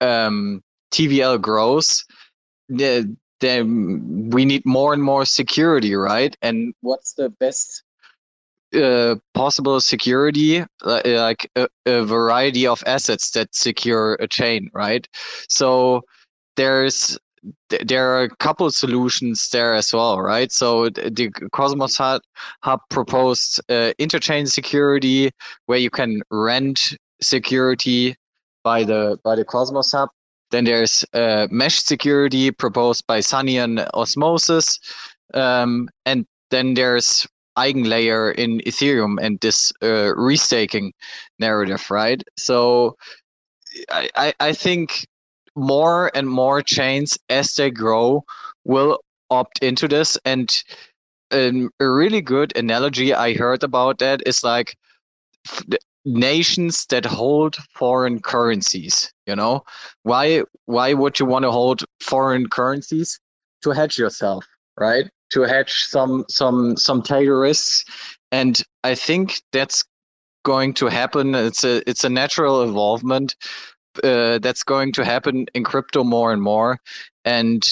um, 0.00 0.62
tvl 0.92 1.40
grows 1.40 2.04
the, 2.68 3.16
then 3.40 4.30
we 4.30 4.44
need 4.44 4.64
more 4.64 4.92
and 4.92 5.02
more 5.02 5.24
security 5.24 5.94
right? 5.94 6.36
And 6.42 6.74
what's 6.80 7.14
the 7.14 7.30
best 7.30 7.82
uh, 8.74 9.16
possible 9.32 9.80
security, 9.80 10.62
like 10.82 11.50
a, 11.56 11.68
a, 11.86 12.04
variety 12.04 12.66
of 12.66 12.82
assets 12.86 13.30
that 13.30 13.54
secure 13.54 14.14
a 14.20 14.28
chain, 14.28 14.70
right? 14.74 15.08
So 15.48 16.02
there's 16.56 17.18
there 17.68 18.14
are 18.14 18.22
a 18.22 18.36
couple 18.36 18.70
solutions 18.70 19.48
there 19.50 19.74
as 19.74 19.92
well, 19.92 20.20
right? 20.20 20.50
So 20.52 20.88
the 20.90 21.30
Cosmos 21.52 21.96
Hub, 21.96 22.22
Hub 22.62 22.80
proposed 22.90 23.60
uh, 23.68 23.92
interchain 23.98 24.48
security, 24.48 25.30
where 25.66 25.78
you 25.78 25.90
can 25.90 26.22
rent 26.30 26.96
security 27.20 28.16
by 28.64 28.84
the 28.84 29.18
by 29.24 29.36
the 29.36 29.44
Cosmos 29.44 29.92
Hub. 29.92 30.08
Then 30.50 30.64
there's 30.64 31.04
uh, 31.12 31.46
mesh 31.50 31.82
security 31.82 32.50
proposed 32.50 33.06
by 33.06 33.20
Sunny 33.20 33.58
and 33.58 33.80
Osmosis, 33.94 34.78
um, 35.34 35.88
and 36.06 36.26
then 36.50 36.74
there's 36.74 37.26
eigenlayer 37.58 38.34
in 38.36 38.60
Ethereum 38.60 39.18
and 39.20 39.38
this 39.40 39.72
uh, 39.82 40.14
restaking 40.16 40.92
narrative, 41.38 41.90
right? 41.90 42.22
So 42.38 42.96
I, 43.90 44.32
I 44.40 44.52
think 44.52 45.06
more 45.58 46.10
and 46.14 46.28
more 46.28 46.62
chains 46.62 47.18
as 47.28 47.54
they 47.54 47.70
grow 47.70 48.24
will 48.64 49.00
opt 49.30 49.58
into 49.62 49.88
this. 49.88 50.18
And 50.24 50.50
um, 51.30 51.70
a 51.80 51.88
really 51.88 52.20
good 52.20 52.56
analogy 52.56 53.12
I 53.12 53.34
heard 53.34 53.62
about 53.62 53.98
that 53.98 54.22
is 54.26 54.42
like 54.42 54.76
nations 56.04 56.86
that 56.86 57.04
hold 57.04 57.56
foreign 57.74 58.20
currencies 58.20 59.12
you 59.26 59.36
know? 59.36 59.62
Why 60.02 60.42
why 60.64 60.94
would 60.94 61.20
you 61.20 61.26
want 61.26 61.44
to 61.44 61.52
hold 61.52 61.84
foreign 62.00 62.48
currencies? 62.48 63.20
To 63.62 63.70
hedge 63.70 63.98
yourself 63.98 64.46
right? 64.78 65.08
To 65.32 65.42
hedge 65.42 65.84
some 65.84 66.24
some 66.28 66.76
some 66.76 67.02
tail 67.02 67.32
risks, 67.32 67.84
and 68.32 68.62
I 68.84 68.94
think 68.94 69.42
that's 69.52 69.84
going 70.44 70.72
to 70.74 70.86
happen. 70.86 71.34
It's 71.34 71.64
a 71.64 71.88
it's 71.88 72.04
a 72.04 72.08
natural 72.08 72.62
involvement 72.62 73.36
uh, 74.04 74.38
that's 74.38 74.62
going 74.62 74.92
to 74.92 75.04
happen 75.04 75.46
in 75.54 75.64
crypto 75.64 76.04
more 76.04 76.32
and 76.32 76.42
more. 76.42 76.78
And 77.24 77.62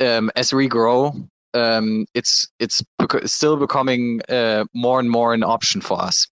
um, 0.00 0.30
as 0.36 0.52
we 0.52 0.68
grow, 0.68 1.14
um, 1.54 2.06
it's 2.14 2.48
it's 2.58 2.82
bec- 2.98 3.26
still 3.26 3.56
becoming 3.56 4.20
uh, 4.28 4.64
more 4.74 5.00
and 5.00 5.10
more 5.10 5.34
an 5.34 5.42
option 5.42 5.80
for 5.80 6.00
us. 6.00 6.26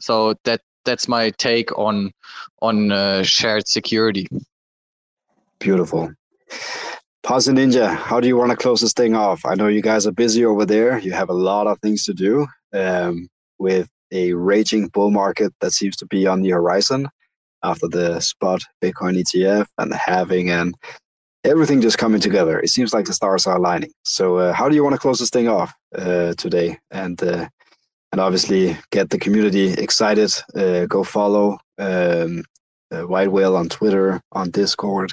So 0.00 0.34
that 0.44 0.60
that's 0.84 1.08
my 1.08 1.30
take 1.30 1.76
on 1.78 2.12
on 2.62 2.92
uh, 2.92 3.22
shared 3.22 3.68
security. 3.68 4.26
Beautiful. 5.58 6.12
Ponzi 7.24 7.54
Ninja, 7.54 7.94
how 7.96 8.20
do 8.20 8.28
you 8.28 8.36
want 8.36 8.50
to 8.50 8.56
close 8.56 8.82
this 8.82 8.92
thing 8.92 9.14
off? 9.14 9.46
I 9.46 9.54
know 9.54 9.66
you 9.66 9.80
guys 9.80 10.06
are 10.06 10.12
busy 10.12 10.44
over 10.44 10.66
there. 10.66 10.98
You 10.98 11.12
have 11.12 11.30
a 11.30 11.34
lot 11.34 11.66
of 11.66 11.78
things 11.80 12.04
to 12.04 12.12
do 12.12 12.46
um, 12.74 13.28
with 13.58 13.88
a 14.12 14.34
raging 14.34 14.88
bull 14.88 15.10
market 15.10 15.52
that 15.60 15.72
seems 15.72 15.96
to 15.96 16.06
be 16.06 16.26
on 16.26 16.42
the 16.42 16.50
horizon 16.50 17.08
after 17.64 17.88
the 17.88 18.20
spot 18.20 18.62
Bitcoin 18.82 19.18
ETF 19.18 19.66
and 19.78 19.90
the 19.90 19.96
halving 19.96 20.50
and 20.50 20.74
everything 21.44 21.80
just 21.80 21.98
coming 21.98 22.20
together. 22.20 22.60
It 22.60 22.68
seems 22.68 22.94
like 22.94 23.06
the 23.06 23.12
stars 23.12 23.46
are 23.46 23.56
aligning. 23.56 23.92
So, 24.04 24.38
uh, 24.38 24.52
how 24.52 24.68
do 24.68 24.74
you 24.74 24.84
want 24.84 24.94
to 24.94 25.00
close 25.00 25.18
this 25.18 25.30
thing 25.30 25.48
off 25.48 25.72
uh, 25.96 26.34
today? 26.34 26.78
And 26.90 27.22
uh, 27.22 27.48
and 28.12 28.20
obviously 28.20 28.76
get 28.92 29.10
the 29.10 29.18
community 29.18 29.72
excited. 29.72 30.32
Uh, 30.54 30.86
go 30.86 31.02
follow 31.02 31.58
um, 31.78 32.44
uh, 32.92 33.02
White 33.02 33.32
Whale 33.32 33.56
on 33.56 33.68
Twitter, 33.68 34.20
on 34.30 34.50
Discord, 34.50 35.12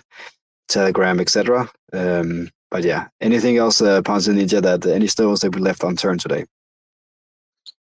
Telegram, 0.68 1.20
etc. 1.20 1.68
Um, 1.94 2.50
but 2.70 2.84
yeah, 2.84 3.08
anything 3.20 3.58
else, 3.58 3.82
uh, 3.82 4.02
Ponzi 4.04 4.34
Ninja, 4.34 4.62
that 4.62 4.86
any 4.86 5.08
stones 5.08 5.42
that 5.42 5.56
we 5.56 5.62
left 5.62 5.84
unturned 5.84 6.20
today? 6.20 6.46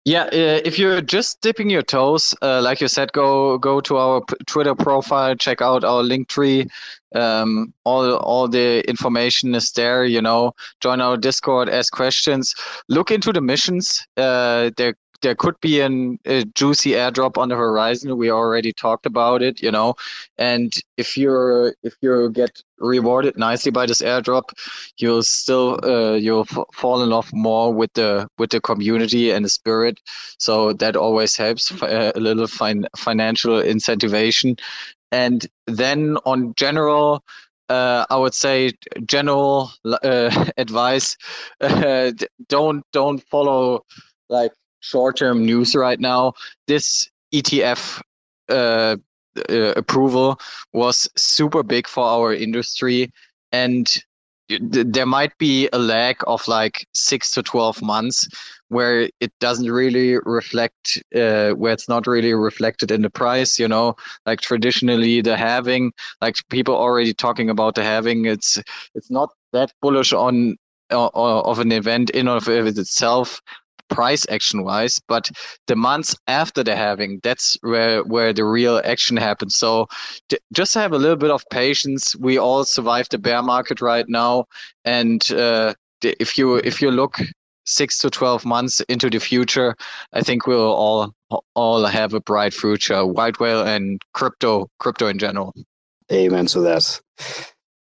Yeah, 0.07 0.25
uh, 0.25 0.61
if 0.63 0.77
you're 0.77 1.01
just 1.01 1.41
dipping 1.41 1.67
your 1.71 1.81
toes, 1.81 2.35
uh, 2.43 2.61
like 2.61 2.79
you 2.79 2.87
said, 2.87 3.11
go 3.13 3.57
go 3.57 3.81
to 3.81 3.97
our 3.97 4.21
Twitter 4.45 4.75
profile, 4.75 5.35
check 5.35 5.63
out 5.63 5.83
our 5.83 6.03
link 6.03 6.27
tree. 6.27 6.67
Um, 7.15 7.73
all 7.85 8.15
all 8.17 8.47
the 8.47 8.87
information 8.87 9.55
is 9.55 9.71
there. 9.71 10.05
You 10.05 10.21
know, 10.21 10.53
join 10.79 11.01
our 11.01 11.17
Discord, 11.17 11.69
ask 11.69 11.91
questions, 11.91 12.53
look 12.87 13.09
into 13.09 13.33
the 13.33 13.41
missions. 13.41 14.05
Uh, 14.15 14.69
there 14.77 14.93
there 15.25 15.33
could 15.33 15.59
be 15.59 15.81
an, 15.81 16.19
a 16.25 16.45
juicy 16.45 16.91
airdrop 16.91 17.35
on 17.35 17.49
the 17.49 17.55
horizon. 17.55 18.15
We 18.15 18.29
already 18.29 18.71
talked 18.71 19.07
about 19.07 19.41
it, 19.41 19.59
you 19.59 19.71
know. 19.71 19.95
And 20.37 20.71
if 20.97 21.17
you're 21.17 21.73
if 21.81 21.95
you 22.01 22.29
get 22.29 22.61
rewarded 22.77 23.35
nicely 23.35 23.71
by 23.71 23.87
this 23.87 24.03
airdrop, 24.03 24.43
you'll 24.99 25.23
still 25.23 25.79
uh, 25.83 26.13
you'll 26.13 26.45
f- 26.51 26.69
fall 26.73 27.01
in 27.01 27.09
love 27.09 27.27
more 27.33 27.73
with 27.73 27.91
the 27.93 28.27
with 28.37 28.51
the 28.51 28.61
community 28.61 29.31
and 29.31 29.43
the 29.43 29.49
spirit. 29.49 29.99
So 30.37 30.73
that 30.73 30.95
always 30.95 31.35
helps 31.35 31.71
uh, 31.71 32.11
a 32.15 32.19
little 32.19 32.45
fin- 32.45 32.87
financial 32.95 33.59
incentivation. 33.59 34.59
And 35.11 35.47
then 35.65 36.17
on 36.25 36.53
general, 36.55 37.23
uh, 37.69 38.05
I 38.11 38.17
would 38.17 38.35
say 38.35 38.73
general 39.07 39.71
uh, 39.83 40.45
advice: 40.57 41.17
uh, 41.61 42.11
don't 42.47 42.83
don't 42.91 43.23
follow 43.31 43.85
like 44.29 44.51
short-term 44.85 45.45
news 45.45 45.75
right 45.75 45.99
now. 45.99 46.33
This 46.67 47.09
ETF 47.33 48.01
uh, 48.49 48.97
uh, 49.49 49.73
approval 49.75 50.39
was 50.73 51.09
super 51.15 51.63
big 51.63 51.87
for 51.87 52.03
our 52.05 52.33
industry, 52.33 53.11
and 53.51 53.87
there 54.47 55.05
might 55.05 55.35
be 55.39 55.67
a 55.73 55.79
lag 55.79 56.17
of 56.27 56.47
like 56.47 56.87
six 56.93 57.31
to 57.31 57.41
12 57.41 57.81
months 57.81 58.27
where 58.67 59.09
it 59.19 59.31
doesn't 59.39 59.71
really 59.71 60.17
reflect 60.23 61.01
uh, 61.15 61.51
where 61.51 61.73
it's 61.73 61.89
not 61.89 62.05
really 62.05 62.33
reflected 62.33 62.91
in 62.91 63.01
the 63.01 63.09
price 63.09 63.57
you 63.57 63.67
know 63.67 63.95
like 64.27 64.41
traditionally 64.41 65.19
the 65.21 65.35
halving 65.35 65.91
like 66.21 66.35
people 66.49 66.75
already 66.75 67.11
talking 67.11 67.49
about 67.49 67.73
the 67.73 67.83
halving 67.83 68.25
it's 68.25 68.61
it's 68.93 69.09
not 69.09 69.29
that 69.51 69.73
bullish 69.81 70.13
on 70.13 70.55
uh, 70.91 71.09
of 71.15 71.57
an 71.59 71.71
event 71.71 72.11
in 72.11 72.27
of 72.27 72.47
itself 72.47 73.41
price 73.89 74.25
action 74.29 74.63
wise 74.63 74.99
but 75.07 75.29
the 75.67 75.75
months 75.75 76.15
after 76.27 76.63
the 76.63 76.75
halving 76.75 77.19
that's 77.23 77.57
where 77.61 78.03
where 78.03 78.33
the 78.33 78.43
real 78.43 78.81
action 78.83 79.17
happens 79.17 79.55
so 79.55 79.87
just 80.53 80.73
have 80.73 80.91
a 80.91 80.97
little 80.97 81.15
bit 81.15 81.31
of 81.31 81.43
patience. 81.51 82.15
We 82.15 82.37
all 82.37 82.63
survived 82.63 83.11
the 83.11 83.17
bear 83.17 83.41
market 83.41 83.81
right 83.81 84.05
now 84.07 84.45
and 84.83 85.29
uh, 85.31 85.73
if 86.01 86.37
you 86.37 86.55
if 86.57 86.81
you 86.81 86.91
look 86.91 87.19
six 87.65 87.97
to 87.99 88.09
12 88.09 88.45
months 88.45 88.79
into 88.81 89.09
the 89.09 89.19
future 89.19 89.75
i 90.13 90.21
think 90.21 90.45
we'll 90.45 90.71
all 90.71 91.15
all 91.55 91.85
have 91.85 92.13
a 92.13 92.19
bright 92.19 92.53
future 92.53 93.05
white 93.05 93.39
whale 93.39 93.63
and 93.63 94.01
crypto 94.13 94.69
crypto 94.79 95.07
in 95.07 95.17
general. 95.17 95.53
Amen 96.11 96.45
to 96.47 96.61
that 96.61 97.01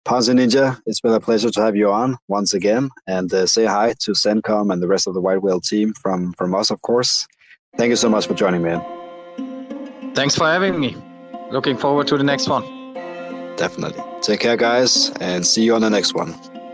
Ponzi 0.06 0.34
Ninja, 0.34 0.78
it's 0.84 1.00
been 1.00 1.14
a 1.14 1.20
pleasure 1.20 1.50
to 1.50 1.62
have 1.62 1.76
you 1.76 1.90
on 1.90 2.18
once 2.28 2.52
again, 2.52 2.90
and 3.06 3.32
uh, 3.32 3.46
say 3.46 3.64
hi 3.64 3.94
to 4.00 4.10
Sencom 4.10 4.70
and 4.70 4.82
the 4.82 4.86
rest 4.86 5.06
of 5.06 5.14
the 5.14 5.20
White 5.20 5.42
Whale 5.42 5.60
team 5.60 5.94
from 5.94 6.34
from 6.34 6.54
us, 6.54 6.70
of 6.70 6.82
course. 6.82 7.26
Thank 7.78 7.88
you 7.88 7.96
so 7.96 8.10
much 8.10 8.26
for 8.26 8.34
joining 8.34 8.62
me. 8.62 8.72
In. 8.72 10.12
Thanks 10.14 10.36
for 10.36 10.44
having 10.44 10.78
me. 10.78 10.94
Looking 11.50 11.78
forward 11.78 12.06
to 12.08 12.18
the 12.18 12.22
next 12.22 12.48
one. 12.48 12.64
Definitely. 13.56 14.02
Take 14.20 14.40
care, 14.40 14.58
guys, 14.58 15.10
and 15.20 15.46
see 15.46 15.64
you 15.64 15.74
on 15.74 15.80
the 15.80 15.90
next 15.90 16.14
one. 16.14 16.34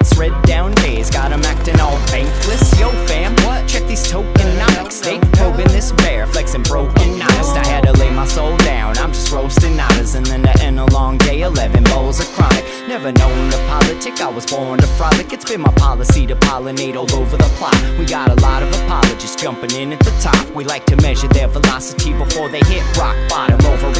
it's 0.00 0.16
red 0.16 0.32
down 0.42 0.72
days, 0.76 1.10
got 1.10 1.30
them 1.30 1.42
acting 1.44 1.78
all 1.80 1.96
bankless. 2.08 2.78
Yo, 2.80 2.88
fam, 3.06 3.32
what? 3.44 3.68
Check 3.68 3.86
these 3.86 4.06
tokenomics. 4.10 5.02
They 5.02 5.18
probing 5.36 5.68
this 5.68 5.92
bear, 5.92 6.26
flexing 6.26 6.62
broken 6.62 7.20
honest. 7.20 7.56
I 7.56 7.66
had 7.66 7.84
to 7.84 7.92
lay 7.92 8.10
my 8.10 8.26
soul 8.26 8.56
down. 8.58 8.96
I'm 8.98 9.12
just 9.12 9.30
roasting 9.32 9.78
honors, 9.78 10.14
and 10.14 10.26
then 10.26 10.42
to 10.42 10.62
end 10.62 10.80
a 10.80 10.86
long 10.86 11.18
day, 11.18 11.42
11 11.42 11.84
bowls 11.84 12.20
of 12.20 12.26
chronic. 12.32 12.64
Never 12.88 13.12
known 13.12 13.50
to 13.50 13.58
I 14.02 14.28
was 14.28 14.46
born 14.46 14.78
to 14.78 14.86
frolic. 14.86 15.32
It's 15.32 15.44
been 15.44 15.60
my 15.60 15.72
policy 15.72 16.26
to 16.26 16.34
pollinate 16.34 16.96
all 16.96 17.10
over 17.14 17.36
the 17.36 17.50
plot. 17.58 17.74
We 17.98 18.06
got 18.06 18.30
a 18.30 18.40
lot 18.40 18.62
of 18.62 18.72
apologists 18.82 19.36
jumping 19.36 19.72
in 19.72 19.92
at 19.92 20.00
the 20.00 20.10
top. 20.22 20.48
We 20.54 20.64
like 20.64 20.86
to 20.86 20.96
measure 20.96 21.28
their 21.28 21.48
velocity 21.48 22.14
before 22.14 22.48
they 22.48 22.60
hit 22.60 22.82
rock 22.96 23.16
bottom 23.28 23.60
over 23.66 23.90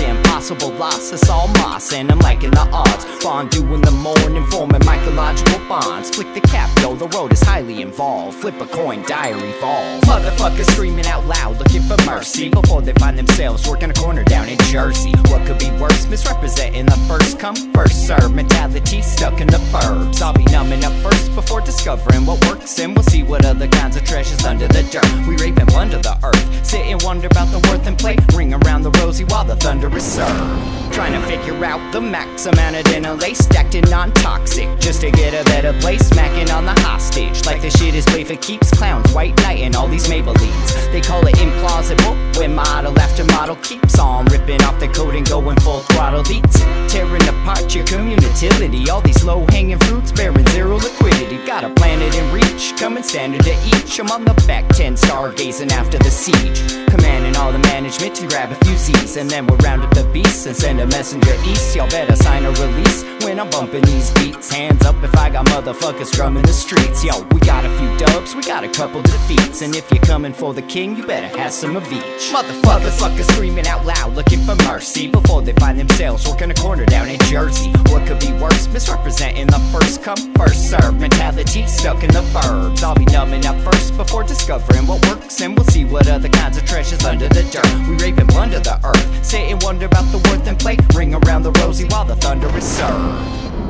impossible 0.40 0.70
loss. 0.78 1.12
It's 1.12 1.28
all 1.28 1.48
moss, 1.48 1.92
and 1.92 2.10
I'm 2.10 2.18
liking 2.20 2.50
the 2.50 2.66
odds. 2.72 3.04
Fondue 3.22 3.74
in 3.74 3.82
the 3.82 3.90
morning, 3.90 4.44
forming 4.46 4.80
mycological 4.80 5.68
bonds. 5.68 6.10
Flick 6.10 6.32
the 6.34 6.40
cap, 6.40 6.70
yo, 6.80 6.94
the 6.94 7.08
road 7.08 7.32
is 7.32 7.42
highly 7.42 7.82
involved. 7.82 8.38
Flip 8.38 8.58
a 8.60 8.66
coin, 8.66 9.02
diary 9.02 9.52
falls. 9.60 10.02
Motherfuckers 10.04 10.70
screaming 10.72 11.06
out 11.06 11.26
loud, 11.26 11.58
looking 11.58 11.82
for 11.82 11.96
mercy 12.06 12.48
before 12.48 12.80
they 12.80 12.94
find 12.94 13.18
themselves 13.18 13.68
working 13.68 13.90
a 13.90 13.94
corner 13.94 14.24
down 14.24 14.48
in 14.48 14.58
Jersey. 14.60 15.12
What 15.28 15.46
could 15.46 15.58
be 15.58 15.70
worse? 15.72 16.06
Misrepresenting 16.06 16.86
the 16.86 16.98
first 17.06 17.38
come, 17.38 17.56
first 17.72 18.06
serve 18.06 18.34
mentality 18.34 19.02
stuck 19.02 19.40
in 19.40 19.46
the 19.46 19.60
burbs. 19.90 20.22
I'll 20.22 20.32
be 20.32 20.44
numbing 20.44 20.84
up 20.84 20.92
first 21.02 21.34
before 21.34 21.60
discovering 21.60 22.26
what 22.26 22.44
works, 22.46 22.78
and 22.78 22.94
we'll 22.94 23.04
see 23.04 23.22
what 23.22 23.44
other 23.44 23.68
kinds 23.68 23.96
of 23.96 24.04
treasures 24.04 24.44
under 24.44 24.68
the 24.68 24.82
dirt. 24.84 25.10
We 25.26 25.36
rape 25.36 25.58
and 25.58 25.68
plunder 25.68 25.98
the 25.98 26.16
earth, 26.24 26.66
sit 26.66 26.86
and 26.86 27.02
wonder 27.02 27.26
about 27.26 27.48
the 27.50 27.58
worth 27.68 27.86
and 27.86 27.98
play. 27.98 28.16
Ring 28.34 28.54
around 28.54 28.82
the 28.82 28.90
rosy 29.02 29.24
while 29.24 29.44
the 29.44 29.56
thunder 29.56 29.94
is 29.96 30.04
served. 30.04 30.92
Trying 30.92 31.12
to 31.12 31.22
figure 31.26 31.64
out 31.64 31.80
the 31.92 32.00
max 32.00 32.46
amount 32.46 32.76
of 32.76 32.84
dinner 32.84 33.14
lace 33.14 33.38
stacked 33.38 33.74
in 33.74 33.84
non 33.90 34.12
toxic 34.14 34.68
just 34.80 35.00
to 35.02 35.10
get 35.10 35.34
a 35.34 35.44
better 35.44 35.72
place, 35.80 36.06
smacking 36.08 36.50
on 36.50 36.64
the 36.64 36.78
hostage. 36.80 37.44
Like 37.46 37.62
the 37.62 37.70
shit 37.70 37.94
is 37.94 38.04
play 38.06 38.24
for 38.24 38.36
keeps. 38.36 38.70
Clowns, 38.70 39.12
white 39.12 39.36
knight, 39.38 39.60
and 39.60 39.76
all 39.76 39.88
these 39.88 40.08
Maybellines. 40.08 40.92
They 40.92 41.00
call 41.00 41.26
it 41.26 41.34
implausible 41.36 42.14
when 42.38 42.54
model 42.54 42.98
after 42.98 43.24
model 43.24 43.56
keeps 43.56 43.98
on 43.98 44.24
ripping 44.26 44.62
off 44.62 44.78
the 44.80 44.88
coat 44.88 45.14
and 45.14 45.28
going 45.28 45.58
full 45.60 45.80
throttle 45.90 46.22
beats. 46.24 46.60
Tearing 46.92 47.22
apart 47.28 47.74
your 47.74 47.86
community. 47.86 48.90
All 48.90 49.00
these 49.00 49.22
low 49.24 49.44
hanging 49.50 49.78
fruits 49.84 50.12
bearing 50.12 50.46
zero 50.48 50.76
liquidity. 50.76 51.38
Got 51.46 51.64
a 51.64 51.70
planet 51.70 52.14
in 52.14 52.32
reach, 52.32 52.76
coming 52.76 53.02
standard 53.02 53.42
to 53.44 53.54
each. 53.66 53.98
I'm 53.98 54.10
on 54.10 54.24
the 54.24 54.34
back 54.46 54.68
10, 54.68 54.94
stargazing 54.96 55.72
after 55.72 55.98
the 55.98 56.10
siege. 56.10 56.60
Commanding 56.88 57.36
all 57.36 57.52
the 57.52 57.58
management 57.60 58.14
to 58.16 58.28
grab 58.28 58.52
a 58.52 58.64
few 58.64 58.76
C's. 58.76 59.16
And 59.16 59.30
then 59.30 59.46
we'll 59.46 59.58
round 59.58 59.82
up 59.82 59.94
the 59.94 60.04
beasts 60.12 60.46
and 60.46 60.56
send 60.56 60.80
a 60.80 60.86
messenger 60.86 61.34
east. 61.46 61.74
Y'all 61.74 61.88
better 61.88 62.16
sign 62.16 62.44
a 62.44 62.50
release 62.50 63.02
when 63.24 63.40
I'm 63.40 63.48
bumping 63.50 63.82
these 63.82 64.10
beats. 64.12 64.52
Hands 64.52 64.84
up 64.84 64.90
up 64.90 65.04
if 65.04 65.16
I 65.16 65.30
got 65.30 65.46
motherfuckers 65.46 66.12
drumming 66.12 66.42
the 66.42 66.52
streets. 66.52 67.04
Yo, 67.04 67.22
we 67.32 67.40
got 67.40 67.64
a 67.64 67.70
few 67.78 67.90
dubs, 67.98 68.34
we 68.34 68.42
got 68.42 68.64
a 68.64 68.68
couple 68.68 69.00
defeats. 69.02 69.62
And 69.62 69.74
if 69.74 69.90
you're 69.90 70.02
coming 70.02 70.32
for 70.32 70.52
the 70.52 70.62
king, 70.62 70.96
you 70.96 71.06
better 71.06 71.28
have 71.38 71.52
some 71.52 71.76
of 71.76 71.84
each. 71.92 72.22
Motherfuckers, 72.34 72.98
fuckers 72.98 73.30
screaming 73.32 73.66
out 73.66 73.86
loud, 73.86 74.14
looking 74.14 74.40
for 74.40 74.56
mercy 74.66 75.06
before 75.06 75.42
they 75.42 75.52
find 75.54 75.78
themselves 75.78 76.26
working 76.26 76.50
a 76.50 76.54
corner 76.54 76.84
down 76.86 77.08
in 77.08 77.18
Jersey. 77.20 77.70
What 77.90 78.06
could 78.06 78.20
be 78.20 78.32
worse? 78.34 78.66
Misrepresenting 78.68 79.46
the 79.46 79.60
first 79.70 80.02
come, 80.02 80.34
first 80.34 80.70
serve 80.70 80.98
mentality 80.98 81.66
stuck 81.66 82.02
in 82.02 82.10
the 82.10 82.22
burbs. 82.32 82.82
I'll 82.82 82.94
be 82.94 83.04
numbing 83.06 83.46
up 83.46 83.56
first 83.60 83.96
before 83.96 84.24
discovering 84.24 84.86
what 84.86 85.04
works, 85.06 85.40
and 85.40 85.56
we'll 85.56 85.66
see 85.66 85.84
what 85.84 86.08
other 86.08 86.28
kinds 86.28 86.56
of 86.56 86.64
treasures 86.64 87.04
under 87.04 87.28
the 87.28 87.42
dirt. 87.44 87.88
We 87.88 87.96
rape 87.96 88.18
and 88.18 88.28
plunder 88.28 88.60
the 88.60 88.80
earth, 88.84 89.24
sit 89.24 89.50
and 89.50 89.62
wonder 89.62 89.86
about 89.86 90.10
the 90.12 90.18
worth 90.28 90.46
and 90.46 90.58
play. 90.58 90.76
Ring 90.94 91.14
around 91.14 91.42
the 91.42 91.52
rosy 91.52 91.86
while 91.86 92.04
the 92.04 92.16
thunder 92.16 92.48
is 92.56 92.64
served. 92.64 93.69